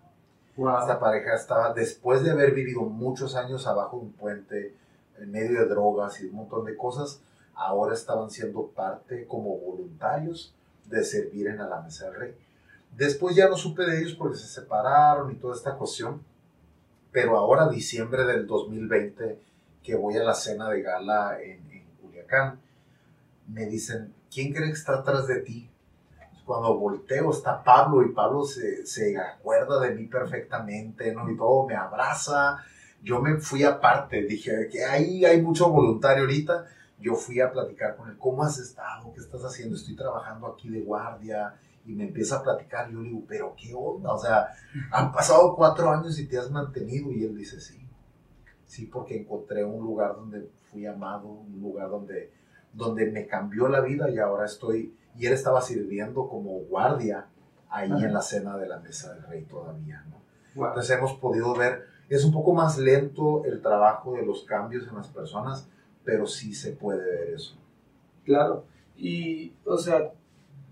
Wow. 0.55 0.79
Esta 0.79 0.99
pareja 0.99 1.35
estaba, 1.35 1.73
después 1.73 2.23
de 2.23 2.31
haber 2.31 2.53
vivido 2.53 2.81
muchos 2.81 3.35
años 3.35 3.65
abajo 3.67 3.97
de 3.97 4.03
un 4.03 4.11
puente, 4.13 4.75
en 5.19 5.31
medio 5.31 5.59
de 5.59 5.67
drogas 5.67 6.21
y 6.21 6.25
un 6.25 6.35
montón 6.35 6.65
de 6.65 6.75
cosas, 6.75 7.21
ahora 7.55 7.93
estaban 7.93 8.29
siendo 8.29 8.67
parte 8.67 9.25
como 9.27 9.57
voluntarios 9.57 10.53
de 10.85 11.03
servir 11.03 11.47
en 11.47 11.59
A 11.59 11.67
la 11.67 11.81
Mesa 11.81 12.05
del 12.05 12.15
Rey. 12.15 12.35
Después 12.95 13.35
ya 13.35 13.49
no 13.49 13.57
supe 13.57 13.83
de 13.83 13.99
ellos 13.99 14.13
porque 14.13 14.37
se 14.37 14.47
separaron 14.47 15.31
y 15.31 15.35
toda 15.35 15.55
esta 15.55 15.75
cuestión, 15.75 16.23
pero 17.11 17.37
ahora 17.37 17.69
diciembre 17.69 18.23
del 18.25 18.45
2020, 18.45 19.39
que 19.83 19.95
voy 19.95 20.15
a 20.17 20.23
la 20.23 20.33
cena 20.33 20.69
de 20.69 20.81
gala 20.81 21.41
en, 21.41 21.71
en 21.71 21.72
Me 23.47 23.65
dicen, 23.65 24.13
¿quién 24.31 24.53
cree 24.53 24.67
que 24.67 24.73
está 24.73 24.95
atrás 24.95 25.27
de 25.27 25.41
ti? 25.41 25.69
Cuando 26.45 26.77
volteo 26.77 27.31
está 27.31 27.63
Pablo 27.63 28.03
y 28.03 28.13
Pablo 28.13 28.43
se, 28.43 28.85
se 28.85 29.17
acuerda 29.17 29.79
de 29.79 29.95
mí 29.95 30.07
perfectamente, 30.07 31.13
¿no? 31.13 31.29
Y 31.29 31.37
todo 31.37 31.65
me 31.65 31.75
abraza. 31.75 32.57
Yo 33.01 33.21
me 33.21 33.37
fui 33.37 33.63
aparte, 33.63 34.23
dije 34.23 34.67
que 34.71 34.83
ahí 34.83 35.25
hay 35.25 35.41
mucho 35.41 35.69
voluntario 35.69 36.23
ahorita. 36.23 36.65
Yo 36.99 37.15
fui 37.15 37.41
a 37.41 37.51
platicar 37.51 37.97
con 37.97 38.09
él, 38.09 38.17
¿cómo 38.17 38.43
has 38.43 38.59
estado? 38.59 39.11
¿Qué 39.13 39.19
estás 39.19 39.41
haciendo? 39.41 39.75
Estoy 39.75 39.95
trabajando 39.95 40.47
aquí 40.47 40.69
de 40.69 40.81
guardia 40.81 41.53
y 41.85 41.93
me 41.93 42.05
empieza 42.05 42.37
a 42.37 42.43
platicar. 42.43 42.89
Yo 42.89 42.99
le 42.99 43.09
digo, 43.09 43.23
¿pero 43.27 43.55
qué 43.57 43.73
onda? 43.75 44.13
O 44.13 44.17
sea, 44.17 44.47
han 44.91 45.11
pasado 45.11 45.55
cuatro 45.55 45.91
años 45.91 46.17
y 46.19 46.27
te 46.27 46.37
has 46.37 46.49
mantenido. 46.49 47.11
Y 47.11 47.25
él 47.25 47.35
dice, 47.35 47.59
sí, 47.59 47.85
sí, 48.65 48.85
porque 48.85 49.17
encontré 49.19 49.63
un 49.63 49.83
lugar 49.83 50.15
donde 50.15 50.49
fui 50.73 50.85
amado, 50.85 51.27
un 51.27 51.61
lugar 51.61 51.89
donde, 51.89 52.31
donde 52.73 53.09
me 53.11 53.27
cambió 53.27 53.69
la 53.69 53.79
vida 53.79 54.09
y 54.09 54.17
ahora 54.17 54.45
estoy, 54.45 54.93
y 55.17 55.25
él 55.27 55.33
estaba 55.33 55.61
sirviendo 55.61 56.27
como 56.27 56.59
guardia 56.61 57.27
ahí 57.69 57.91
Ajá. 57.91 58.05
en 58.05 58.13
la 58.13 58.21
cena 58.21 58.57
de 58.57 58.67
la 58.67 58.79
mesa 58.79 59.13
del 59.13 59.23
rey 59.23 59.43
todavía, 59.43 60.03
¿no? 60.09 60.21
Wow. 60.55 60.67
Entonces 60.69 60.97
hemos 60.97 61.13
podido 61.13 61.55
ver, 61.55 61.85
es 62.09 62.25
un 62.25 62.33
poco 62.33 62.53
más 62.53 62.77
lento 62.77 63.45
el 63.45 63.61
trabajo 63.61 64.13
de 64.13 64.25
los 64.25 64.43
cambios 64.43 64.87
en 64.87 64.95
las 64.95 65.07
personas, 65.07 65.67
pero 66.03 66.27
sí 66.27 66.53
se 66.53 66.73
puede 66.73 67.03
ver 67.03 67.33
eso. 67.35 67.55
Claro. 68.25 68.65
Y, 68.97 69.53
o 69.65 69.77
sea, 69.77 70.11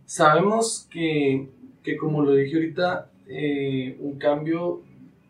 sabemos 0.06 0.88
que, 0.92 1.50
que 1.84 1.98
como 1.98 2.22
lo 2.24 2.34
dije 2.34 2.56
ahorita, 2.56 3.10
eh, 3.28 3.98
un 4.00 4.20
cambio 4.20 4.82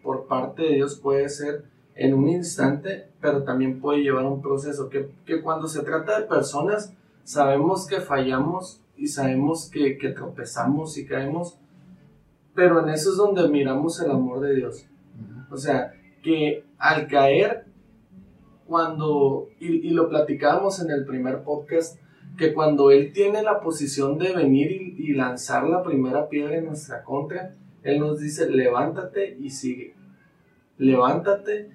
por 0.01 0.27
parte 0.27 0.63
de 0.63 0.75
Dios 0.75 0.99
puede 0.99 1.29
ser 1.29 1.70
en 1.95 2.13
un 2.13 2.29
instante, 2.29 3.09
pero 3.19 3.43
también 3.43 3.79
puede 3.79 4.01
llevar 4.01 4.25
un 4.25 4.41
proceso. 4.41 4.89
Que, 4.89 5.09
que 5.25 5.41
cuando 5.41 5.67
se 5.67 5.83
trata 5.83 6.19
de 6.19 6.25
personas, 6.25 6.93
sabemos 7.23 7.87
que 7.87 8.01
fallamos 8.01 8.81
y 8.97 9.07
sabemos 9.07 9.69
que, 9.69 9.97
que 9.97 10.09
tropezamos 10.09 10.97
y 10.97 11.05
caemos, 11.05 11.57
pero 12.53 12.81
en 12.81 12.89
eso 12.89 13.11
es 13.11 13.17
donde 13.17 13.47
miramos 13.47 13.99
el 14.01 14.11
amor 14.11 14.41
de 14.41 14.55
Dios. 14.55 14.85
O 15.49 15.57
sea, 15.57 15.93
que 16.23 16.65
al 16.77 17.07
caer, 17.07 17.65
cuando, 18.67 19.49
y, 19.59 19.87
y 19.87 19.89
lo 19.91 20.09
platicábamos 20.09 20.81
en 20.81 20.91
el 20.91 21.05
primer 21.05 21.43
podcast, 21.43 21.99
que 22.37 22.53
cuando 22.53 22.91
Él 22.91 23.11
tiene 23.13 23.43
la 23.43 23.59
posición 23.59 24.17
de 24.17 24.33
venir 24.33 24.71
y, 24.71 24.95
y 24.97 25.13
lanzar 25.13 25.67
la 25.67 25.83
primera 25.83 26.29
piedra 26.29 26.57
en 26.57 26.65
nuestra 26.65 27.03
contra, 27.03 27.55
Él 27.83 27.99
nos 27.99 28.19
dice, 28.19 28.49
levántate 28.49 29.37
y 29.39 29.49
sigue. 29.49 29.95
Levántate 30.77 31.69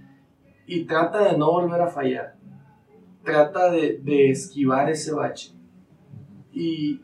y 0.67 0.85
trata 0.85 1.31
de 1.31 1.39
no 1.39 1.53
volver 1.53 1.81
a 1.81 1.89
fallar. 1.89 2.37
Trata 3.25 3.71
de, 3.71 3.99
de 3.99 4.31
esquivar 4.31 4.91
ese 4.91 5.13
bache. 5.13 5.53
Y, 6.53 7.01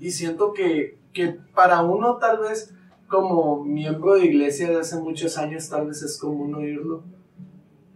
y 0.00 0.10
siento 0.10 0.52
que, 0.52 0.98
que 1.12 1.38
para 1.54 1.82
uno 1.82 2.16
tal 2.16 2.40
vez 2.40 2.74
como 3.08 3.64
miembro 3.64 4.14
de 4.14 4.26
iglesia 4.26 4.68
de 4.68 4.80
hace 4.80 5.00
muchos 5.00 5.38
años 5.38 5.68
tal 5.68 5.86
vez 5.86 6.02
es 6.02 6.18
común 6.18 6.54
oírlo, 6.54 7.04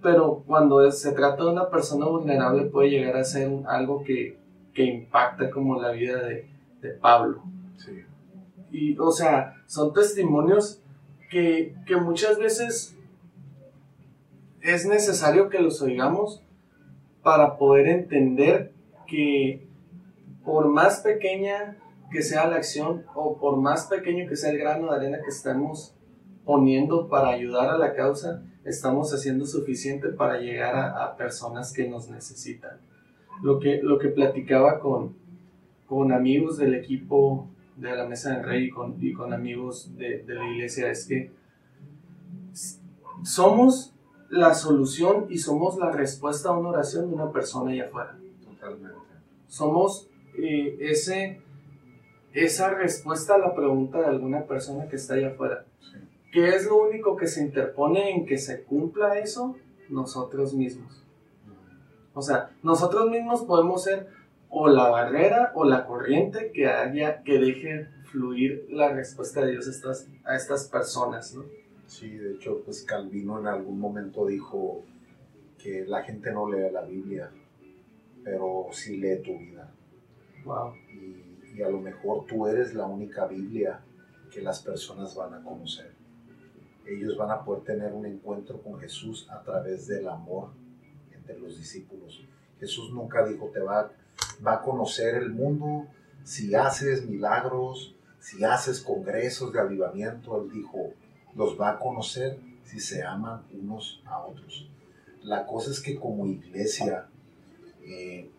pero 0.03 0.43
cuando 0.47 0.91
se 0.91 1.13
trata 1.13 1.45
de 1.45 1.51
una 1.51 1.69
persona 1.69 2.07
vulnerable 2.07 2.65
puede 2.67 2.91
llegar 2.91 3.17
a 3.17 3.25
ser 3.25 3.51
algo 3.67 4.05
que, 4.05 4.39
que 4.73 4.85
impacta 4.85 5.51
como 5.51 5.81
la 5.81 5.91
vida 5.91 6.23
de, 6.23 6.49
de 6.81 6.91
Pablo. 6.91 7.43
Sí. 7.77 8.05
Y, 8.71 8.99
o 8.99 9.11
sea, 9.11 9.57
son 9.67 9.93
testimonios 9.93 10.81
que, 11.31 11.75
que 11.87 11.97
muchas 11.97 12.39
veces 12.39 12.97
es 14.63 14.87
necesario 14.87 15.49
que 15.49 15.59
los 15.59 15.81
oigamos 15.83 16.43
para 17.23 17.57
poder 17.57 17.89
entender 17.89 18.73
que 19.07 19.67
por 20.45 20.69
más 20.69 21.01
pequeña 21.01 21.77
que 22.11 22.23
sea 22.23 22.47
la 22.47 22.57
acción 22.57 23.05
o 23.15 23.39
por 23.39 23.57
más 23.57 23.87
pequeño 23.87 24.29
que 24.29 24.37
sea 24.37 24.51
el 24.51 24.59
grano 24.59 24.91
de 24.91 24.97
arena 24.97 25.19
que 25.23 25.31
estamos 25.31 25.95
poniendo 26.45 27.09
para 27.09 27.29
ayudar 27.29 27.71
a 27.71 27.79
la 27.79 27.95
causa, 27.95 28.43
estamos 28.65 29.15
haciendo 29.15 29.47
suficiente 29.47 30.09
para 30.09 30.41
llegar 30.41 30.75
a, 30.75 31.17
personas 31.17 31.73
que 31.73 31.89
nos 31.89 32.09
necesitan. 32.11 32.79
Lo 33.43 33.59
que, 33.59 33.81
lo 33.83 33.99
que 33.99 34.09
platicaba 34.09 34.81
con, 34.81 35.15
con 35.87 36.13
amigos 36.13 36.59
del 36.59 36.75
equipo 36.75 37.47
de 37.77 37.95
la 37.95 38.07
Mesa 38.07 38.35
del 38.35 38.45
Rey 38.45 38.65
y 38.65 38.71
con, 38.71 38.97
y 39.01 39.13
con 39.13 39.33
amigos 39.33 39.97
de, 39.97 40.25
de 40.25 40.35
la 40.35 40.47
iglesia 40.51 40.91
es 40.91 41.07
que 41.07 41.31
somos 43.23 43.95
la 44.31 44.55
solución 44.55 45.27
y 45.29 45.39
somos 45.39 45.77
la 45.77 45.91
respuesta 45.91 46.51
a 46.51 46.53
una 46.53 46.71
oración 46.71 47.09
de 47.09 47.15
una 47.15 47.33
persona 47.33 47.73
allá 47.73 47.87
afuera. 47.87 48.17
Totalmente. 48.45 48.97
Somos 49.49 50.09
eh, 50.39 50.77
ese, 50.81 51.43
esa 52.33 52.71
respuesta 52.71 53.35
a 53.35 53.39
la 53.39 53.55
pregunta 53.55 53.99
de 53.99 54.07
alguna 54.07 54.45
persona 54.45 54.89
que 54.89 54.97
está 54.97 55.15
allá 55.15 55.31
afuera. 55.31 55.67
Sí. 55.81 55.99
¿Qué 56.33 56.49
es 56.51 56.67
lo 56.67 56.77
único 56.77 57.17
que 57.17 57.27
se 57.27 57.43
interpone 57.43 58.11
en 58.13 58.25
que 58.25 58.39
se 58.39 58.63
cumpla 58.63 59.19
eso? 59.19 59.57
Nosotros 59.89 60.55
mismos. 60.55 61.03
O 62.15 62.23
sea, 62.23 62.51
nosotros 62.63 63.11
mismos 63.11 63.43
podemos 63.43 63.83
ser 63.83 64.09
o 64.49 64.69
la 64.69 64.89
barrera 64.89 65.53
o 65.55 65.65
la 65.65 65.87
corriente 65.87 66.53
que 66.53 66.69
haya 66.69 67.23
que 67.23 67.39
deje 67.39 67.89
fluir 68.11 68.67
la 68.69 68.93
respuesta 68.93 69.45
de 69.45 69.53
Dios 69.53 69.67
a 69.67 69.71
estas, 69.71 70.09
a 70.25 70.37
estas 70.37 70.69
personas, 70.69 71.35
¿no? 71.35 71.45
Sí, 71.91 72.09
de 72.09 72.35
hecho, 72.35 72.63
pues 72.65 72.85
Calvino 72.85 73.41
en 73.41 73.49
algún 73.49 73.81
momento 73.81 74.25
dijo 74.25 74.85
que 75.59 75.85
la 75.85 76.05
gente 76.05 76.31
no 76.31 76.49
lee 76.49 76.71
la 76.73 76.83
Biblia. 76.83 77.33
pero 78.23 78.69
sí 78.71 78.97
lee 78.99 79.21
tu 79.25 79.37
vida. 79.37 79.73
Wow. 80.45 80.73
Y, 80.93 81.57
y 81.59 81.63
a 81.63 81.69
lo 81.69 81.81
mejor 81.81 82.27
tú 82.27 82.47
eres 82.47 82.75
la 82.75 82.87
única 82.87 83.27
Biblia 83.27 83.81
que 84.31 84.41
las 84.41 84.63
personas 84.63 85.17
van 85.17 85.35
a 85.35 85.43
conocer. 85.43 85.91
Ellos 86.87 87.17
van 87.17 87.33
a 87.33 87.45
poder 87.45 87.65
tener 87.65 87.93
un 87.93 88.07
encuentro 88.07 88.63
con 88.63 88.79
Jesús 88.79 89.27
a 89.29 89.43
través 89.43 89.89
del 89.89 90.09
amor 90.09 90.51
entre 91.13 91.41
los 91.41 91.59
discípulos. 91.59 92.25
Jesús 92.61 92.93
nunca 92.93 93.27
dijo, 93.27 93.51
te 93.53 93.61
va, 93.61 93.91
va 94.47 94.55
a 94.55 94.63
conocer 94.63 95.17
el 95.17 95.31
mundo 95.31 95.89
si 96.23 96.55
haces 96.55 97.05
milagros, 97.05 97.97
si 98.21 98.45
haces 98.45 98.81
congresos 98.81 99.53
de 99.53 99.61
avivamiento. 99.61 100.41
Él 100.41 100.53
dijo, 100.53 100.93
los 101.35 101.61
va 101.61 101.71
a 101.71 101.79
conocer 101.79 102.39
si 102.65 102.81
se 102.81 103.03
aman 103.03 103.43
unos 103.53 104.03
a 104.07 104.19
otros. 104.25 104.69
La 105.23 105.47
cosa 105.47 105.71
es 105.71 105.81
que 105.81 105.99
como 105.99 106.27
iglesia 106.27 107.09
eh, 107.83 108.31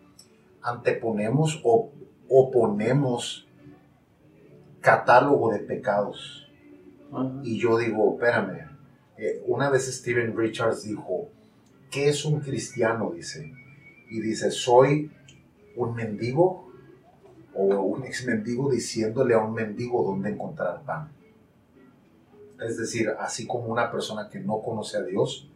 anteponemos 0.62 1.62
o 1.64 1.92
oponemos 2.30 3.48
catálogo 4.80 5.52
de 5.52 5.60
pecados. 5.60 6.48
Y 7.44 7.60
yo 7.60 7.78
digo, 7.78 8.14
espérame, 8.14 8.70
eh, 9.18 9.44
una 9.46 9.70
vez 9.70 9.86
Steven 9.94 10.36
Richards 10.36 10.84
dijo, 10.84 11.30
¿qué 11.92 12.08
es 12.08 12.24
un 12.24 12.40
cristiano? 12.40 13.12
Dice, 13.12 13.52
y 14.10 14.22
dice, 14.22 14.50
soy 14.50 15.12
un 15.76 15.94
mendigo 15.94 16.72
o 17.54 17.64
un 17.82 18.06
ex 18.06 18.26
mendigo 18.26 18.72
diciéndole 18.72 19.34
a 19.34 19.40
un 19.40 19.54
mendigo 19.54 20.04
dónde 20.04 20.30
encontrar 20.30 20.84
pan. 20.84 21.12
Es 22.62 22.78
decir, 22.78 23.10
así 23.20 23.48
como 23.48 23.66
una 23.66 23.92
persona 23.92 24.30
que 24.30 24.40
no 24.40 24.62
conoce 24.62 24.98
a 24.98 25.02
Dios 25.02 25.50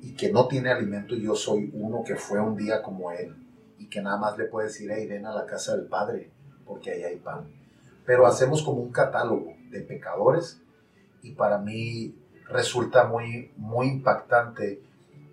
y 0.00 0.14
que 0.14 0.32
no 0.32 0.48
tiene 0.48 0.70
alimento, 0.70 1.14
yo 1.14 1.34
soy 1.34 1.70
uno 1.74 2.02
que 2.04 2.16
fue 2.16 2.40
un 2.40 2.56
día 2.56 2.82
como 2.82 3.12
él 3.12 3.36
y 3.78 3.88
que 3.88 4.00
nada 4.00 4.16
más 4.16 4.38
le 4.38 4.46
puede 4.46 4.68
decir, 4.68 4.90
hey, 4.92 5.06
ven 5.06 5.26
a 5.26 5.34
la 5.34 5.44
casa 5.44 5.76
del 5.76 5.86
Padre 5.86 6.30
porque 6.64 6.90
ahí 6.90 7.02
hay 7.02 7.16
pan. 7.16 7.46
Pero 8.06 8.26
hacemos 8.26 8.62
como 8.62 8.80
un 8.80 8.90
catálogo 8.90 9.52
de 9.70 9.80
pecadores 9.82 10.60
y 11.22 11.32
para 11.32 11.58
mí 11.58 12.14
resulta 12.48 13.04
muy, 13.04 13.52
muy 13.56 13.88
impactante 13.88 14.82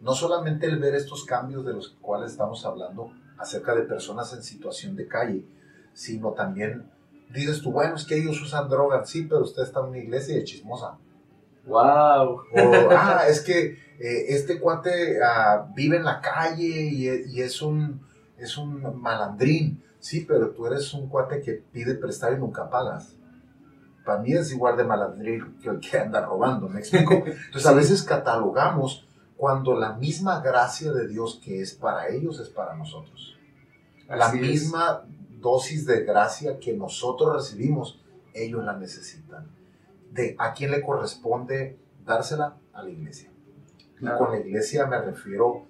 no 0.01 0.13
solamente 0.13 0.65
el 0.65 0.79
ver 0.79 0.95
estos 0.95 1.25
cambios 1.25 1.65
de 1.65 1.73
los 1.73 1.89
cuales 2.01 2.31
estamos 2.31 2.65
hablando 2.65 3.11
acerca 3.37 3.75
de 3.75 3.81
personas 3.81 4.33
en 4.33 4.43
situación 4.43 4.95
de 4.95 5.07
calle, 5.07 5.45
sino 5.93 6.31
también 6.31 6.89
dices 7.29 7.61
tú, 7.61 7.71
bueno, 7.71 7.95
es 7.95 8.05
que 8.05 8.15
ellos 8.17 8.41
usan 8.41 8.69
drogas, 8.69 9.09
sí, 9.09 9.23
pero 9.23 9.41
usted 9.41 9.63
está 9.63 9.79
en 9.81 9.87
una 9.87 9.97
iglesia 9.99 10.35
de 10.35 10.43
chismosa. 10.43 10.97
Wow. 11.65 12.41
O, 12.53 12.89
ah, 12.91 13.23
es 13.27 13.41
que 13.41 13.77
eh, 13.99 14.25
este 14.29 14.59
cuate 14.59 15.21
ah, 15.23 15.67
vive 15.75 15.97
en 15.97 16.05
la 16.05 16.19
calle 16.21 16.65
y, 16.65 17.07
e- 17.07 17.25
y 17.27 17.41
es, 17.41 17.61
un, 17.61 18.01
es 18.37 18.57
un 18.57 18.99
malandrín. 19.01 19.83
Sí, 19.99 20.25
pero 20.27 20.51
tú 20.51 20.65
eres 20.65 20.93
un 20.93 21.09
cuate 21.09 21.41
que 21.41 21.53
pide 21.71 21.95
prestar 21.95 22.33
y 22.33 22.37
nunca 22.37 22.69
pagas. 22.69 23.15
Para 24.05 24.21
mí 24.21 24.31
es 24.33 24.51
igual 24.51 24.77
de 24.77 24.85
malandrín 24.85 25.57
que 25.61 25.69
el 25.69 25.79
que 25.79 25.99
anda 25.99 26.25
robando, 26.25 26.67
¿me 26.69 26.79
explico? 26.79 27.13
Entonces 27.25 27.65
a 27.65 27.73
veces 27.73 28.01
catalogamos 28.03 29.05
cuando 29.35 29.77
la 29.77 29.93
misma 29.93 30.39
gracia 30.41 30.91
de 30.91 31.07
Dios 31.07 31.39
que 31.43 31.61
es 31.61 31.73
para 31.73 32.07
ellos 32.07 32.39
es 32.39 32.49
para 32.49 32.75
nosotros. 32.75 33.37
La 34.07 34.27
Así 34.27 34.37
es. 34.39 34.43
Dosis 35.39 35.85
de 35.85 36.03
gracia 36.03 36.59
que 36.59 36.73
nosotros 36.73 37.33
recibimos, 37.33 37.99
ellos 38.33 38.63
la 38.63 38.77
necesitan. 38.77 39.47
De 40.11 40.35
a 40.39 40.53
quién 40.53 40.71
le 40.71 40.81
corresponde 40.81 41.77
dársela 42.05 42.57
a 42.73 42.83
la 42.83 42.89
iglesia. 42.89 43.31
Y 43.99 44.05
con 44.17 44.31
la 44.31 44.39
iglesia 44.39 44.85
me 44.87 44.99
refiero 45.01 45.65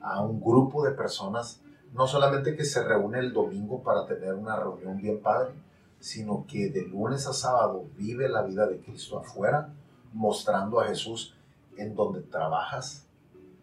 a 0.00 0.22
un 0.22 0.40
grupo 0.40 0.84
de 0.84 0.92
personas, 0.92 1.60
no 1.92 2.06
solamente 2.06 2.54
que 2.54 2.64
se 2.64 2.84
reúne 2.84 3.18
el 3.18 3.32
domingo 3.32 3.82
para 3.82 4.06
tener 4.06 4.34
una 4.34 4.56
reunión 4.56 4.96
bien 4.96 5.20
padre, 5.20 5.52
sino 5.98 6.46
que 6.46 6.70
de 6.70 6.82
lunes 6.82 7.26
a 7.26 7.32
sábado 7.32 7.86
vive 7.96 8.28
la 8.28 8.42
vida 8.42 8.66
de 8.66 8.78
Cristo 8.78 9.18
afuera, 9.18 9.74
mostrando 10.12 10.80
a 10.80 10.86
Jesús 10.86 11.34
en 11.76 11.94
donde 11.94 12.20
trabajas. 12.20 13.06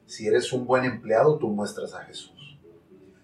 Si 0.05 0.27
eres 0.27 0.51
un 0.51 0.65
buen 0.65 0.83
empleado, 0.83 1.37
tú 1.37 1.47
muestras 1.47 1.93
a 1.93 2.03
Jesús. 2.03 2.42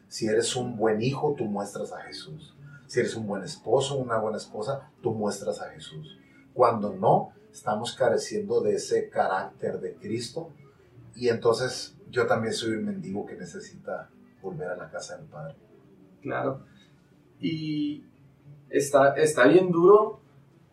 Si 0.09 0.25
eres 0.25 0.55
un 0.55 0.75
buen 0.75 1.01
hijo, 1.01 1.35
tú 1.37 1.45
muestras 1.45 1.93
a 1.93 2.01
Jesús. 2.01 2.55
Si 2.87 2.99
eres 2.99 3.15
un 3.15 3.27
buen 3.27 3.43
esposo, 3.43 3.95
una 3.95 4.17
buena 4.17 4.37
esposa, 4.37 4.89
tú 5.01 5.13
muestras 5.13 5.61
a 5.61 5.69
Jesús. 5.69 6.17
Cuando 6.55 6.93
no, 6.93 7.31
estamos 7.51 7.93
careciendo 7.93 8.61
de 8.61 8.73
ese 8.73 9.07
carácter 9.09 9.79
de 9.79 9.93
Cristo. 9.93 10.49
Y 11.15 11.29
entonces 11.29 11.95
yo 12.09 12.25
también 12.25 12.55
soy 12.55 12.71
un 12.71 12.85
mendigo 12.85 13.25
que 13.27 13.35
necesita 13.35 14.09
volver 14.41 14.69
a 14.69 14.75
la 14.75 14.89
casa 14.89 15.15
del 15.17 15.27
Padre. 15.27 15.55
Claro. 16.23 16.61
Y 17.39 18.03
está, 18.71 19.13
está 19.13 19.47
bien 19.47 19.71
duro 19.71 20.21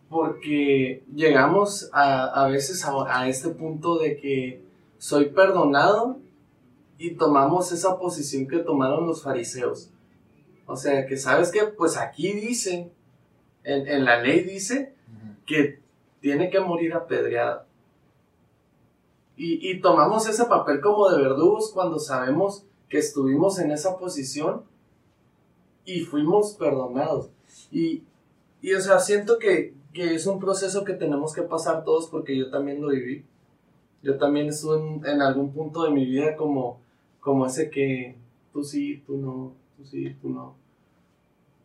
porque 0.09 1.05
llegamos 1.15 1.91
a, 1.93 2.45
a 2.45 2.49
veces 2.49 2.87
a, 2.87 3.21
a 3.21 3.29
este 3.29 3.51
punto 3.51 3.99
de 3.99 4.17
que 4.17 4.65
soy 4.97 5.27
perdonado 5.27 6.21
y 6.99 7.13
tomamos 7.13 7.73
esa 7.73 7.99
posición 7.99 8.47
que 8.47 8.59
tomaron 8.59 9.07
los 9.07 9.23
fariseos. 9.23 9.91
O 10.67 10.77
sea, 10.77 11.07
que 11.07 11.17
sabes 11.17 11.51
que 11.51 11.65
pues 11.65 11.97
aquí 11.97 12.33
dice, 12.33 12.91
en, 13.65 13.87
en 13.87 14.05
la 14.05 14.21
ley 14.21 14.41
dice 14.43 14.95
que 15.47 15.81
tiene 16.21 16.51
que 16.51 16.61
morir 16.61 16.95
apedreada. 16.95 17.67
Y, 19.37 19.71
y 19.71 19.81
tomamos 19.81 20.29
ese 20.29 20.47
papel 20.47 20.81
como 20.81 21.09
de 21.11 21.23
verdugos 21.23 21.71
cuando 21.73 21.99
sabemos 21.99 22.65
que 22.89 22.99
estuvimos 22.99 23.59
en 23.59 23.71
esa 23.71 23.99
posición 23.99 24.63
y 25.85 26.01
fuimos 26.01 26.55
perdonados. 26.55 27.29
Y, 27.71 28.03
y 28.63 28.73
o 28.73 28.81
sea, 28.81 28.99
siento 28.99 29.39
que, 29.39 29.75
que 29.93 30.15
es 30.15 30.27
un 30.27 30.41
proceso 30.41 30.85
que 30.85 30.95
tenemos 30.95 31.33
que 31.33 31.43
pasar 31.43 31.85
todos 31.85 32.09
porque 32.09 32.37
yo 32.37 32.51
también 32.51 32.81
lo 32.81 32.89
viví. 32.89 33.25
Yo 34.03 34.19
también 34.19 34.49
estuve 34.49 34.79
en, 34.79 35.07
en 35.07 35.23
algún 35.23 35.53
punto 35.53 35.85
de 35.85 35.91
mi 35.91 36.07
vida 36.07 36.37
como, 36.37 36.81
como 37.27 37.45
ese 37.45 37.71
que 37.71 38.15
tú 38.53 38.63
sí, 38.63 39.03
tú 39.05 39.17
no, 39.17 39.53
tú 39.77 39.85
sí, 39.85 40.15
tú 40.23 40.31
no. 40.31 40.55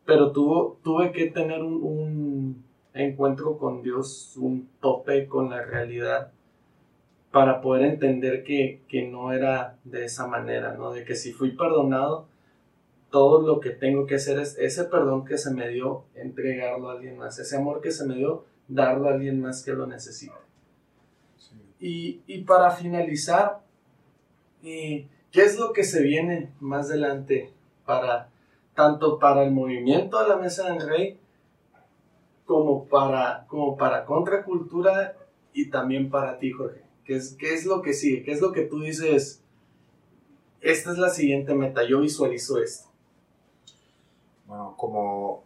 Pero 0.07 0.31
tuvo, 0.31 0.79
tuve 0.83 1.11
que 1.11 1.27
tener 1.27 1.61
un, 1.61 1.83
un 1.83 2.65
encuentro 2.95 3.59
con 3.59 3.83
Dios, 3.83 4.35
un 4.37 4.67
tope 4.79 5.27
con 5.27 5.51
la 5.51 5.61
realidad 5.61 6.31
para 7.29 7.61
poder 7.61 7.83
entender 7.83 8.43
que, 8.43 8.81
que 8.87 9.07
no 9.07 9.33
era 9.33 9.77
de 9.83 10.05
esa 10.05 10.25
manera, 10.25 10.73
¿no? 10.73 10.91
De 10.93 11.05
que 11.05 11.13
si 11.13 11.31
fui 11.31 11.51
perdonado, 11.51 12.25
todo 13.11 13.45
lo 13.45 13.59
que 13.59 13.69
tengo 13.69 14.07
que 14.07 14.15
hacer 14.15 14.39
es 14.39 14.57
ese 14.57 14.85
perdón 14.85 15.25
que 15.25 15.37
se 15.37 15.53
me 15.53 15.67
dio, 15.69 16.05
entregarlo 16.15 16.89
a 16.89 16.93
alguien 16.93 17.19
más, 17.19 17.37
ese 17.37 17.57
amor 17.57 17.81
que 17.81 17.91
se 17.91 18.07
me 18.07 18.15
dio, 18.15 18.45
darlo 18.67 19.09
a 19.09 19.13
alguien 19.13 19.39
más 19.39 19.63
que 19.63 19.73
lo 19.73 19.85
necesite. 19.85 20.33
Y, 21.79 22.21
y 22.25 22.39
para 22.45 22.71
finalizar, 22.71 23.59
eh, 24.63 25.07
¿qué 25.31 25.43
es 25.43 25.57
lo 25.57 25.73
que 25.73 25.83
se 25.83 26.01
viene 26.01 26.51
más 26.59 26.89
adelante 26.89 27.53
para 27.85 28.29
tanto 28.75 29.19
para 29.19 29.43
el 29.43 29.51
movimiento 29.51 30.21
de 30.21 30.29
la 30.29 30.37
Mesa 30.37 30.71
del 30.71 30.87
Rey 30.87 31.19
como 32.45 32.85
para, 32.85 33.45
como 33.47 33.77
para 33.77 34.05
Contracultura 34.05 35.15
y 35.53 35.69
también 35.69 36.09
para 36.09 36.37
ti, 36.37 36.51
Jorge? 36.51 36.81
¿Qué 37.05 37.15
es, 37.15 37.35
¿Qué 37.35 37.53
es 37.53 37.65
lo 37.65 37.81
que 37.81 37.93
sigue? 37.93 38.23
¿Qué 38.23 38.31
es 38.31 38.41
lo 38.41 38.51
que 38.51 38.63
tú 38.63 38.81
dices? 38.81 39.41
Esta 40.61 40.91
es 40.91 40.97
la 40.97 41.09
siguiente 41.09 41.55
meta, 41.55 41.83
yo 41.87 42.01
visualizo 42.01 42.61
esto. 42.61 42.89
Bueno, 44.45 44.75
como, 44.77 45.43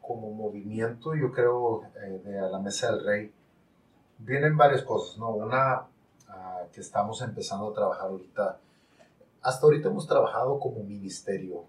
como 0.00 0.30
movimiento, 0.30 1.14
yo 1.14 1.30
creo, 1.30 1.82
eh, 2.02 2.20
de 2.24 2.40
la 2.40 2.58
Mesa 2.58 2.92
del 2.92 3.04
Rey, 3.04 3.32
vienen 4.18 4.56
varias 4.56 4.82
cosas, 4.82 5.18
¿no? 5.18 5.30
Una 5.30 5.86
ah, 6.28 6.62
que 6.72 6.80
estamos 6.80 7.20
empezando 7.22 7.70
a 7.70 7.74
trabajar 7.74 8.08
ahorita. 8.08 8.58
Hasta 9.44 9.66
ahorita 9.66 9.90
hemos 9.90 10.06
trabajado 10.06 10.58
como 10.58 10.82
ministerio, 10.82 11.66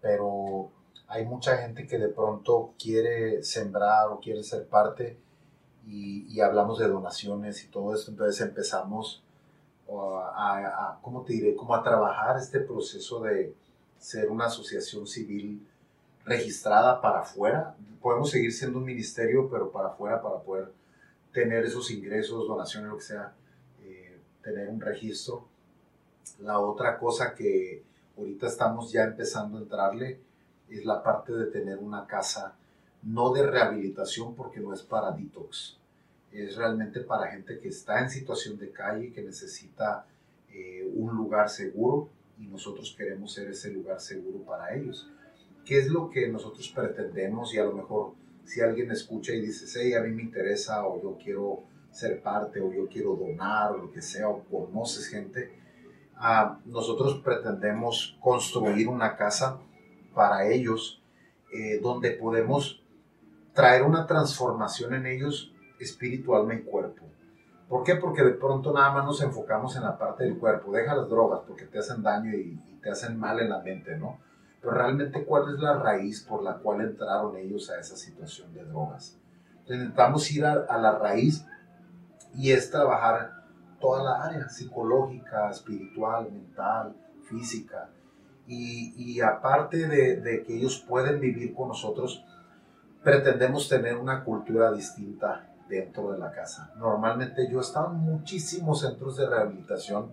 pero 0.00 0.70
hay 1.08 1.26
mucha 1.26 1.56
gente 1.58 1.88
que 1.88 1.98
de 1.98 2.08
pronto 2.08 2.72
quiere 2.78 3.42
sembrar 3.42 4.10
o 4.10 4.20
quiere 4.20 4.44
ser 4.44 4.68
parte 4.68 5.18
y, 5.88 6.40
hablamos 6.40 6.78
de 6.78 6.86
donaciones 6.88 7.64
y 7.64 7.68
todo 7.68 7.92
esto, 7.94 8.12
entonces 8.12 8.40
empezamos 8.40 9.24
a- 9.88 10.98
¿cómo 11.02 11.22
te 11.24 11.32
diré? 11.32 11.56
Como 11.56 11.74
a 11.74 11.82
trabajar 11.82 12.36
este 12.38 12.60
proceso 12.60 13.20
de 13.20 13.54
ser 13.98 14.30
una 14.30 14.46
asociación 14.46 15.06
civil 15.06 15.66
registrada 16.24 17.00
para 17.00 17.20
afuera. 17.20 17.74
Podemos 18.00 18.30
seguir 18.30 18.52
siendo 18.52 18.78
un 18.78 18.84
ministerio, 18.84 19.48
pero 19.50 19.70
para 19.72 19.88
afuera 19.88 20.22
para 20.22 20.38
poder 20.40 20.72
tener 21.32 21.64
esos 21.64 21.90
ingresos, 21.90 22.46
donaciones, 22.46 22.88
lo 22.90 22.96
que 22.98 23.02
sea, 23.04 23.34
eh, 23.82 24.18
tener 24.42 24.68
un 24.68 24.80
registro. 24.80 25.48
La 26.40 26.58
otra 26.58 26.98
cosa 26.98 27.34
que 27.34 27.82
ahorita 28.16 28.46
estamos 28.46 28.92
ya 28.92 29.04
empezando 29.04 29.58
a 29.58 29.60
entrarle 29.60 30.18
es 30.70 30.84
la 30.84 31.02
parte 31.02 31.32
de 31.32 31.46
tener 31.46 31.78
una 31.78 32.06
casa, 32.06 32.54
no 33.02 33.32
de 33.32 33.46
rehabilitación 33.46 34.34
porque 34.34 34.60
no 34.60 34.72
es 34.72 34.82
para 34.82 35.12
detox, 35.12 35.76
es 36.32 36.56
realmente 36.56 37.00
para 37.00 37.30
gente 37.30 37.58
que 37.60 37.68
está 37.68 38.00
en 38.00 38.10
situación 38.10 38.58
de 38.58 38.70
calle, 38.70 39.12
que 39.12 39.22
necesita 39.22 40.06
eh, 40.50 40.90
un 40.94 41.14
lugar 41.14 41.48
seguro 41.48 42.08
y 42.38 42.46
nosotros 42.46 42.94
queremos 42.96 43.32
ser 43.32 43.48
ese 43.48 43.70
lugar 43.70 44.00
seguro 44.00 44.38
para 44.40 44.74
ellos. 44.74 45.08
¿Qué 45.64 45.78
es 45.78 45.88
lo 45.88 46.10
que 46.10 46.28
nosotros 46.28 46.68
pretendemos? 46.68 47.54
Y 47.54 47.58
a 47.58 47.64
lo 47.64 47.72
mejor 47.72 48.12
si 48.44 48.60
alguien 48.60 48.90
escucha 48.90 49.32
y 49.32 49.40
dice, 49.40 49.66
hey, 49.80 49.94
a 49.94 50.00
mí 50.00 50.10
me 50.10 50.22
interesa 50.22 50.86
o 50.86 51.00
yo 51.02 51.16
quiero 51.22 51.62
ser 51.90 52.20
parte 52.20 52.60
o 52.60 52.72
yo 52.72 52.88
quiero 52.88 53.14
donar 53.14 53.72
o 53.72 53.78
lo 53.78 53.92
que 53.92 54.02
sea 54.02 54.28
o 54.28 54.42
conoces 54.44 55.06
gente, 55.06 55.50
nosotros 56.64 57.20
pretendemos 57.24 58.16
construir 58.20 58.88
una 58.88 59.16
casa 59.16 59.58
para 60.14 60.46
ellos 60.46 61.02
eh, 61.52 61.80
donde 61.82 62.12
podemos 62.12 62.82
traer 63.52 63.82
una 63.82 64.06
transformación 64.06 64.94
en 64.94 65.06
ellos 65.06 65.52
espiritualmente 65.78 66.64
y 66.66 66.70
cuerpo. 66.70 67.04
¿Por 67.68 67.82
qué? 67.84 67.96
Porque 67.96 68.22
de 68.22 68.32
pronto 68.32 68.72
nada 68.72 68.92
más 68.92 69.04
nos 69.04 69.20
enfocamos 69.22 69.76
en 69.76 69.82
la 69.82 69.98
parte 69.98 70.24
del 70.24 70.38
cuerpo. 70.38 70.72
Deja 70.72 70.94
las 70.94 71.08
drogas 71.08 71.40
porque 71.46 71.64
te 71.64 71.78
hacen 71.78 72.02
daño 72.02 72.32
y, 72.32 72.60
te 72.82 72.90
hacen 72.90 73.18
mal 73.18 73.40
en 73.40 73.48
la 73.48 73.60
mente, 73.60 73.96
¿no? 73.96 74.18
Pero 74.60 74.74
realmente, 74.74 75.24
¿cuál 75.24 75.54
es 75.54 75.60
la 75.60 75.78
raíz 75.78 76.22
por 76.22 76.42
la 76.42 76.58
cual 76.58 76.82
entraron 76.82 77.34
ellos 77.36 77.70
a 77.70 77.80
esa 77.80 77.96
situación 77.96 78.52
de 78.52 78.62
drogas? 78.64 79.18
Entonces, 79.50 79.78
necesitamos 79.78 80.30
ir 80.30 80.44
a 80.44 80.78
la 80.78 80.98
raíz 80.98 81.46
y 82.34 82.52
es 82.52 82.70
trabajar 82.70 83.43
toda 83.84 84.02
la 84.02 84.24
área 84.24 84.48
psicológica, 84.48 85.50
espiritual, 85.50 86.32
mental, 86.32 86.96
física. 87.28 87.90
Y, 88.46 88.94
y 88.96 89.20
aparte 89.20 89.86
de, 89.86 90.22
de, 90.22 90.42
que 90.42 90.56
ellos 90.56 90.82
pueden 90.88 91.20
vivir 91.20 91.54
con 91.54 91.68
nosotros, 91.68 92.24
pretendemos 93.02 93.68
tener 93.68 93.98
una 93.98 94.24
cultura 94.24 94.72
distinta 94.72 95.50
dentro 95.68 96.12
de 96.12 96.18
la 96.18 96.32
casa. 96.32 96.72
Normalmente 96.78 97.46
yo 97.50 97.58
he 97.58 97.60
estado 97.60 97.90
en 97.90 97.98
muchísimos 97.98 98.80
centros 98.80 99.18
de 99.18 99.28
rehabilitación 99.28 100.12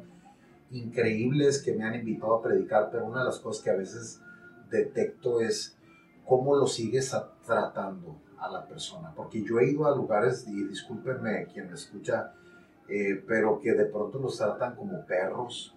increíbles 0.71 1.61
que 1.61 1.73
me 1.73 1.85
han 1.85 1.95
invitado 1.95 2.35
a 2.35 2.41
predicar, 2.41 2.89
pero 2.91 3.05
una 3.05 3.19
de 3.19 3.25
las 3.25 3.39
cosas 3.39 3.63
que 3.63 3.69
a 3.69 3.75
veces 3.75 4.19
detecto 4.69 5.39
es 5.39 5.77
cómo 6.25 6.57
lo 6.57 6.67
sigues 6.67 7.15
tratando 7.45 8.17
a 8.37 8.49
la 8.49 8.65
persona. 8.67 9.13
Porque 9.15 9.41
yo 9.43 9.59
he 9.59 9.71
ido 9.71 9.85
a 9.85 9.95
lugares, 9.95 10.45
y 10.45 10.63
discúlpenme 10.65 11.45
quien 11.53 11.67
me 11.67 11.75
escucha, 11.75 12.33
eh, 12.91 13.23
pero 13.25 13.61
que 13.61 13.73
de 13.73 13.85
pronto 13.85 14.19
los 14.19 14.37
tratan 14.37 14.75
como 14.75 15.05
perros, 15.05 15.73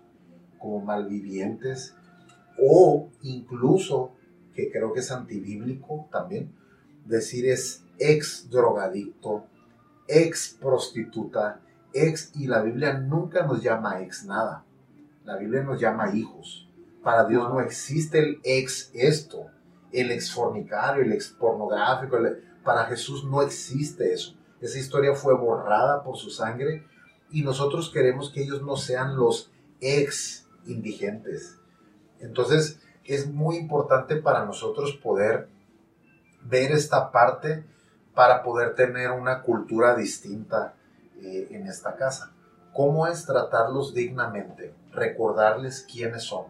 como 0.58 0.80
malvivientes, 0.80 1.94
o 2.60 3.08
incluso, 3.22 4.12
que 4.52 4.72
creo 4.72 4.92
que 4.92 4.98
es 4.98 5.12
antibíblico 5.12 6.08
también, 6.10 6.52
decir 7.04 7.48
es 7.48 7.84
ex 7.98 8.50
drogadicto, 8.50 9.44
ex 10.08 10.58
prostituta, 10.60 11.60
ex, 11.92 12.32
y 12.34 12.48
la 12.48 12.62
Biblia 12.62 12.94
nunca 12.94 13.46
nos 13.46 13.62
llama 13.62 14.00
ex 14.02 14.24
nada. 14.24 14.64
La 15.24 15.36
Biblia 15.36 15.62
nos 15.62 15.80
llama 15.80 16.14
hijos. 16.16 16.68
Para 17.04 17.24
Dios 17.26 17.48
no 17.48 17.60
existe 17.60 18.18
el 18.18 18.40
ex 18.42 18.90
esto, 18.92 19.46
el 19.92 20.10
ex 20.10 20.32
fornicario, 20.32 21.04
el 21.04 21.12
ex 21.12 21.28
pornográfico. 21.28 22.16
El, 22.16 22.42
para 22.64 22.86
Jesús 22.86 23.24
no 23.24 23.40
existe 23.40 24.12
eso. 24.12 24.34
Esa 24.60 24.78
historia 24.78 25.14
fue 25.14 25.36
borrada 25.36 26.02
por 26.02 26.16
su 26.16 26.30
sangre 26.30 26.84
y 27.35 27.43
nosotros 27.43 27.91
queremos 27.91 28.30
que 28.30 28.45
ellos 28.45 28.62
no 28.62 28.76
sean 28.76 29.16
los 29.16 29.51
ex 29.80 30.47
indigentes. 30.66 31.59
Entonces 32.20 32.80
es 33.05 33.26
muy 33.26 33.57
importante 33.57 34.14
para 34.16 34.45
nosotros 34.45 34.93
poder 34.93 35.49
ver 36.45 36.70
esta 36.70 37.11
parte 37.11 37.64
para 38.14 38.45
poder 38.45 38.76
tener 38.76 39.11
una 39.11 39.43
cultura 39.43 39.97
distinta 39.97 40.74
eh, 41.20 41.49
en 41.51 41.66
esta 41.66 41.97
casa. 41.97 42.32
¿Cómo 42.72 43.09
es 43.09 43.26
tratarlos 43.26 43.95
dignamente? 43.95 44.72
Recordarles 44.93 45.85
quiénes 45.93 46.22
son, 46.22 46.47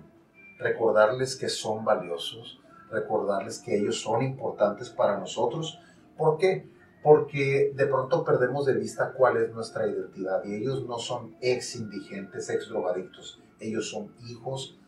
recordarles 0.58 1.34
que 1.34 1.48
son 1.48 1.86
valiosos, 1.86 2.60
recordarles 2.90 3.58
que 3.58 3.78
ellos 3.78 4.02
son 4.02 4.22
importantes 4.22 4.90
para 4.90 5.18
nosotros. 5.18 5.80
¿Por 6.18 6.36
qué? 6.36 6.68
Porque 7.04 7.72
de 7.76 7.86
pronto 7.86 8.24
perdemos 8.24 8.66
de 8.66 8.74
vista 8.74 9.12
cuál 9.12 9.36
es 9.36 9.54
nuestra 9.54 9.86
identidad 9.86 10.42
y 10.44 10.56
ellos 10.56 10.84
no 10.86 10.98
son 10.98 11.36
ex 11.40 11.76
indigentes, 11.76 12.50
ex 12.50 12.68
drogadictos, 12.68 13.40
ellos 13.60 13.90
son 13.90 14.12
hijos 14.26 14.78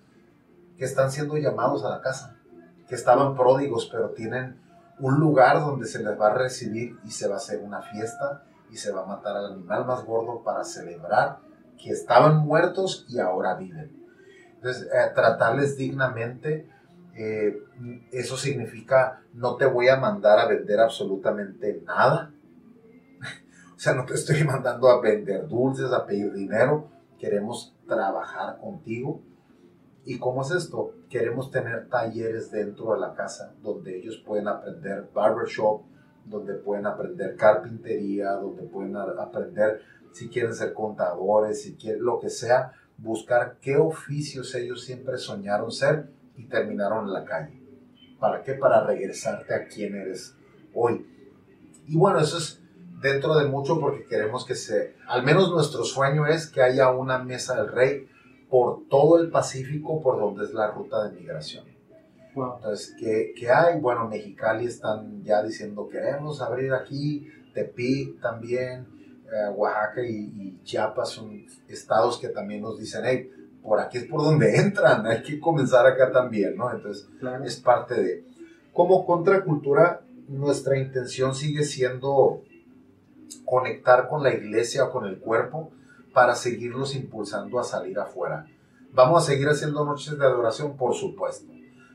que 0.77 0.85
están 0.85 1.13
siendo 1.13 1.37
llamados 1.37 1.85
a 1.85 1.91
la 1.91 2.01
casa, 2.01 2.37
que 2.89 2.97
estaban 2.97 3.37
pródigos 3.37 3.89
pero 3.93 4.11
tienen 4.11 4.59
un 4.99 5.21
lugar 5.21 5.61
donde 5.61 5.87
se 5.87 6.03
les 6.03 6.19
va 6.19 6.29
a 6.29 6.35
recibir 6.35 6.97
y 7.05 7.11
se 7.11 7.29
va 7.29 7.35
a 7.35 7.39
hacer 7.39 7.61
una 7.63 7.83
fiesta 7.83 8.45
y 8.71 8.77
se 8.77 8.93
va 8.93 9.03
a 9.03 9.07
matar 9.07 9.37
al 9.37 9.53
animal 9.53 9.85
más 9.85 10.05
gordo 10.05 10.43
para 10.43 10.65
celebrar 10.65 11.39
que 11.77 11.91
estaban 11.91 12.39
muertos 12.39 13.05
y 13.09 13.19
ahora 13.19 13.55
viven. 13.55 13.95
Entonces, 14.55 14.85
eh, 14.87 15.13
tratarles 15.15 15.77
dignamente, 15.77 16.69
eh, 17.17 17.63
eso 18.13 18.37
significa 18.37 19.23
no 19.35 19.57
te 19.57 19.67
voy 19.67 19.89
a 19.89 19.97
mandar 19.97 20.39
a 20.39 20.47
vender 20.47 20.81
absolutamente 20.81 21.83
nada. 21.87 22.33
o 23.77 23.79
sea, 23.79 23.95
no 23.95 24.05
te 24.05 24.15
estoy 24.15 24.45
mandando 24.45 24.89
a 24.89 25.01
vender 25.01 25.47
dulces, 25.49 25.93
a 25.93 26.07
pedir 26.07 26.33
dinero. 26.33 26.89
Queremos 27.19 27.75
trabajar 27.87 28.59
contigo 28.59 29.23
¿Y 30.07 30.21
cómo 30.21 30.43
es 30.43 30.53
esto? 30.53 30.95
Queremos 31.11 31.51
tener 31.51 31.89
talleres 31.89 32.53
dentro 32.53 32.93
de 32.93 33.01
la 33.01 33.13
casa 33.13 33.53
donde 33.61 33.99
ellos 33.99 34.23
pueden 34.25 34.47
aprender 34.47 35.11
barbershop, 35.13 35.83
donde 36.25 36.55
pueden 36.55 36.87
aprender 36.87 37.35
carpintería, 37.35 38.31
donde 38.35 38.63
pueden 38.63 38.97
aprender 38.97 39.81
si 40.13 40.29
quieren 40.29 40.55
ser 40.55 40.73
contadores, 40.75 41.61
si 41.61 41.75
quieren 41.75 42.05
lo 42.05 42.21
que 42.21 42.31
sea, 42.31 42.73
buscar 42.99 43.57
qué 43.61 43.77
oficios 43.77 44.55
ellos 44.55 44.85
siempre 44.85 45.19
soñaron 45.19 45.73
ser 45.73 46.09
y 46.37 46.45
terminaron 46.45 47.07
en 47.07 47.13
la 47.13 47.25
calle. 47.25 47.61
¿Para 48.19 48.43
qué? 48.43 48.55
Para 48.55 48.85
regresarte 48.85 49.55
a 49.55 49.67
quien 49.67 49.95
eres 49.95 50.35
hoy. 50.75 51.07
Y 51.87 51.97
bueno, 51.97 52.19
eso 52.19 52.39
es 52.39 52.61
dentro 53.01 53.37
de 53.37 53.47
mucho 53.47 53.79
porque 53.79 54.07
queremos 54.07 54.45
que 54.45 54.55
se, 54.55 54.95
al 55.07 55.23
menos 55.23 55.51
nuestro 55.51 55.85
sueño 55.85 56.27
es 56.27 56.47
que 56.47 56.63
haya 56.63 56.91
una 56.91 57.19
mesa 57.19 57.57
del 57.57 57.73
rey 57.73 58.09
por 58.49 58.89
todo 58.89 59.21
el 59.21 59.31
Pacífico 59.31 60.03
por 60.03 60.19
donde 60.19 60.45
es 60.45 60.55
la 60.55 60.71
ruta 60.71 61.05
de 61.05 61.19
migración. 61.19 61.65
Wow. 62.35 62.57
Entonces, 62.57 62.95
¿qué, 62.99 63.33
¿qué, 63.37 63.51
hay? 63.51 63.81
Bueno, 63.81 64.09
Mexicali 64.09 64.67
están 64.67 65.23
ya 65.23 65.43
diciendo 65.43 65.89
queremos 65.89 66.43
abrir 66.43 66.73
aquí, 66.73 67.29
Tepic 67.55 68.21
también, 68.21 68.87
eh, 69.33 69.49
Oaxaca 69.55 70.03
y, 70.03 70.15
y, 70.15 70.61
Chiapas 70.63 71.11
son 71.11 71.47
estados 71.69 72.19
que 72.19 72.29
también 72.29 72.61
nos 72.61 72.79
dicen, 72.79 73.03
hey, 73.05 73.31
por 73.67 73.81
aquí 73.81 73.99
es 73.99 74.05
por 74.05 74.23
donde 74.23 74.57
entran, 74.57 75.07
hay 75.07 75.23
que 75.23 75.41
comenzar 75.41 75.87
acá 75.87 76.11
también, 76.13 76.57
¿no? 76.57 76.73
Entonces, 76.73 77.09
claro. 77.19 77.45
es 77.45 77.57
parte 77.57 77.95
de... 77.95 78.25
Como 78.73 79.05
contracultura, 79.05 80.03
nuestra 80.29 80.79
intención 80.79 81.35
sigue 81.35 81.65
siendo 81.65 82.43
conectar 83.45 84.09
con 84.09 84.23
la 84.23 84.33
iglesia 84.33 84.85
o 84.85 84.93
con 84.93 85.07
el 85.07 85.19
cuerpo, 85.19 85.73
para 86.17 86.35
seguirlos 86.35 86.95
impulsando 86.95 87.59
a 87.59 87.65
salir 87.65 87.99
afuera. 87.99 88.47
Vamos 88.95 89.23
a 89.23 89.27
seguir 89.27 89.49
haciendo 89.49 89.85
noches 89.85 90.19
de 90.19 90.25
adoración, 90.25 90.75
por 90.75 90.95
supuesto. 90.95 91.53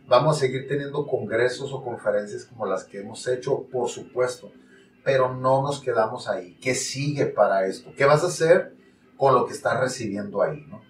Vamos 0.07 0.37
a 0.37 0.39
seguir 0.41 0.67
teniendo 0.67 1.07
congresos 1.07 1.73
o 1.73 1.83
conferencias 1.83 2.45
como 2.45 2.67
las 2.67 2.83
que 2.83 2.99
hemos 2.99 3.27
hecho, 3.27 3.63
por 3.71 3.89
supuesto. 3.89 4.51
Pero 5.03 5.33
no 5.33 5.63
nos 5.63 5.81
quedamos 5.81 6.27
ahí. 6.27 6.55
¿Qué 6.61 6.75
sigue 6.75 7.25
para 7.25 7.65
esto? 7.65 7.91
¿Qué 7.97 8.05
vas 8.05 8.23
a 8.23 8.27
hacer 8.27 8.75
con 9.17 9.33
lo 9.33 9.47
que 9.47 9.53
estás 9.53 9.79
recibiendo 9.79 10.43
ahí? 10.43 10.67
¿no? 10.69 10.81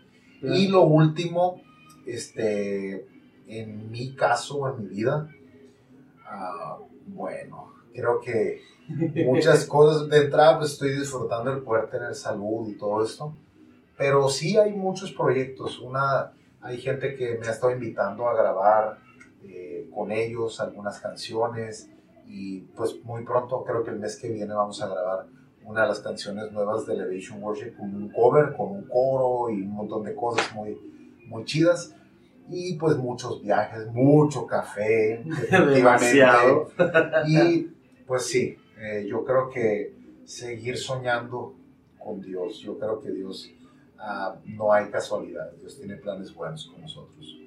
Y 0.41 0.67
lo 0.67 0.83
último, 0.83 1.61
este, 2.05 3.05
en 3.47 3.91
mi 3.91 4.15
caso, 4.15 4.67
en 4.69 4.83
mi 4.83 4.89
vida, 4.89 5.29
uh, 6.25 6.83
bueno, 7.07 7.73
creo 7.93 8.19
que 8.19 8.61
muchas 9.25 9.65
cosas. 9.65 10.09
De 10.09 10.25
entrada, 10.25 10.57
pues 10.57 10.73
estoy 10.73 10.91
disfrutando 10.91 11.51
el 11.51 11.61
poder 11.61 11.89
tener 11.89 12.15
salud 12.15 12.67
y 12.69 12.77
todo 12.77 13.03
esto. 13.03 13.35
Pero 13.97 14.29
sí 14.29 14.57
hay 14.57 14.73
muchos 14.73 15.11
proyectos. 15.11 15.79
Una, 15.79 16.31
hay 16.61 16.79
gente 16.79 17.15
que 17.15 17.37
me 17.37 17.47
ha 17.47 17.51
estado 17.51 17.71
invitando 17.71 18.27
a 18.27 18.33
grabar 18.33 18.99
eh, 19.43 19.87
con 19.93 20.11
ellos 20.11 20.59
algunas 20.59 20.99
canciones. 20.99 21.89
Y 22.25 22.61
pues 22.61 23.03
muy 23.03 23.23
pronto, 23.23 23.63
creo 23.63 23.83
que 23.83 23.91
el 23.91 23.99
mes 23.99 24.17
que 24.17 24.29
viene, 24.29 24.53
vamos 24.53 24.81
a 24.81 24.87
grabar 24.87 25.27
una 25.65 25.83
de 25.83 25.87
las 25.87 25.99
canciones 25.99 26.51
nuevas 26.51 26.85
de 26.85 26.93
Elevation 26.93 27.41
Worship 27.41 27.75
con 27.77 27.95
un 27.95 28.09
cover, 28.09 28.55
con 28.55 28.71
un 28.71 28.83
coro 28.83 29.49
y 29.49 29.61
un 29.61 29.71
montón 29.71 30.03
de 30.03 30.15
cosas 30.15 30.53
muy, 30.53 30.77
muy 31.27 31.45
chidas. 31.45 31.95
Y 32.49 32.75
pues 32.75 32.97
muchos 32.97 33.41
viajes, 33.41 33.87
mucho 33.93 34.45
café, 34.45 35.23
Demasiado. 35.51 36.69
y 37.27 37.69
pues 38.05 38.25
sí, 38.25 38.57
eh, 38.77 39.05
yo 39.07 39.23
creo 39.23 39.49
que 39.49 39.93
seguir 40.25 40.77
soñando 40.77 41.55
con 41.97 42.21
Dios, 42.21 42.59
yo 42.59 42.77
creo 42.77 42.99
que 42.99 43.11
Dios 43.11 43.49
uh, 43.99 44.37
no 44.49 44.73
hay 44.73 44.89
casualidades, 44.89 45.59
Dios 45.59 45.77
tiene 45.77 45.95
planes 45.95 46.33
buenos 46.33 46.67
con 46.67 46.81
nosotros. 46.81 47.37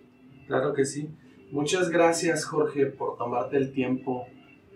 Claro 0.47 0.73
que 0.73 0.85
sí. 0.85 1.11
Muchas 1.51 1.91
gracias 1.91 2.45
Jorge 2.45 2.87
por 2.87 3.17
tomarte 3.17 3.57
el 3.57 3.73
tiempo 3.73 4.27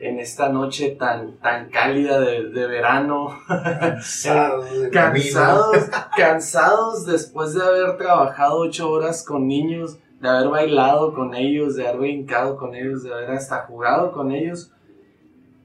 en 0.01 0.21
esta 0.21 0.49
noche 0.49 0.91
tan, 0.91 1.39
tan 1.39 1.71
cálida 1.71 2.21
de, 2.21 2.51
de 2.51 2.67
verano. 2.67 3.31
Cansados 3.49 4.71
de 4.71 4.91
camino. 4.91 5.25
cansados, 5.25 5.91
cansados 6.17 7.07
después 7.07 7.55
de 7.55 7.63
haber 7.63 7.97
trabajado 7.97 8.59
ocho 8.59 8.91
horas 8.91 9.25
con 9.25 9.47
niños, 9.47 9.99
de 10.21 10.29
haber 10.29 10.49
bailado 10.49 11.15
con 11.15 11.35
ellos, 11.35 11.77
de 11.77 11.87
haber 11.87 12.01
brincado 12.01 12.57
con 12.57 12.75
ellos, 12.75 13.03
de 13.03 13.13
haber 13.13 13.31
hasta 13.31 13.65
jugado 13.67 14.13
con 14.13 14.33
ellos. 14.33 14.73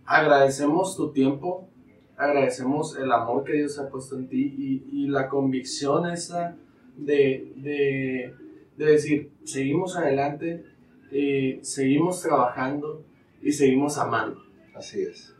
Agradecemos 0.06 0.98
tu 0.98 1.12
tiempo, 1.12 1.70
agradecemos 2.18 2.98
el 2.98 3.12
amor 3.12 3.44
que 3.44 3.54
Dios 3.54 3.80
ha 3.80 3.90
puesto 3.90 4.18
en 4.18 4.28
ti 4.28 4.56
y, 4.58 5.04
y 5.04 5.08
la 5.08 5.30
convicción 5.30 6.10
esa 6.10 6.56
de, 6.98 7.54
de, 7.58 8.34
de 8.78 8.86
decir, 8.86 9.32
seguimos 9.44 9.96
adelante, 9.96 10.66
eh, 11.12 11.60
seguimos 11.62 12.22
trabajando 12.22 13.04
y 13.44 13.52
seguimos 13.52 13.98
amando. 13.98 14.42
Así 14.74 15.02
es. 15.02 15.34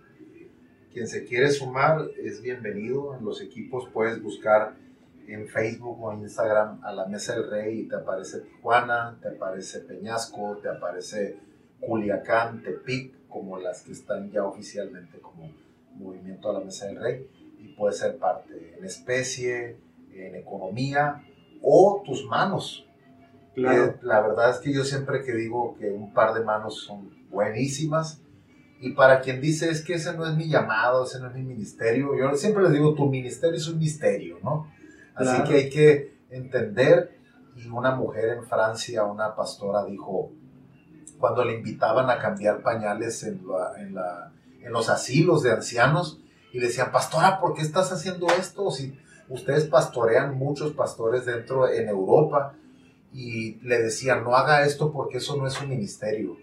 Quien 0.92 1.08
se 1.08 1.26
quiere 1.26 1.50
sumar 1.50 2.06
es 2.22 2.42
bienvenido. 2.42 3.16
En 3.18 3.26
los 3.26 3.42
equipos 3.42 3.90
puedes 3.92 4.22
buscar 4.22 4.76
en 5.28 5.48
Facebook 5.48 6.04
o 6.04 6.14
Instagram 6.14 6.84
a 6.84 6.94
la 6.94 7.06
Mesa 7.06 7.34
del 7.34 7.50
Rey 7.50 7.80
y 7.80 7.88
te 7.88 7.96
aparece 7.96 8.42
Tijuana, 8.42 9.18
te 9.22 9.30
aparece 9.30 9.80
Peñasco, 9.80 10.58
te 10.62 10.70
aparece 10.70 11.38
Culiacán, 11.80 12.62
Tepic, 12.62 13.28
como 13.30 13.58
las 13.58 13.82
que 13.82 13.94
están 13.94 14.30
ya 14.30 14.44
oficialmente 14.44 15.20
como 15.20 15.50
Movimiento 15.96 16.50
a 16.50 16.54
la 16.54 16.60
Mesa 16.60 16.88
del 16.88 17.02
Rey. 17.02 17.28
Y 17.60 17.70
puedes 17.70 17.98
ser 17.98 18.18
parte 18.18 18.76
en 18.78 18.84
especie, 18.84 19.78
en 20.14 20.36
economía 20.36 21.24
o 21.62 22.04
tus 22.06 22.26
manos. 22.26 22.86
Eh, 23.56 23.96
la 24.02 24.20
verdad 24.20 24.50
es 24.50 24.58
que 24.58 24.74
yo 24.74 24.84
siempre 24.84 25.24
que 25.24 25.34
digo 25.34 25.76
que 25.80 25.90
un 25.90 26.12
par 26.14 26.34
de 26.34 26.44
manos 26.44 26.82
son 26.82 27.23
buenísimas. 27.34 28.22
Y 28.80 28.92
para 28.92 29.22
quien 29.22 29.42
dice 29.42 29.70
es 29.70 29.82
que 29.84 29.94
ese 29.96 30.14
no 30.14 30.26
es 30.28 30.36
mi 30.36 30.48
llamado, 30.50 31.06
ese 31.06 31.20
no 31.20 31.28
es 31.28 31.34
mi 31.36 31.44
ministerio, 31.44 32.18
yo 32.18 32.36
siempre 32.36 32.64
les 32.64 32.74
digo, 32.74 32.94
tu 32.94 33.06
ministerio 33.10 33.56
es 33.58 33.68
un 33.68 33.80
misterio, 33.80 34.38
¿no? 34.44 34.68
Así 35.16 35.30
Claro. 35.36 35.44
que 35.50 35.56
hay 35.56 35.70
que 35.70 36.14
entender. 36.30 37.18
Y 37.56 37.68
una 37.68 37.96
mujer 37.96 38.30
en 38.30 38.44
Francia, 38.44 39.04
una 39.04 39.36
pastora, 39.36 39.86
dijo, 39.86 40.32
cuando 41.20 41.46
le 41.46 41.54
invitaban 41.56 42.10
a 42.10 42.18
cambiar 42.18 42.62
pañales 42.62 43.24
en, 43.24 43.42
la- 43.48 43.74
en, 43.80 43.94
la- 43.96 44.32
en 44.62 44.72
los 44.74 44.90
asilos 44.90 45.44
de 45.44 45.52
ancianos, 45.52 46.20
y 46.52 46.60
le 46.60 46.68
decían, 46.68 46.92
pastora, 46.92 47.40
¿por 47.40 47.54
qué 47.54 47.62
estás 47.62 47.92
haciendo 47.92 48.28
esto? 48.28 48.70
Si 48.72 48.98
ustedes 49.30 49.66
pastorean 49.66 50.36
muchos 50.38 50.74
pastores 50.74 51.26
dentro 51.26 51.70
en 51.70 51.88
Europa, 51.88 52.54
y 53.14 53.56
le 53.62 53.78
decían, 53.82 54.24
no 54.24 54.36
haga 54.36 54.66
esto 54.66 54.92
porque 54.92 55.18
eso 55.20 55.38
no 55.38 55.46
es 55.48 55.62
un 55.62 55.70
ministerio. 55.70 56.36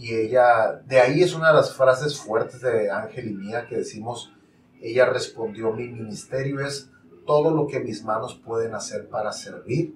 Y 0.00 0.14
ella, 0.14 0.80
de 0.86 0.98
ahí 0.98 1.22
es 1.22 1.34
una 1.34 1.48
de 1.48 1.54
las 1.56 1.74
frases 1.74 2.18
fuertes 2.18 2.62
de 2.62 2.90
Ángel 2.90 3.28
y 3.30 3.34
mía 3.34 3.66
que 3.68 3.76
decimos, 3.76 4.32
ella 4.80 5.04
respondió, 5.04 5.74
mi 5.74 5.88
ministerio 5.88 6.60
es 6.64 6.88
todo 7.26 7.50
lo 7.54 7.66
que 7.66 7.80
mis 7.80 8.02
manos 8.02 8.40
pueden 8.42 8.74
hacer 8.74 9.08
para 9.10 9.30
servir 9.30 9.94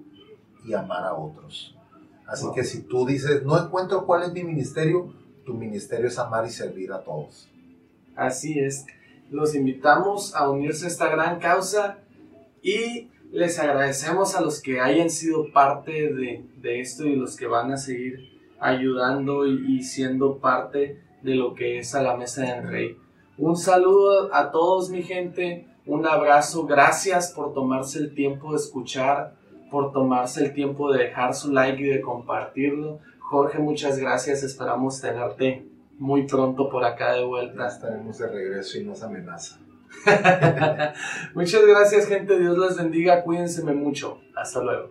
y 0.63 0.73
amar 0.75 1.03
a 1.05 1.15
otros. 1.15 1.75
Así 2.27 2.45
Wow. 2.45 2.53
que 2.53 2.63
si 2.63 2.81
tú 2.83 3.05
dices, 3.07 3.43
no 3.43 3.57
encuentro 3.57 4.05
cuál 4.05 4.21
es 4.23 4.31
mi 4.31 4.43
ministerio, 4.43 5.11
tu 5.43 5.55
ministerio 5.55 6.07
es 6.07 6.19
amar 6.19 6.45
y 6.45 6.51
servir 6.51 6.91
a 6.93 7.03
todos. 7.03 7.49
Así 8.15 8.59
es. 8.59 8.85
Los 9.31 9.55
invitamos 9.55 10.35
a 10.35 10.47
unirse 10.51 10.85
a 10.85 10.89
esta 10.89 11.09
gran 11.09 11.39
causa 11.39 11.97
y 12.61 13.09
les 13.31 13.57
agradecemos 13.57 14.35
a 14.35 14.41
los 14.41 14.61
que 14.61 14.79
hayan 14.79 15.09
sido 15.09 15.51
parte 15.51 15.91
de, 16.13 16.45
de 16.61 16.79
esto 16.79 17.05
y 17.05 17.15
los 17.15 17.35
que 17.35 17.47
van 17.47 17.71
a 17.71 17.77
seguir 17.77 18.34
ayudando 18.65 19.45
y, 19.47 19.77
y 19.77 19.83
siendo 19.83 20.37
parte 20.37 21.01
de 21.21 21.35
lo 21.35 21.53
que 21.53 21.79
es 21.79 21.95
a 21.95 22.01
la 22.01 22.15
mesa 22.15 22.43
del 22.43 22.67
rey. 22.67 22.97
Un 23.37 23.57
saludo 23.57 24.33
a 24.33 24.51
todos 24.51 24.89
mi 24.89 25.03
gente, 25.03 25.67
un 25.85 26.05
abrazo, 26.05 26.65
gracias 26.65 27.31
por 27.33 27.53
tomarse 27.53 27.99
el 27.99 28.13
tiempo 28.13 28.51
de 28.51 28.57
escuchar, 28.57 29.35
por 29.69 29.91
tomarse 29.91 30.45
el 30.45 30.53
tiempo 30.53 30.91
de 30.91 31.05
dejar 31.05 31.33
su 31.33 31.51
like 31.51 31.81
y 31.81 31.87
de 31.87 32.01
compartirlo. 32.01 32.99
Jorge, 33.19 33.59
muchas 33.59 33.97
gracias, 33.97 34.43
esperamos 34.43 35.01
tenerte 35.01 35.67
muy 35.97 36.27
pronto 36.27 36.69
por 36.69 36.83
acá 36.83 37.13
de 37.13 37.23
vuelta. 37.23 37.67
estaremos 37.67 38.17
de 38.17 38.27
regreso 38.27 38.77
y 38.79 38.83
nos 38.83 39.01
amenaza. 39.03 39.59
Muchas 41.33 41.65
gracias, 41.65 42.07
gente. 42.07 42.37
Dios 42.37 42.57
les 42.57 42.77
bendiga. 42.77 43.23
Cuídense 43.23 43.63
mucho. 43.63 44.19
Hasta 44.35 44.61
luego. 44.61 44.89